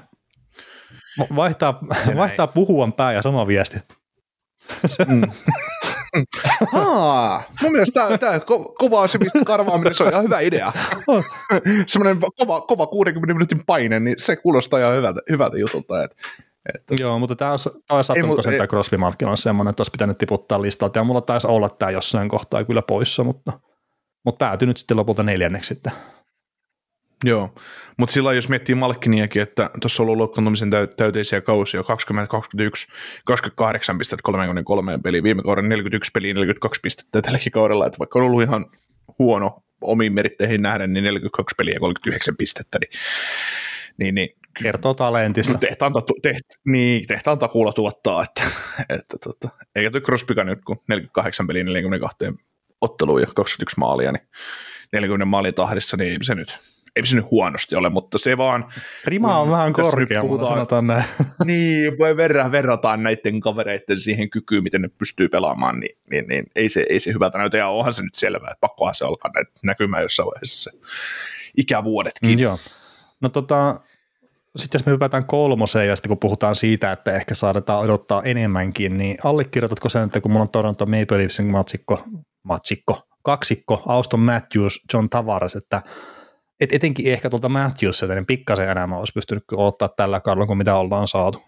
[1.36, 1.80] Vaihtaa,
[2.15, 3.80] vaihtaa puhuvan pää ja sama viesti.
[5.07, 5.22] Mm.
[7.61, 10.74] Mun mielestä tämä, tämä ko- kova asemista karvaaminen, se on ihan hyvä idea.
[11.88, 16.03] Semmoinen kova, kova 60 minuutin paine, niin se kuulostaa ihan hyvältä, hyvältä jutulta.
[16.03, 16.15] Että,
[16.76, 16.95] että.
[16.99, 17.59] Joo, mutta tämä on,
[17.89, 21.47] on sattunut sen tämä crosby on semmoinen, että olisi pitänyt tiputtaa listalta, ja mulla taisi
[21.47, 23.59] olla tämä jossain kohtaa kyllä poissa, mutta,
[24.26, 25.93] mutta päätyi nyt sitten lopulta neljänneksi sitten.
[27.24, 27.55] Joo,
[27.97, 32.88] mutta sillä jos miettii Malkkiniakin, että tuossa on ollut loukkaantumisen täyteisiä kausia, 20, 21,
[33.26, 38.26] 28 pistettä 33 peliä, viime kauden 41 peliä, 42 pistettä tälläkin kaudella, että vaikka on
[38.26, 38.65] ollut ihan
[39.20, 42.91] huono omiin meritteihin nähden, niin 42 peliä ja 39 pistettä, niin,
[43.97, 44.30] niin, niin
[44.63, 45.57] kertoo talentista.
[45.57, 48.43] Tehtaan, ta, teht, niin, tehtaan takuulla tuottaa, että,
[48.89, 52.17] että tota, eikä tuo Crosbyka nyt kun 48 peliä 42
[52.82, 54.28] otteluun ja 21 maalia, niin
[54.93, 56.59] 40 maalin tahdissa, niin se nyt
[56.95, 58.65] ei se nyt huonosti ole, mutta se vaan...
[59.05, 61.03] Rima on vähän korkea, puhutaan, sanotaan näin.
[61.45, 66.45] Niin, voi verran, verrataan näiden kavereiden siihen kykyyn, miten ne pystyy pelaamaan, niin, niin, niin
[66.55, 69.31] ei, se, ei se hyvältä näytä, ja onhan se nyt selvää, että pakkohan se alkaa
[69.63, 70.77] näkymään jossain vaiheessa se
[71.57, 72.29] ikävuodetkin.
[72.29, 72.59] Mm, joo.
[73.21, 73.79] No tota,
[74.55, 78.97] sitten jos me hypätään kolmoseen ja sitten kun puhutaan siitä, että ehkä saadaan odottaa enemmänkin,
[78.97, 82.03] niin allekirjoitatko sen, että kun mulla on Toronto Maple Leafsin matsikko,
[82.43, 85.81] matsikko, kaksikko, Auston Matthews, John Tavares, että
[86.60, 90.76] et etenkin ehkä tuolta Matthews, niin pikkasen enemmän olisi pystynyt ottaa tällä kaudella kuin mitä
[90.76, 91.41] ollaan saatu.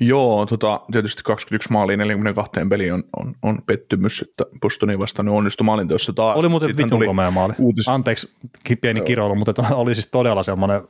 [0.00, 5.64] Joo, tota, tietysti 21 maalia 42 peli on, on, on pettymys, että Bostonin vastaan onnistui
[5.64, 6.36] maalinteossa taas.
[6.36, 7.54] Oli muuten vitun komea maali.
[7.58, 7.88] Uutis...
[7.88, 8.32] Anteeksi
[8.80, 10.82] pieni kiroilu, mutta oli siis todella semmoinen,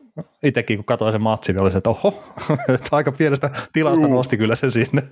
[0.43, 2.23] itsekin kun katsoin sen matsin, niin oli se, että oho,
[2.75, 4.15] että aika pienestä tilasta Juu.
[4.15, 5.03] nosti kyllä se sinne.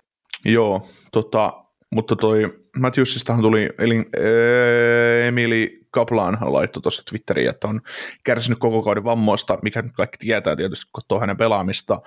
[0.45, 1.53] Joo, tota,
[1.95, 7.81] mutta toi Matthewsistahan tuli eli, ee, Emili Kaplan laittoi tuossa Twitteriin, että on
[8.25, 12.01] kärsinyt koko kauden vammoista, mikä nyt kaikki tietää tietysti, kun hänen pelaamista.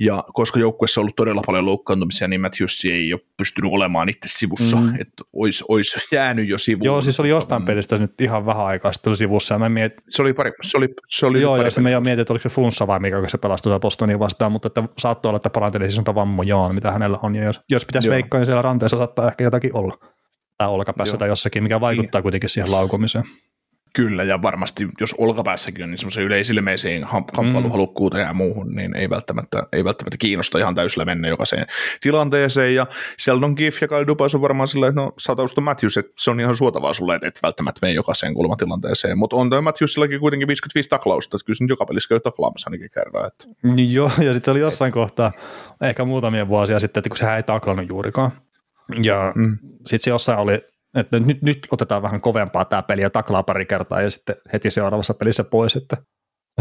[0.00, 4.28] Ja koska joukkueessa on ollut todella paljon loukkaantumisia, niin Matthews ei ole pystynyt olemaan itse
[4.28, 4.88] sivussa, mm.
[5.00, 6.84] että olisi, olisi jäänyt jo sivuun.
[6.84, 9.54] Joo, siis oli jostain pelistä nyt ihan vähän aikaa sitten sivussa.
[9.54, 12.00] Ja mä mietin, se oli pari, se oli, se oli Joo, pari ja se me
[12.00, 15.28] mietin, että oliko se flunssa vai mikä, kun se pelastui Bostonia vastaan, mutta että saattoi
[15.30, 17.36] olla, että paranteli siis vammo, mitä hänellä on.
[17.36, 20.15] Ja jos, jos pitäisi veikkaa, niin siellä ranteessa saattaa ehkä jotakin olla
[20.58, 22.22] tai olkapäässä tai jossakin, mikä vaikuttaa niin.
[22.22, 23.24] kuitenkin siihen laukomiseen.
[23.96, 28.28] Kyllä, ja varmasti jos olkapäässäkin on niin semmoisen yleisilmeisiin kamppailuhalukkuuteen mm.
[28.28, 31.66] ja muuhun, niin ei välttämättä, ei välttämättä kiinnosta ihan täysillä mennä jokaiseen
[32.00, 32.74] tilanteeseen.
[32.74, 32.86] Ja
[33.20, 36.40] Sheldon Giff ja Kyle Dubas on varmaan silleen, että no saatausta Matthews, että se on
[36.40, 39.18] ihan suotavaa sulle, että et välttämättä mene jokaiseen kulmatilanteeseen.
[39.18, 42.70] Mutta on toi Matthewsillakin kuitenkin 55 taklausta, että kyllä se nyt joka pelissä käy taklaamassa
[42.70, 43.26] ainakin kerran.
[43.26, 43.44] Että.
[43.62, 45.32] Niin joo, ja sitten se oli jossain kohtaa,
[45.80, 48.32] ehkä muutamia vuosia sitten, että kun sehän ei taklannut juurikaan.
[49.02, 49.58] Ja mm.
[49.76, 50.60] sitten se jossain oli
[50.96, 54.70] että nyt, nyt otetaan vähän kovempaa tämä peli ja taklaa pari kertaa ja sitten heti
[54.70, 55.96] seuraavassa pelissä pois, että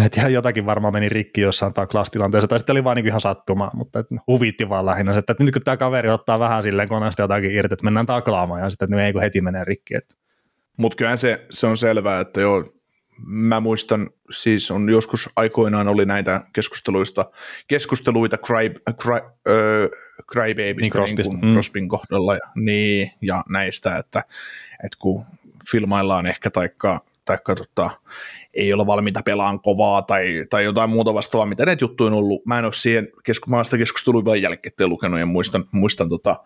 [0.05, 3.71] että ihan jotakin varmaan meni rikki jossain taklaustilanteessa, tai sitten oli vaan niin ihan sattumaa,
[3.73, 7.21] mutta et huvitti vaan lähinnä, että, että nyt kun tämä kaveri ottaa vähän silleen koneesta
[7.21, 9.95] jotakin irti, että mennään taklaamaan, ja sitten että nyt ei kun heti menee rikki.
[9.95, 10.15] Että.
[10.78, 12.73] Mutta kyllähän se, se on selvää, että joo,
[13.26, 17.32] mä muistan, siis on joskus aikoinaan oli näitä keskusteluista,
[17.68, 19.89] keskusteluita cry, cry, äh,
[20.32, 21.88] Crybabystä niin, niin kuin mm.
[21.88, 24.24] Kohdalla ja, niin, ja näistä, että,
[24.84, 25.26] että kun
[25.72, 27.89] filmaillaan ehkä taikka, taikka tota,
[28.53, 32.45] ei olla valmiita pelaan kovaa tai, tai jotain muuta vastaavaa, mitä näitä juttuja on ollut.
[32.45, 36.43] Mä en ole siihen, kesku, mä sitä keskustelua vain jälkikäteen lukenut ja muistan, muistan tota,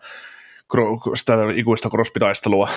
[1.14, 2.68] sitä ikuista crossbitaistelua,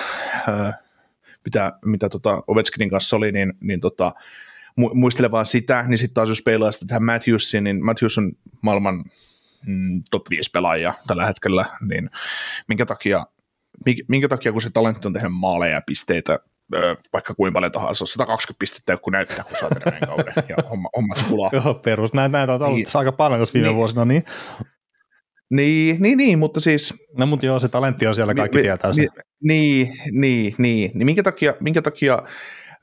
[1.46, 4.14] mitä, mitä tota Ovechkinin kanssa oli, niin, niin tota,
[4.94, 8.32] muistele vaan sitä, niin sitten taas jos peilaa sitä tähän Matthewsiin, niin Matthews on
[8.62, 9.04] maailman
[9.66, 12.10] mm, top 5 pelaajia tällä hetkellä, niin
[12.68, 13.26] minkä takia,
[14.08, 16.40] minkä takia kun se talentti on tehnyt maaleja ja pisteitä
[17.14, 19.70] vaikka kuinka paljon tahansa, 120 pistettä kun näyttää, kun saa
[20.08, 21.50] kauden ja homma, hommat kulaa.
[21.64, 22.14] Joo, perus.
[22.14, 22.88] Näitä, näitä on ollut Niin.
[22.94, 23.76] aika paljon tässä viime Niin.
[23.76, 24.24] vuosina, niin.
[25.56, 28.90] Niin, niin, niin, mutta siis No mutta joo, se talentti on siellä, kaikki Mi- tietää
[28.90, 29.08] mi- sen.
[29.44, 30.92] Niin, niin, niin.
[30.94, 32.20] niin minkä, takia, minkä, takia,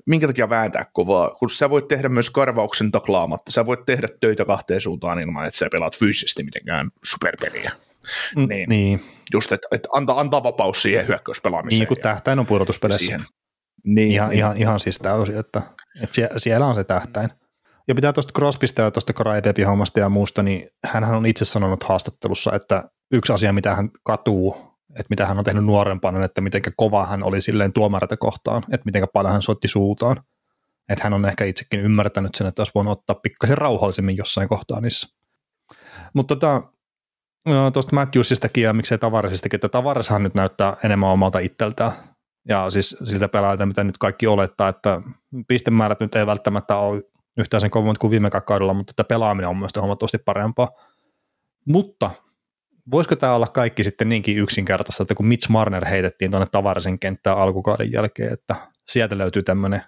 [0.06, 3.52] minkä takia vääntää kovaa, kun sä voit tehdä myös karvauksen taklaamatta.
[3.52, 7.72] Sä voit tehdä töitä kahteen suuntaan ilman, että sä pelaat fyysisesti mitenkään superpeliä.
[8.36, 8.68] Mm, niin.
[8.68, 9.00] niin.
[9.32, 11.78] Just, että et antaa, antaa vapaus siihen hyökkäyspelaamiseen.
[11.78, 13.06] niin kun tähtäin on pudotuspeleissä.
[13.06, 13.20] siihen.
[13.84, 14.38] Niin, Ihan, niin.
[14.38, 15.62] ihan, ihan siis täysin, että,
[16.02, 17.30] että sie, siellä on se tähtäin.
[17.88, 19.12] Ja pitää tuosta Crosbysta ja tuosta
[19.66, 24.56] hommasta ja muusta, niin hän on itse sanonut haastattelussa, että yksi asia, mitä hän katuu,
[24.90, 28.84] että mitä hän on tehnyt nuorempana, että miten kova hän oli silleen tuomareita kohtaan, että
[28.84, 30.16] miten paljon hän soitti suutaan.
[30.88, 34.80] Että hän on ehkä itsekin ymmärtänyt sen, että olisi voinut ottaa pikkasen rauhallisemmin jossain kohtaa
[34.80, 35.08] niissä.
[36.14, 36.62] Mutta tota,
[37.72, 41.92] tuosta Matthewsistakin ja miksei Tavaresistakin, että Tavareshan nyt näyttää enemmän omalta itseltään.
[42.48, 45.02] Ja siis siltä pelaajalta, mitä nyt kaikki olettaa, että
[45.48, 47.02] pistemäärät nyt ei välttämättä ole
[47.36, 50.68] yhtään sen kovemmat kuin viime kaudella, mutta että pelaaminen on mielestäni huomattavasti parempaa.
[51.66, 52.10] Mutta
[52.90, 57.38] voisiko tämä olla kaikki sitten niinkin yksinkertaista, että kun Mitch Marner heitettiin tuonne Tavarisen kenttään
[57.38, 58.56] alkukauden jälkeen, että
[58.86, 59.82] sieltä löytyy tämmöinen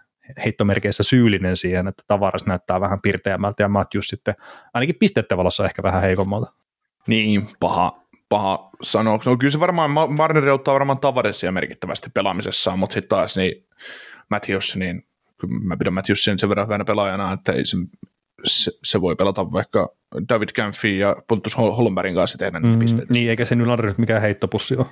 [0.45, 4.35] heittomerkeissä syyllinen siihen, että Tavares näyttää vähän pirteämmältä ja Matthews sitten
[4.75, 6.53] ainakin pistettä valossa ehkä vähän heikommalta.
[7.07, 9.19] Niin, paha, paha sanoa.
[9.27, 13.67] No kyllä se varmaan, Ma- Marner ottaa varmaan Tavaresia merkittävästi pelaamisessaan, mutta sitten taas niin
[14.31, 15.03] Matthews, niin
[15.47, 17.77] kyllä mä pidän Matthewsin sen verran hyvänä pelaajana, että ei se,
[18.45, 19.89] se, se, voi pelata vaikka
[20.29, 23.13] David Camphy ja Pontus Hol- Holmbergin kanssa tehdä niitä Mm, pisteitä.
[23.13, 24.87] niin, eikä se nyt ole nyt mikään heittopussi ole.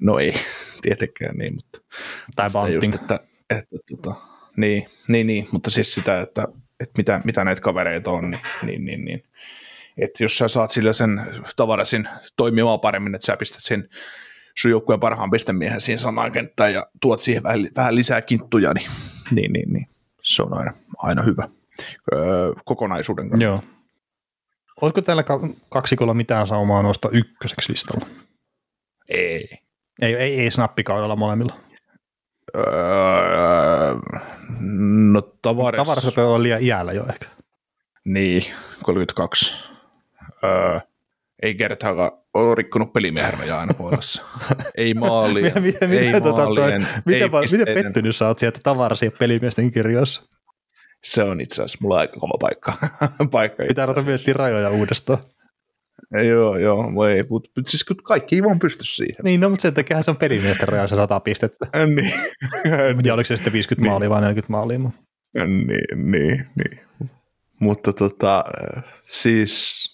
[0.00, 0.34] No ei,
[0.82, 1.78] tietenkään niin, mutta
[2.36, 3.20] Tai just, että,
[3.50, 4.14] että tota,
[4.56, 6.44] niin, niin, niin, mutta siis sitä, että,
[6.80, 9.22] että mitä, mitä näitä kavereita on, niin, niin, niin, niin
[9.98, 11.20] että jos sä saat sillä sen
[11.56, 13.88] tavarasin toimimaan paremmin, että sä pistät sen
[14.58, 18.86] sun joukkueen parhaan pistemiehen siihen samaan kenttään ja tuot siihen vähän, vähän lisää kinttuja, niin,
[19.30, 19.86] niin, niin, niin
[20.22, 21.48] se on aina, aina hyvä
[22.14, 23.44] öö, kokonaisuuden kannalta.
[23.44, 23.62] Joo.
[24.80, 28.06] Olisiko täällä ka- kaksikolla mitään saumaa nousta ykköseksi listalla?
[29.08, 29.48] Ei.
[30.02, 31.54] Ei, ei, ei snappikaudella molemmilla.
[32.56, 32.64] Öö,
[35.12, 37.26] no tavares, Tavares rupeaa olla liian iällä jo ehkä.
[38.04, 38.42] Niin,
[38.82, 39.52] 32.
[40.44, 40.80] Öö,
[41.42, 44.22] ei kertaakaan ole rikkonut pelimiehärmejä aina puolessa.
[44.76, 48.60] ei maalia, Miten- miten- ei tota toi- maalien, Miten, ei miten pettynyt sä oot sieltä
[48.62, 50.22] Tavarsin pelimiesten kirjoissa?
[51.04, 52.72] Se on itse asiassa mulla aika kova paikka.
[53.30, 55.18] paikka Pitää ruveta miettiä rajoja uudestaan.
[56.28, 59.16] Joo, joo, voi, mutta mut siis kun kaikki ei vaan pysty siihen.
[59.24, 61.66] Niin, no mutta sen takia se on pelimiesten raja se 100 pistettä.
[61.96, 62.12] niin.
[63.04, 63.90] Ja oliko se sitten 50 Niin.
[63.90, 64.78] maalia vai 40 maalia?
[64.78, 64.98] mutta-
[65.46, 66.80] niin, niin, niin.
[67.60, 68.44] Mutta tota,
[69.08, 69.84] siis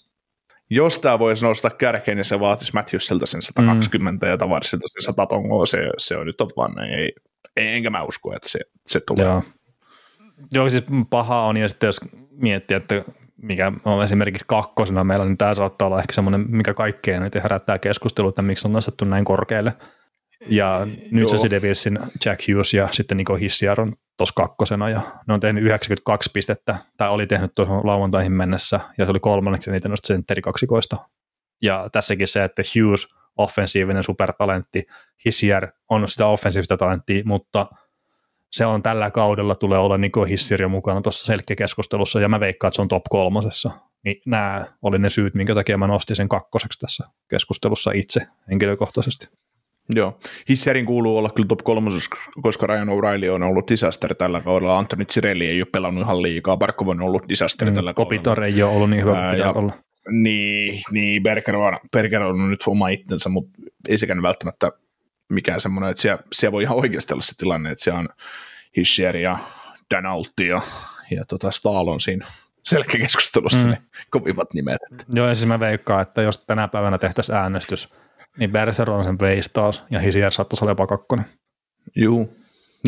[0.73, 4.29] jos tämä voisi nousta kärkeen, niin se vaatisi Matthewsilta sen 120 mm.
[4.29, 6.93] ja Tavarisilta sen 100 tongoa, se, se on nyt on vaan näin.
[6.93, 7.11] Ei,
[7.57, 9.25] ei, enkä mä usko, että se, se tulee.
[9.25, 9.43] Joo.
[10.51, 11.99] Joo, siis paha on, ja sitten jos
[12.31, 13.03] miettii, että
[13.37, 17.79] mikä on esimerkiksi kakkosena meillä, niin tämä saattaa olla ehkä semmoinen, mikä kaikkea eniten herättää
[17.79, 19.73] keskustelua, että miksi on nostettu näin korkealle.
[20.47, 21.49] Ja nyt se.
[21.49, 26.29] Devilsin Jack Hughes ja sitten Niko Hissiar on tuossa kakkosena, ja ne on tehnyt 92
[26.33, 30.97] pistettä, tai oli tehnyt tuohon lauantaihin mennessä, ja se oli kolmanneksi niitä noista sentterikaksikoista.
[31.61, 33.07] Ja tässäkin se, että Hughes,
[33.37, 34.85] offensiivinen supertalentti,
[35.25, 37.67] Hissiar on sitä offensiivista talenttia, mutta
[38.51, 42.75] se on tällä kaudella tulee olla Niko Hissirio mukana tuossa selkeäkeskustelussa, ja mä veikkaan, että
[42.75, 43.71] se on top kolmosessa.
[44.03, 49.27] Niin nämä oli ne syyt, minkä takia mä nostin sen kakkoseksi tässä keskustelussa itse henkilökohtaisesti.
[49.89, 50.19] Joo.
[50.49, 52.09] Hisserin kuuluu olla kyllä top kolmosessa,
[52.41, 54.77] koska Ryan O'Reilly on ollut disaster tällä kaudella.
[54.77, 56.57] Anthony Cirelli ei ole pelannut ihan liikaa.
[56.57, 57.93] Barkov on ollut disaster tällä kaudella.
[57.93, 59.73] Kopitar ei ole ollut niin hyvä kuin ja- olla.
[60.11, 63.51] Niin, niin Berger, on, Berger on nyt oma itsensä, mutta
[63.89, 64.71] ei sekään välttämättä
[65.31, 68.09] mikään semmoinen, että siellä, siellä voi ihan oikeasti olla se tilanne, että siellä on
[68.77, 69.37] Hischier ja
[69.95, 70.61] Danalti ja,
[71.11, 72.25] ja tota Stahl on siinä
[72.63, 73.63] selkeäkeskustelussa Mm.
[73.65, 73.69] mm.
[73.71, 73.77] ne
[74.09, 74.81] kovimmat nimet.
[75.13, 77.93] Joo, ja siis mä veikkaan, että jos tänä päivänä tehtäisiin äänestys,
[78.37, 81.25] niin Berser on sen veisi taas, ja Hisier saattaisi olla jopa kakkonen.
[81.95, 82.29] Juu.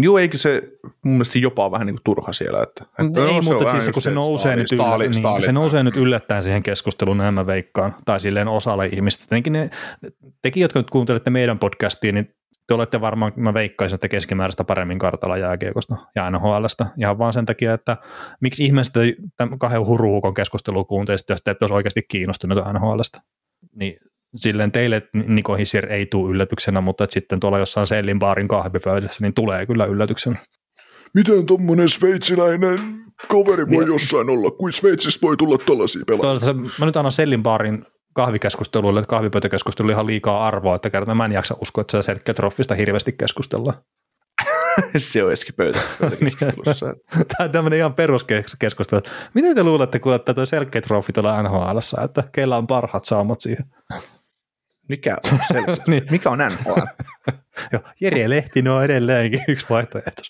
[0.01, 0.63] Joo, eikö se
[1.03, 2.63] mun mielestä jopa vähän niin kuin turha siellä.
[2.63, 5.43] Että, että ei, no, mutta on siis vähän se, kun se nousee, nyt, yllä, niin,
[5.43, 9.21] se nousee nyt yllättäen siihen keskusteluun, näin mä veikkaan, tai silleen osalle ihmistä.
[9.21, 9.69] Tietenkin ne,
[10.41, 12.35] tekin, jotka nyt kuuntelette meidän podcastia, niin
[12.67, 16.85] te olette varmaan, mä veikkaisin, että keskimääräistä paremmin kartalla jääkiekosta ja NHLstä.
[16.99, 17.97] Ihan vaan sen takia, että
[18.41, 23.21] miksi ihmiset ei tämän kahden huruhukon keskustelua kuuntelisitte, jos te ette olisi oikeasti kiinnostunut NHLstä.
[23.75, 23.99] Niin
[24.36, 29.17] silleen teille Niko Hissier ei tule yllätyksenä, mutta että sitten tuolla jossain Sellin baarin kahvipöydässä,
[29.21, 30.38] niin tulee kyllä yllätyksenä.
[31.13, 32.79] Miten tommonen sveitsiläinen
[33.27, 36.39] kaveri voi jossain olla, kuin Sveitsistä voi tulla tällaisia pelaajia?
[36.39, 41.17] Toisaalta se, mä nyt annan Sellin baarin kahvikeskusteluille, että kahvipöytäkeskustelulle ihan liikaa arvoa, että kerran
[41.17, 43.77] mä en jaksa uskoa, että se selkeä troffista hirveästi keskustellaan.
[44.97, 46.86] se on eski pöytä, pöytäkeskustelussa.
[47.38, 49.01] Tämä on tämmöinen ihan peruskeskustelu.
[49.33, 53.41] Miten te luulette, kun olette tuo selkeä trofi tuolla NHL, että keillä on parhaat saamat
[53.41, 53.65] siihen?
[54.89, 56.03] Mikä on, sel- Niin.
[56.11, 56.79] Mikä on NHL?
[57.73, 60.21] Joo, Jere Lehtinen on edelleenkin yksi vaihtoehto.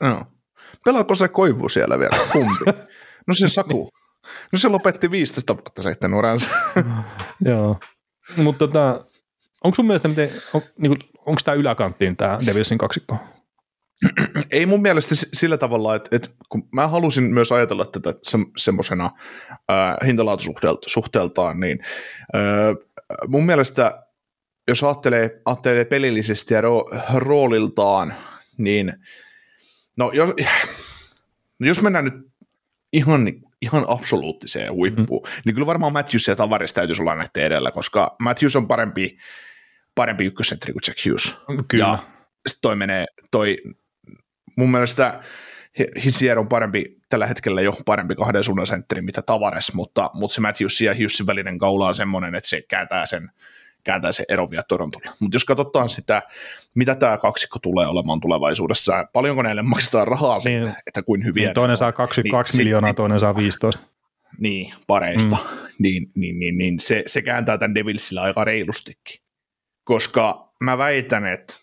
[0.00, 0.22] No.
[0.84, 2.16] Pelaako se Koivu siellä vielä?
[2.32, 2.64] Kumpi?
[3.26, 3.90] No se Saku.
[4.52, 6.50] No se lopetti 15 vuotta sitten uransa.
[7.44, 7.80] Joo.
[8.36, 9.04] Mutta tota,
[9.64, 13.18] onko sun mielestä, miten, on, niin onko tämä yläkanttiin tämä Devilsin kaksikko?
[14.50, 19.10] Ei mun mielestä sillä tavalla, että, että kun mä halusin myös ajatella tätä se, semmoisena
[20.06, 21.78] hintalaatusuhteeltaan, niin
[22.34, 22.40] äh,
[23.28, 24.06] mun mielestä
[24.68, 26.84] jos ajattelee, ajattelee pelillisesti ja ro,
[27.14, 28.14] rooliltaan,
[28.58, 28.92] niin
[29.96, 30.30] no jos,
[31.58, 32.14] no jos mennään nyt
[32.92, 33.32] ihan,
[33.62, 35.42] ihan absoluuttiseen huippuun, mm.
[35.44, 39.18] niin kyllä varmaan Matthews ja Tavares täytyisi olla näiden edellä, koska Matthews on parempi,
[39.94, 41.36] parempi ykkössentteri kuin Jack Hughes.
[41.68, 41.84] Kyllä.
[41.84, 41.98] Ja
[42.62, 43.56] toi menee, toi,
[44.56, 45.20] mun mielestä
[46.04, 50.40] Hissier on parempi, tällä hetkellä jo parempi kahden suunnan sentteri, mitä Tavares, mutta, mutta se
[50.40, 53.30] Matthews ja Hughesin välinen kaula on semmoinen, että se kääntää sen,
[53.84, 55.10] kääntää sen eron vielä Torontolle.
[55.20, 56.22] Mutta jos katsotaan sitä,
[56.74, 60.62] mitä tämä kaksikko tulee olemaan tulevaisuudessa, paljonko näille maksetaan rahaa Niin.
[60.62, 63.36] niin, että kuin hyviä Niin, toinen ne saa on, 22 niin, miljoonaa, sit- toinen saa
[63.36, 63.82] 15.
[64.38, 65.58] niin, pareista, mm.
[65.78, 69.20] niin, niin, niin, niin se, se kääntää tämän Devilsillä aika reilustikin.
[69.84, 71.54] Koska mä väitän, että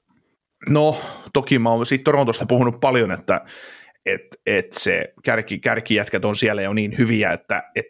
[0.69, 1.01] no
[1.33, 3.41] toki mä oon siitä Torontosta puhunut paljon, että
[4.05, 7.85] et, et se kärki, kärkijätkät on siellä jo niin hyviä, että et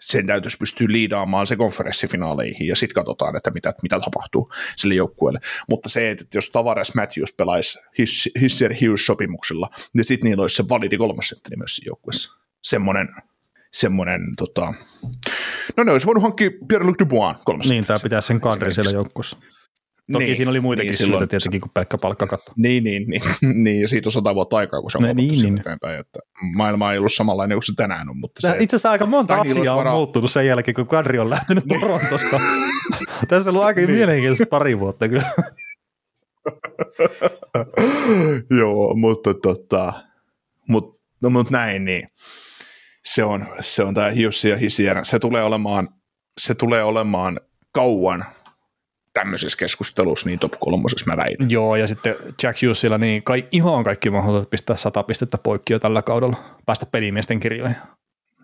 [0.00, 5.40] sen täytyisi pystyä liidaamaan se konferenssifinaaleihin ja sitten katsotaan, että mitä, mitä tapahtuu sille joukkueelle.
[5.68, 10.56] Mutta se, että jos Tavares Matthews pelaisi Hiss- Hisser Hughes sopimuksella, niin sitten niillä olisi
[10.56, 12.32] se validi kolmosentteri myös siinä joukkueessa.
[12.62, 13.08] Semmoinen,
[13.72, 14.74] semmoinen tota...
[15.76, 17.80] no ne olisi voinut hankkia Pierre-Luc Dubois kolmosentteri.
[17.80, 19.36] Niin, tämä pitää sen kadrin siellä joukkueessa.
[20.12, 22.52] Toki niin, siinä oli muitakin niin, syitä silloin- tietenkin kuin pelkkä palkkakatto.
[22.56, 23.22] Niin, niin, niin,
[23.64, 25.58] niin, ja siitä on sata vuotta aikaa, kun se on No, niin, niin, niin.
[25.60, 26.18] eteenpäin, että
[26.56, 29.74] maailma ei ollut samanlainen kuin se tänään on, mutta se, Itse asiassa aika monta asiaa
[29.74, 32.40] on varaa- muuttunut sen jälkeen, kun kadri on lähtenyt Torontosta.
[33.28, 35.30] Tässä on ollut aika mielenkiintoista pari vuotta kyllä.
[38.60, 39.92] Joo, mutta tota,
[40.68, 42.08] mut, no, mut näin, niin
[43.04, 45.04] se on, se on tämä Hiussi ja Hisier.
[45.04, 45.88] Se tulee olemaan,
[46.40, 47.40] se tulee olemaan
[47.72, 48.24] kauan
[49.18, 51.50] tämmöisessä keskustelussa niin top kolmosessa mä väitän.
[51.50, 55.78] Joo, ja sitten Jack Hughesilla niin kai, ihan kaikki mahdollisuudet pistää sata pistettä poikki jo
[55.78, 57.76] tällä kaudella, päästä pelimiesten kirjoihin.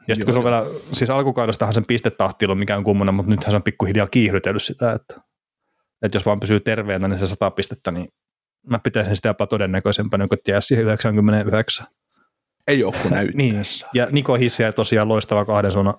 [0.08, 3.30] Ja sitten kun se on vielä, siis alkukaudestahan sen pistetahti ei ollut mikään kummonen, mutta
[3.30, 5.20] nythän se on pikkuhiljaa kiihdytellyt sitä, että,
[6.02, 8.08] että jos vaan pysyy terveenä, niin se sata pistettä, niin
[8.70, 11.86] mä pitäisin sitä jopa todennäköisempänä, kuin jää siihen 99.
[12.66, 13.36] Ei ole kun näyttää.
[13.36, 13.62] Niin,
[13.94, 15.94] ja Niko Hissiä tosiaan loistava kahden suunnan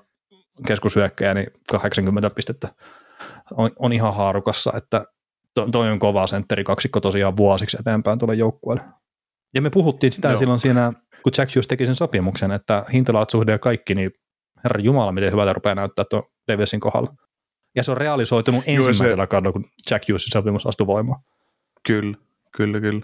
[0.67, 2.67] keskusyökkäjä, niin 80 pistettä
[3.51, 5.05] on, on ihan haarukassa, että
[5.53, 8.83] to, toi on kova sentteri kaksikko tosiaan vuosiksi eteenpäin tuolle joukkueelle.
[9.53, 10.37] Ja me puhuttiin sitä Joo.
[10.37, 10.93] silloin siinä,
[11.23, 14.11] kun Jack Hughes teki sen sopimuksen, että hintalaatsuhde ja kaikki, niin
[14.63, 17.13] herra Jumala, miten hyvältä rupeaa näyttää tuon Davisin kohdalla.
[17.75, 21.21] Ja se on realisoitunut Joo, se- ensimmäisellä kaudella, kun Jack Hughesin sopimus astui voimaan.
[21.87, 22.17] Kyllä,
[22.55, 23.01] kyllä, kyllä.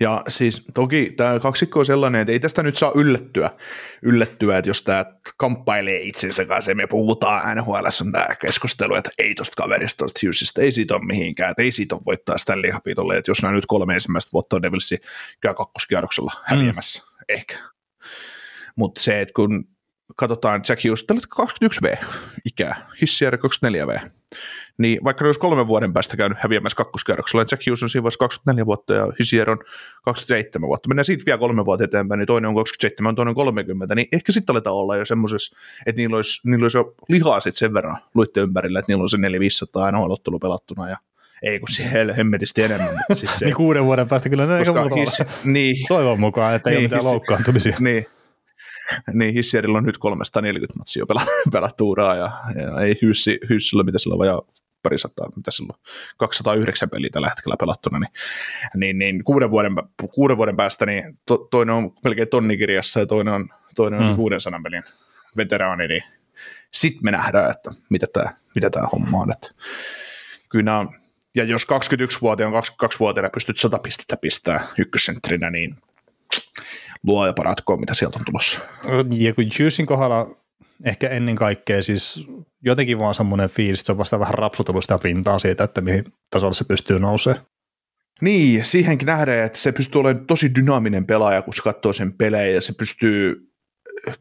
[0.00, 3.50] Ja siis toki tämä kaksikko on sellainen, että ei tästä nyt saa yllättyä,
[4.02, 5.04] yllättyä että jos tämä
[5.36, 10.20] kamppailee itsensä kanssa, ja me puhutaan NHL on tämä keskustelu, että ei tosta kaverista, tosta
[10.22, 13.54] Hughesista, ei siitä ole mihinkään, että ei siitä ole voittaa sitä lihapitolle, että jos nämä
[13.54, 14.98] nyt kolme ensimmäistä vuotta on Devilsi
[15.40, 17.24] käy kakkoskierroksella häviämässä, mm.
[17.28, 17.58] ehkä.
[18.76, 19.68] Mutta se, että kun
[20.16, 22.06] katsotaan Jack Hughes, tällä 21V
[22.44, 24.10] ikää, Hissier 24V,
[24.78, 28.02] niin vaikka ne olisi kolmen vuoden päästä käynyt häviämässä kakkoskierroksella, niin Jack Hughes on siinä
[28.02, 29.58] vaiheessa 24 vuotta ja Hissier on
[30.04, 30.88] 27 vuotta.
[30.88, 34.32] Mennään siitä vielä kolme vuotta eteenpäin, niin toinen on 27, toinen on 30, niin ehkä
[34.32, 37.96] sitten aletaan olla jo semmoisessa, että niillä olisi, niillä olisi jo lihaa sitten sen verran
[38.14, 40.96] luitte ympärillä, että niillä on se 400 aina ottelu pelattuna ja
[41.42, 42.94] ei kun siellä hemmetisti enemmän.
[42.94, 45.04] Mutta siis se, Niin kuuden vuoden päästä kyllä ne koska olla.
[45.44, 47.76] niin, Toivon mukaan, että ei Niin, ole mitään hissi- loukkaantumisia.
[47.80, 48.06] niin,
[49.12, 51.04] niin Hissierillä on nyt 340 matsia
[51.52, 52.30] pelattu uraa ja,
[52.62, 54.42] ja ei Hyssi, Hyssillä, mitä sillä on vajaa
[54.86, 55.80] parisataa, mitä sillä on,
[56.16, 58.12] 209 peliä tällä hetkellä pelattuna, niin,
[58.74, 59.72] niin, niin kuuden, vuoden,
[60.14, 64.10] kuuden vuoden päästä niin to, toinen on melkein tonnikirjassa ja toinen on, toinen on Mm.
[64.10, 64.16] mm.
[64.16, 64.82] 600 pelin
[65.36, 66.02] veteraani, niin
[66.70, 69.32] sitten me nähdään, että mitä tämä mitä tää homma on.
[69.32, 69.50] Että
[70.48, 70.88] kyllä nämä on,
[71.34, 75.76] ja jos 21-vuotiaan, 22-vuotiaana pystyt 100 pistettä pistää ykkössentterinä, niin
[77.02, 78.60] luo ja paratkoon, mitä sieltä on tulossa.
[79.10, 80.36] Ja kun Hughesin kohdalla
[80.84, 82.26] ehkä ennen kaikkea siis
[82.62, 86.04] jotenkin vaan semmoinen fiilis, että se on vasta vähän rapsutellut sitä pintaa siitä, että mihin
[86.30, 87.46] tasolle se pystyy nousemaan.
[88.20, 92.54] Niin, siihenkin nähdään, että se pystyy olemaan tosi dynaaminen pelaaja, kun se katsoo sen pelejä
[92.54, 93.52] ja se pystyy,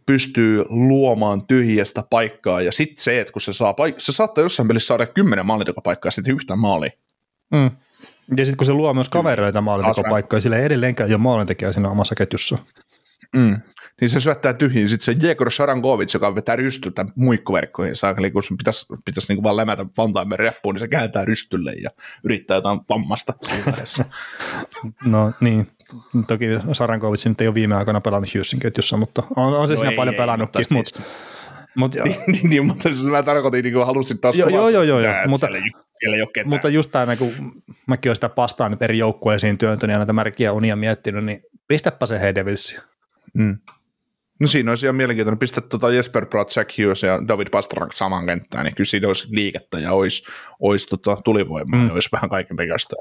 [0.06, 2.61] pystyy luomaan tyhjästä paikkaa.
[2.61, 6.11] Ja sitten se, että kun se saa paik- se saattaa jossain pelissä saada kymmenen maalintekopaikkaa
[6.11, 6.91] sitten yhtään maalia.
[7.52, 7.72] Mm.
[8.38, 12.15] Ja sitten kun se luo myös kavereita maalintekopaikkoja, sillä ei edelleenkään ole maalintekijä siinä omassa
[12.15, 12.57] ketjussa.
[13.36, 13.61] Mm.
[14.01, 14.89] Niin se syöttää tyhjiin.
[14.89, 19.57] Sitten se Jegor Sarankovic, joka vetää rystyltä muikkuverkkoihin saakeli, kun sun pitäisi, pitäisi niin vaan
[19.57, 21.89] lämätä Vantaimen reppuun, niin se kääntää rystylle ja
[22.23, 23.73] yrittää jotain vammasta siinä
[25.05, 25.67] no niin,
[26.27, 29.77] toki Sarankovic nyt ei ole viime aikoina pelannut Hughesin ketjussa, mutta on, on se no
[29.77, 30.65] siinä ei, paljon ei, pelannutkin.
[30.69, 31.11] Mutta, siis-
[31.76, 34.84] mutta, niin, niin, niin, mutta siis mä tarkoitin, niin kuin halusin taas joo, joo, joo,
[34.84, 35.67] joo, joo, mutta, siellä,
[35.99, 36.49] siellä ei ole ketään.
[36.49, 40.53] Mutta just tämä, kun mäkin olen sitä pastaan nyt eri joukkueisiin työntänyt ja näitä märkiä
[40.53, 42.81] unia miettinyt, niin pistäpä se hei Devilsia.
[43.34, 43.57] Mm.
[44.40, 45.40] No siinä olisi ihan mielenkiintoinen.
[45.40, 49.28] Pistä tuota Jesper Pratt, Jack Hughes ja David Pastrnak saman kenttään, niin kyllä siinä olisi
[49.32, 50.24] liikettä ja olisi,
[50.60, 51.88] olisi tota tulivoimaa mm.
[51.88, 52.95] ja olisi vähän kaiken näköistä.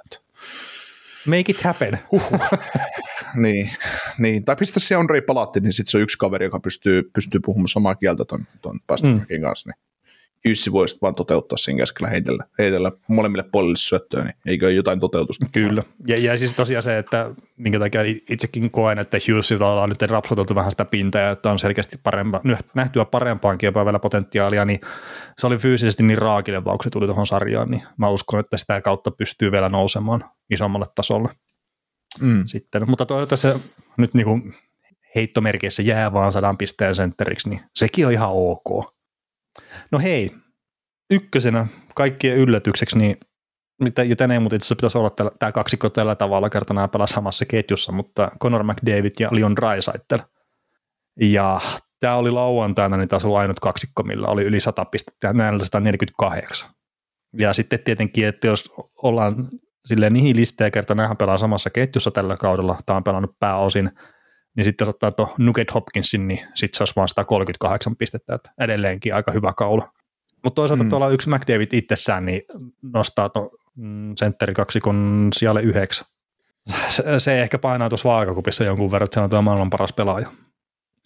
[1.26, 1.98] Make it happen.
[3.42, 3.70] niin,
[4.18, 7.40] niin, tai pistä se Andrei Palatti, niin sitten se on yksi kaveri, joka pystyy, pystyy
[7.44, 9.44] puhumaan samaa kieltä ton, ton Pastrnakin mm.
[9.44, 9.70] kanssa.
[9.70, 9.93] Niin
[10.44, 15.46] Jussi voisi vaan toteuttaa sen keskellä heitellä, heitellä molemmille puolille syöttöä, niin eikö jotain toteutusta?
[15.52, 15.82] Kyllä.
[16.06, 18.00] Ja, ja siis tosiaan se, että minkä takia
[18.30, 22.40] itsekin koen, että Hughesilta on nyt rapsuteltu vähän sitä pintaa, että on selkeästi parempa,
[22.74, 24.80] nähtyä parempaankin jopa vielä potentiaalia, niin
[25.38, 28.56] se oli fyysisesti niin raakille, vaan kun se tuli tuohon sarjaan, niin mä uskon, että
[28.56, 31.28] sitä kautta pystyy vielä nousemaan isommalle tasolle.
[32.20, 32.42] Mm.
[32.46, 33.56] Sitten, mutta toivottavasti se
[33.96, 34.54] nyt niin kuin
[35.14, 38.93] heittomerkeissä jää vaan sadan pisteen sentteriksi, niin sekin on ihan ok.
[39.90, 40.30] No hei,
[41.10, 43.16] ykkösenä kaikkien yllätykseksi, niin
[44.08, 47.92] ja tänään mutta itse pitäisi olla tämä kaksikko tällä tavalla, kertaa nämä pelaa samassa ketjussa,
[47.92, 50.18] mutta Conor McDavid ja Leon Draisaitl.
[51.20, 51.60] Ja
[52.00, 55.64] tämä oli lauantaina, niin taas oli ainut kaksikko, millä oli yli 100 pistettä, ja näillä
[55.64, 56.70] 148.
[57.38, 58.72] Ja sitten tietenkin, että jos
[59.02, 59.48] ollaan
[59.86, 63.90] silleen niihin listejä, kerta nämähän pelaa samassa ketjussa tällä kaudella, tämä on pelannut pääosin,
[64.56, 68.50] niin sitten jos ottaa tuon Nugget Hopkinsin, niin sitten se olisi vain 138 pistettä, että
[68.60, 69.92] edelleenkin aika hyvä kaula.
[70.44, 70.90] Mutta toisaalta mm.
[70.90, 72.42] tuolla yksi McDavid itsessään niin
[72.82, 74.14] nostaa tuon mm,
[74.54, 76.06] kaksikon sijalle yhdeksän.
[76.88, 80.28] Se, se ehkä painaa tuossa vaakakupissa jonkun verran, että se on tuo maailman paras pelaaja.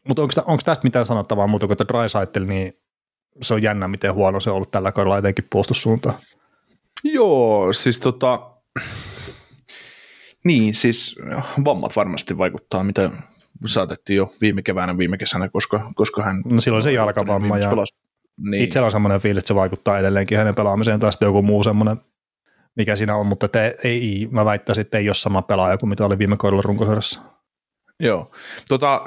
[0.08, 2.72] Mutta onko tästä mitään sanottavaa muuta kuin, että Drysaitel, niin
[3.42, 6.14] se on jännä, miten huono se on ollut tällä kaudella etenkin puolustussuuntaan.
[7.04, 8.50] Joo, siis tota,
[10.44, 11.16] niin, siis
[11.64, 13.10] vammat varmasti vaikuttaa, mitä
[13.66, 16.42] saatettiin jo viime keväänä, viime kesänä, koska, koska hän...
[16.44, 17.70] No silloin se jalkavamma ja
[18.38, 18.64] niin.
[18.64, 21.96] itsellä on semmoinen fiilis, että se vaikuttaa edelleenkin hänen pelaamiseen tai sitten joku muu semmoinen,
[22.76, 26.06] mikä siinä on, mutta te, ei, mä väittäisin, että ei ole sama pelaaja kuin mitä
[26.06, 27.20] oli viime kaudella runkosarjassa.
[28.00, 28.30] Joo,
[28.68, 29.02] tota,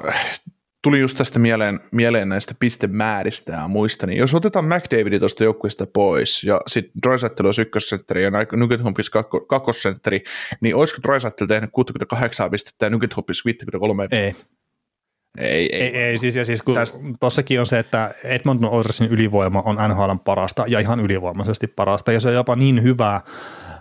[0.81, 5.87] tuli just tästä mieleen, mieleen näistä pistemääristä ja muista, niin jos otetaan McDavidin tuosta joukkueesta
[5.93, 10.23] pois ja sitten Drysaitel olisi ykkössentteri ja Nugget Hopkins kakko, kakkosentteri,
[10.61, 14.25] niin olisiko Drysaitel tehnyt 68 pistettä ja Nugget Hopkins 53 pistettä?
[14.25, 14.61] Ei.
[15.37, 16.97] Ei, ei, ei, ei siis, ja siis kun Tästä...
[17.19, 22.19] tossakin on se, että Edmonton Oilersin ylivoima on NHL parasta ja ihan ylivoimaisesti parasta, ja
[22.19, 23.21] se on jopa niin hyvä,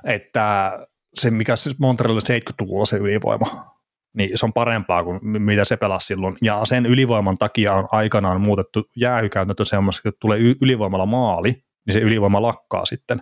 [0.05, 0.79] että
[1.15, 3.80] se, mikä siis Montrealilla 70-luvulla se ylivoima,
[4.13, 6.37] niin se on parempaa kuin mitä se pelasi silloin.
[6.43, 11.51] Ja sen ylivoiman takia on aikanaan muutettu jäähykäytäntö semmoista, että tulee ylivoimalla maali,
[11.87, 13.21] niin se ylivoima lakkaa sitten.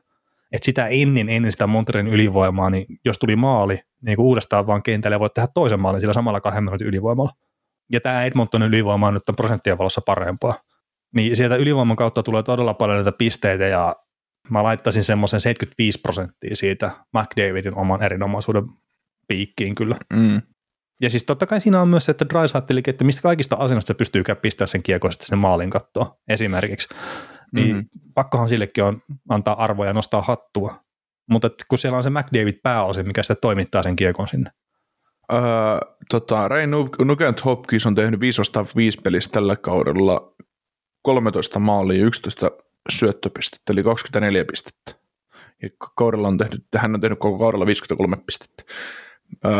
[0.52, 5.20] Et sitä ennen, ennen sitä Montrealin ylivoimaa, niin jos tuli maali, niin uudestaan vaan kentälle
[5.20, 7.32] voit tehdä toisen maalin sillä samalla kahden minuutin ylivoimalla.
[7.92, 10.54] Ja tämä Edmontonin ylivoima on nyt prosenttien valossa parempaa.
[11.14, 13.96] Niin sieltä ylivoiman kautta tulee todella paljon näitä pisteitä ja
[14.50, 18.64] mä laittaisin semmoisen 75 prosenttia siitä McDavidin oman erinomaisuuden
[19.28, 19.96] piikkiin kyllä.
[20.12, 20.42] Mm.
[21.00, 23.94] Ja siis totta kai siinä on myös se, että Drysaittelikin, että mistä kaikista asennosta se
[23.94, 26.88] pystyy pistää sen kiekon sitten sinne maalin kattoon esimerkiksi.
[27.52, 28.12] Niin mm-hmm.
[28.14, 30.74] pakkohan sillekin on antaa arvoja ja nostaa hattua.
[31.30, 34.50] Mutta kun siellä on se McDavid pääosin, mikä sitten toimittaa sen kiekon sinne.
[35.32, 35.40] Öö,
[36.10, 36.66] tota, Ray
[37.04, 40.34] Nugent Hopkins on tehnyt 505 pelissä tällä kaudella
[41.02, 42.50] 13 maalia ja 11
[42.90, 44.94] syöttöpistettä, eli 24 pistettä.
[45.62, 48.62] Ja kaudella on tehnyt, hän on tehnyt koko kaudella 53 pistettä.
[49.44, 49.52] Öö,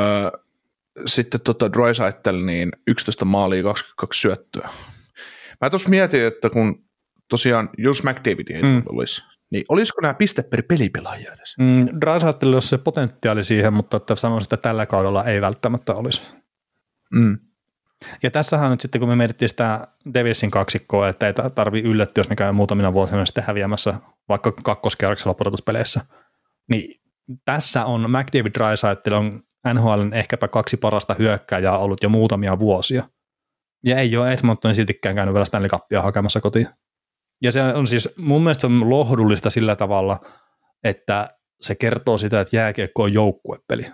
[1.07, 4.69] sitten tota Drysaitel, niin 11 maalia, 22 syöttöä.
[5.61, 6.85] Mä tuossa mietin, että kun
[7.29, 8.83] tosiaan, jos McDavid ei mm.
[8.89, 11.55] olisi, niin olisiko nämä piste per pelipelaajia edes?
[11.59, 16.33] Mm, Drysaitel olisi se potentiaali siihen, mutta että sanoisin, että tällä kaudella ei välttämättä olisi.
[17.15, 17.39] Mm.
[18.23, 22.31] Ja tässähän nyt sitten, kun me mietittiin sitä Devilsin kaksikkoa, että ei tarvi yllättyä, jos
[22.31, 23.95] ne käy muutamina vuosina sitten häviämässä
[24.29, 26.01] vaikka kakkoskerroksella pudotuspeleissä,
[26.71, 27.01] niin
[27.45, 29.43] tässä on McDavid Drysaitel on
[29.75, 33.09] NHLn ehkäpä kaksi parasta hyökkääjää ollut jo muutamia vuosia.
[33.85, 36.69] Ja ei ole Edmonton siltikään käynyt vielä Stanley Cupia hakemassa kotiin.
[37.43, 40.21] Ja se on siis, mun mielestä se on lohdullista sillä tavalla,
[40.85, 43.87] että se kertoo sitä, että jääkiekko on joukkuepeli.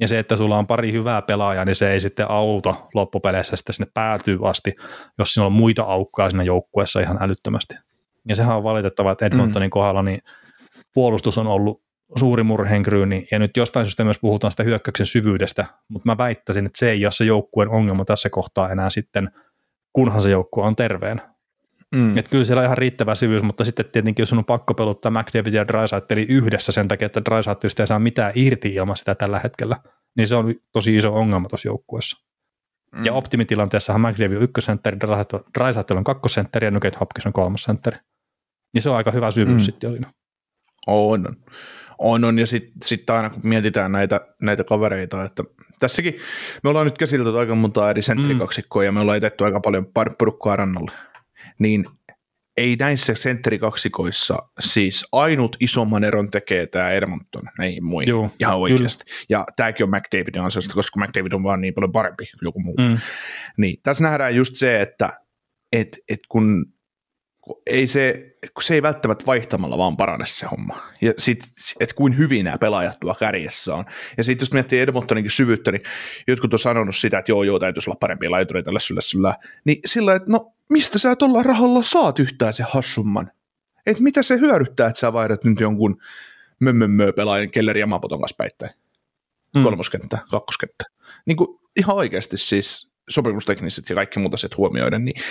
[0.00, 3.74] Ja se, että sulla on pari hyvää pelaajaa, niin se ei sitten auta loppupeleissä sitten
[3.74, 4.76] sinne päätyy asti,
[5.18, 7.74] jos siinä on muita aukkoja siinä joukkueessa ihan älyttömästi.
[8.28, 9.70] Ja sehän on valitettavaa, että Edmontonin mm.
[9.70, 10.20] kohdalla niin
[10.94, 11.82] puolustus on ollut
[12.16, 16.78] suuri murheenkryyni, ja nyt jostain syystä myös puhutaan sitä hyökkäyksen syvyydestä, mutta mä väittäisin, että
[16.78, 19.30] se ei ole se joukkueen ongelma tässä kohtaa enää sitten,
[19.92, 21.22] kunhan se joukkue on terveen.
[21.94, 22.18] Mm.
[22.18, 25.52] Että kyllä siellä on ihan riittävä syvyys, mutta sitten tietenkin jos on pakko peluttaa McDavid
[25.52, 29.76] ja Drysaitteli yhdessä sen takia, että Drysaitelista ei saa mitään irti ilman sitä tällä hetkellä,
[30.16, 32.24] niin se on tosi iso ongelma tuossa joukkueessa.
[32.96, 33.04] Mm.
[33.04, 34.98] Ja optimitilanteessahan McDavid on ykkösentteri,
[35.58, 37.96] Drysaitel on kakkosentteri ja Nugget Hopkins on kolmosentteri.
[38.74, 39.64] Niin se on aika hyvä syvyys mm.
[39.64, 40.12] sitten jo siinä.
[40.86, 41.36] On,
[41.98, 42.24] on.
[42.24, 45.44] On, ja sitten sit aina kun mietitään näitä, näitä kavereita, että
[45.78, 46.16] tässäkin
[46.62, 48.86] me ollaan nyt käsitelty aika monta eri sentterikaksikkoa mm.
[48.86, 49.86] ja me ollaan etetty aika paljon
[50.18, 50.92] porukkaa rannalle
[51.58, 51.84] niin
[52.56, 59.04] ei näissä sentterikaksikoissa siis ainut isomman eron tekee tämä Edmonton näihin muihin Joo, ihan oikeasti.
[59.04, 59.16] Kyllä.
[59.28, 62.76] Ja tämäkin on McDavidin ansiosta, koska McDavid on vaan niin paljon parempi kuin joku muu.
[62.78, 62.98] Mm.
[63.56, 65.20] Niin, tässä nähdään just se, että
[65.72, 66.66] et, et kun
[67.66, 70.80] ei se, se ei välttämättä vaihtamalla vaan parane se homma.
[71.00, 71.48] Ja sitten,
[71.80, 73.84] että kuin hyvin nämä pelaajat tuo kärjessä on.
[74.16, 75.82] Ja sitten jos miettii Edmontoninkin syvyyttä, niin
[76.28, 79.34] jotkut on sanonut sitä, että joo, joo, täytyisi olla parempia laitureita lässyllä syllä.
[79.64, 83.30] Niin sillä, että no, mistä sä tuolla rahalla saat yhtään se hassumman?
[83.86, 86.02] Että mitä se hyödyttää, että sä vaihdat nyt jonkun
[86.60, 88.72] mömmömmö pelaajan kelleri ja mapoton kanssa päittäin?
[89.54, 89.62] Mm.
[89.62, 90.84] Kolmoskenttä, kakkoskenttä.
[91.26, 95.22] Niin kuin ihan oikeasti siis sopimustekniset ja kaikki muut asiat huomioiden, niin,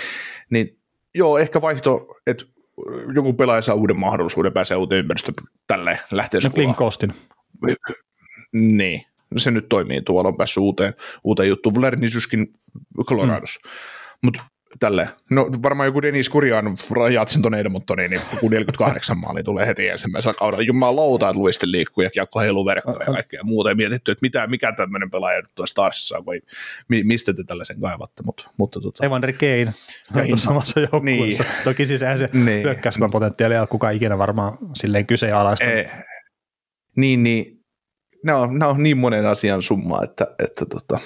[0.50, 0.77] niin
[1.18, 2.44] joo, ehkä vaihto, että
[3.14, 5.34] joku pelaaja saa uuden mahdollisuuden, pääsee uuteen ympäristöön
[5.66, 6.50] tälle lähtee no.
[8.52, 9.02] Niin,
[9.36, 11.74] se nyt toimii, tuolla on päässyt uuteen, uuteen juttuun.
[11.74, 12.54] Vlernisyskin
[13.04, 13.58] Colorados.
[13.64, 13.70] Mm.
[14.22, 14.44] Mutta
[14.80, 15.08] tälle.
[15.30, 19.88] No varmaan joku Denis Kurian rajaat sen tuonne Edmontoniin, niin joku 48 maali tulee heti
[19.88, 20.62] ensimmäisellä kaudella.
[20.62, 23.70] Jumala louta, että luisten liikkuu ja kiekko heiluu verkkoja ja kaikkea muuta.
[23.70, 26.40] Ja mietitty, että mitä, mikä tämmöinen pelaaja nyt tuossa Starsissa on, vai
[26.88, 28.22] mistä te tällaisen kaivatte.
[28.22, 29.06] Mutta, mutta tota...
[29.06, 29.74] Evander Kane
[30.32, 31.42] on samassa joukkueessa.
[31.42, 31.64] Niin.
[31.64, 32.62] Toki siis eihän se niin.
[32.62, 35.64] hyökkäysmän potentiaalia kukaan ikinä varmaan silleen kyseenalaista.
[35.64, 35.90] E-
[36.96, 37.57] niin, niin
[38.24, 40.98] nämä on, nämä on niin monen asian summa, että, että tota.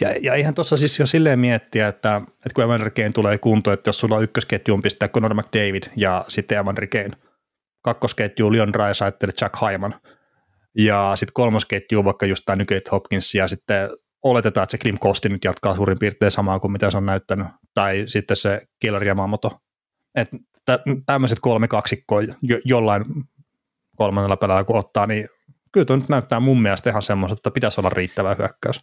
[0.00, 3.74] ja, ja ihan tuossa siis jo silleen miettiä, että, että kun Evander Kane tulee kuntoon,
[3.74, 7.10] että jos sulla on ykkösketjuun pistää Conor McDavid ja sitten Evander Kane,
[7.82, 9.94] kakkosketju Leon Draisaitl, Jack Hyman
[10.78, 13.90] ja sitten kolmosketju vaikka just tämä Nugget Hopkins ja sitten
[14.22, 17.46] oletetaan, että se Klim Kosti nyt jatkaa suurin piirtein samaa kuin mitä se on näyttänyt,
[17.74, 19.58] tai sitten se Killer Yamamoto.
[20.14, 20.36] Että
[21.06, 23.04] tämmöiset kolme kaksikkoa jo, jollain
[23.96, 25.28] kolmannella pelaajalla kun ottaa, niin
[25.72, 28.80] kyllä tuo nyt näyttää mun mielestä ihan semmoista, että pitäisi olla riittävä hyökkäys.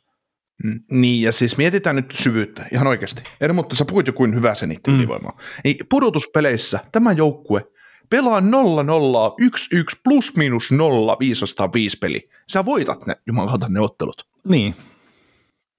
[0.64, 3.24] Mm, niin, ja siis mietitään nyt syvyyttä, ihan oikeasti.
[3.42, 5.28] Eri, mutta sä puhuit jo kuin hyvä se niiden mm.
[5.64, 7.66] Niin pudotuspeleissä tämä joukkue
[8.10, 12.30] pelaa 0-0, 1-1, plus minus 0, 505 peli.
[12.52, 14.28] Sä voitat ne, jumalauta, ne ottelut.
[14.48, 14.76] Niin.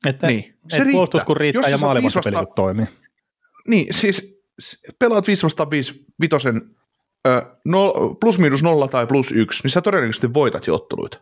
[0.06, 0.58] Että niin.
[0.70, 2.86] Se et puolustus kun riittää Jos ja peli kun toimii.
[3.68, 4.40] Niin, siis
[4.98, 6.60] pelaat 505 vitosen
[7.64, 11.18] no, plus miinus nolla tai plus yksi, niin sä todennäköisesti voitat jo otteluita.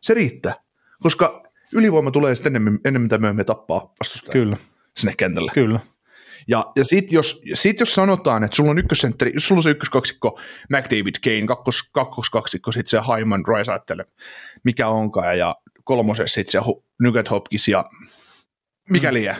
[0.00, 0.54] Se riittää,
[1.02, 1.42] koska
[1.72, 4.56] ylivoima tulee sitten enemmän, enemmän tai myöhemmin tappaa vastustajan Kyllä.
[4.96, 5.52] sinne kentälle.
[5.54, 5.80] Kyllä.
[6.48, 9.70] Ja, ja sitten jos, sit jos sanotaan, että sulla on ykkössentteri, jos sulla on se
[9.70, 10.40] ykköskaksikko
[10.70, 14.04] McDavid, Kane, kakkos, kakkoskaksikko, sitten se Hyman, Rice
[14.64, 17.84] mikä onkaan, ja kolmosessa sitten se Nugget Hopkins ja
[18.90, 19.14] mikä mm.
[19.14, 19.36] liian.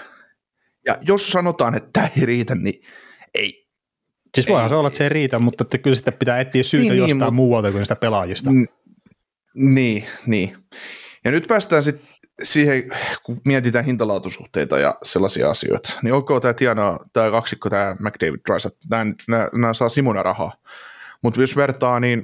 [0.86, 2.82] Ja jos sanotaan, että tämä ei riitä, niin
[3.34, 3.61] ei,
[4.34, 6.82] Siis voihan se olla, että se ei riitä, mutta että kyllä sitten pitää etsiä syytä
[6.82, 8.50] niin, niin jostain niin, muualta kuin sitä pelaajista.
[8.52, 8.66] N-
[9.54, 10.56] niin, niin.
[11.24, 12.08] Ja nyt päästään sitten
[12.42, 12.82] siihen,
[13.22, 18.74] kun mietitään hintalaatusuhteita ja sellaisia asioita, niin onko tämä tienaa, tämä kaksikko, tämä McDavid Drysat,
[19.52, 20.52] nämä, saa Simona rahaa.
[21.22, 22.18] Mutta jos vertaa, niin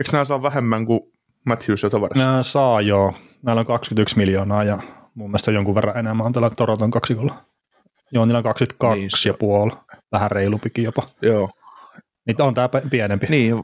[0.00, 1.00] eikö nämä saa vähemmän kuin
[1.44, 2.18] Matthews ja Tavares?
[2.18, 3.14] Nämä saa joo.
[3.42, 4.78] Näillä on 21 miljoonaa ja
[5.14, 7.34] mun mielestä jonkun verran enemmän on tällä Toronton kaksikolla.
[8.12, 9.72] Joo, niillä on 22 niin, ja puoli
[10.12, 11.02] vähän reilupikin jopa.
[11.22, 11.50] Joo.
[12.26, 13.26] Niitä on tämä pienempi.
[13.30, 13.54] Niin,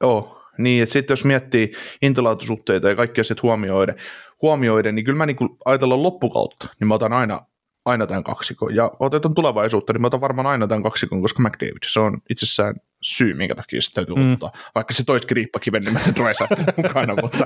[0.00, 0.40] joo.
[0.58, 3.96] Niin, että sitten jos miettii intalaatusuhteita ja kaikkia sitten huomioiden,
[4.42, 7.40] huomioiden, niin kyllä mä niin ajatellaan loppukautta, niin mä otan aina,
[7.84, 8.74] aina tämän kaksikon.
[8.74, 12.74] Ja otetaan tulevaisuutta, niin mä otan varmaan aina tämän kaksikon, koska McDavid, se on itsessään
[13.02, 14.32] syy, minkä takia sitä täytyy mm.
[14.32, 14.52] ottaa.
[14.74, 17.44] Vaikka se toiski riippakiven nimeltä Drysaitl mukana, mutta...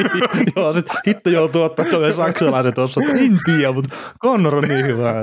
[0.56, 5.14] Joo, sit hitto joutuu ottaa tuolle saksalaisen tuossa, en tiedä, mutta Connor on niin hyvä.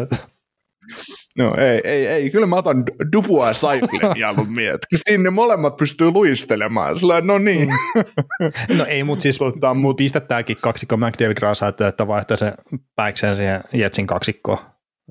[1.37, 2.29] No ei, ei, ei.
[2.29, 2.83] Kyllä mä otan
[3.15, 4.69] Dupua ja Saiplin mieluummin.
[4.95, 6.97] Sinne molemmat pystyy luistelemaan.
[6.97, 7.69] Sillä no niin.
[7.69, 8.77] Mm.
[8.77, 12.53] no ei, mutta siis tota, mut pistä tämäkin kaksikko McDavid Rasa, että, että vaihtaa se
[12.95, 14.57] päikseen siihen Jetsin kaksikkoon.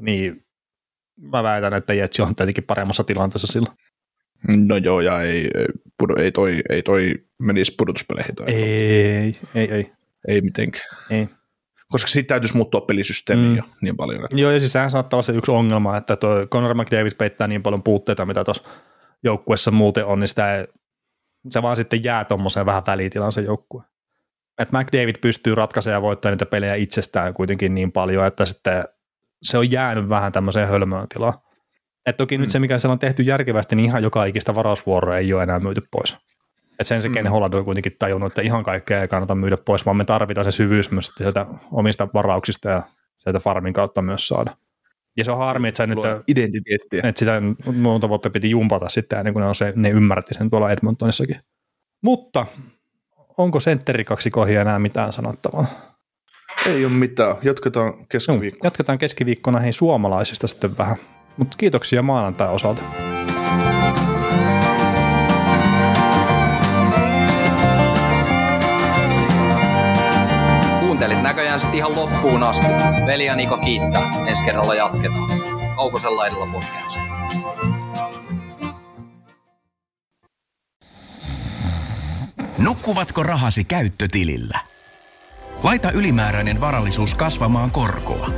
[0.00, 0.44] Niin
[1.20, 3.76] mä väitän, että Jetsi on tietenkin paremmassa tilanteessa silloin.
[4.66, 5.50] No joo, ja ei,
[6.18, 8.34] ei, toi, ei toi menisi pudotuspeleihin.
[8.46, 9.92] Ei, ei, ei.
[10.28, 10.96] Ei mitenkään.
[11.10, 11.28] Ei
[11.92, 13.56] koska siitä täytyisi muuttua pelisysteemiin mm.
[13.56, 14.24] jo niin paljon.
[14.24, 14.36] Että.
[14.36, 17.62] Joo, ja siis sehän saattaa olla se yksi ongelma, että tuo Conor McDavid peittää niin
[17.62, 18.68] paljon puutteita, mitä tuossa
[19.24, 20.66] joukkuessa muuten on, niin sitä ei
[21.50, 23.82] Se vaan sitten jää tuommoiseen vähän välitilan se joukkue.
[24.58, 28.84] Että McDavid pystyy ratkaisemaan ja voittamaan niitä pelejä itsestään kuitenkin niin paljon, että sitten
[29.42, 31.34] se on jäänyt vähän tämmöiseen hölmöön tilaan.
[32.06, 32.40] Et toki mm.
[32.40, 35.60] nyt se, mikä siellä on tehty järkevästi, niin ihan joka ikistä varausvuoroa ei ole enää
[35.60, 36.16] myyty pois.
[36.82, 37.26] Et sen se mm.
[37.30, 40.50] Holland on kuitenkin tajunnut, että ihan kaikkea ei kannata myydä pois, vaan me tarvitaan se
[40.50, 42.82] syvyys myös sieltä omista varauksista ja
[43.16, 44.50] sieltä farmin kautta myös saada.
[45.16, 45.98] Ja se on harmi, että, nyt,
[46.28, 47.00] identiteettiä.
[47.04, 47.42] että sitä
[47.74, 51.36] monta vuotta piti jumpata sitten, ennen kuin ne, on se, ne ymmärti sen tuolla Edmontonissakin.
[52.02, 52.46] Mutta
[53.38, 55.66] onko sentterikaksikoihin enää mitään sanottavaa?
[56.66, 57.36] Ei ole mitään.
[57.42, 58.66] Jatketaan keskiviikkona.
[58.66, 60.96] Jatketaan keskiviikkona hei suomalaisista sitten vähän.
[61.36, 62.82] Mutta kiitoksia maanantai osalta.
[71.22, 72.66] Näköjään sitten ihan loppuun asti.
[73.06, 74.10] Veli ja Niko kiittää.
[74.26, 75.30] Ensi kerralla jatketaan.
[75.76, 77.00] Kaukosella edellä podcast.
[82.58, 84.58] Nukkuvatko rahasi käyttötilillä?
[85.62, 88.28] Laita ylimääräinen varallisuus kasvamaan korkoa.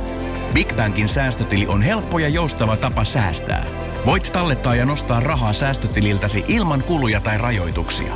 [0.53, 3.65] Big Bankin säästötili on helppo ja joustava tapa säästää.
[4.05, 8.13] Voit tallettaa ja nostaa rahaa säästötililtäsi ilman kuluja tai rajoituksia.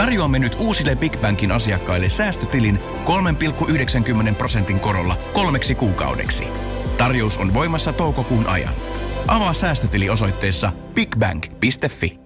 [0.00, 2.78] Tarjoamme nyt uusille Big Bankin asiakkaille säästötilin
[4.28, 6.44] 3,90 prosentin korolla kolmeksi kuukaudeksi.
[6.98, 8.74] Tarjous on voimassa toukokuun ajan.
[9.26, 12.18] Avaa säästötili osoitteessa bigbank.fi.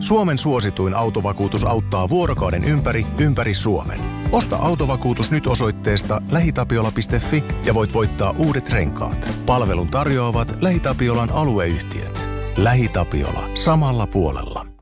[0.00, 4.00] Suomen suosituin autovakuutus auttaa vuorokauden ympäri, ympäri Suomen.
[4.32, 9.30] Osta autovakuutus nyt osoitteesta lähitapiola.fi ja voit voittaa uudet renkaat.
[9.46, 12.28] Palvelun tarjoavat LähiTapiolan alueyhtiöt.
[12.56, 13.48] LähiTapiola.
[13.54, 14.77] Samalla puolella.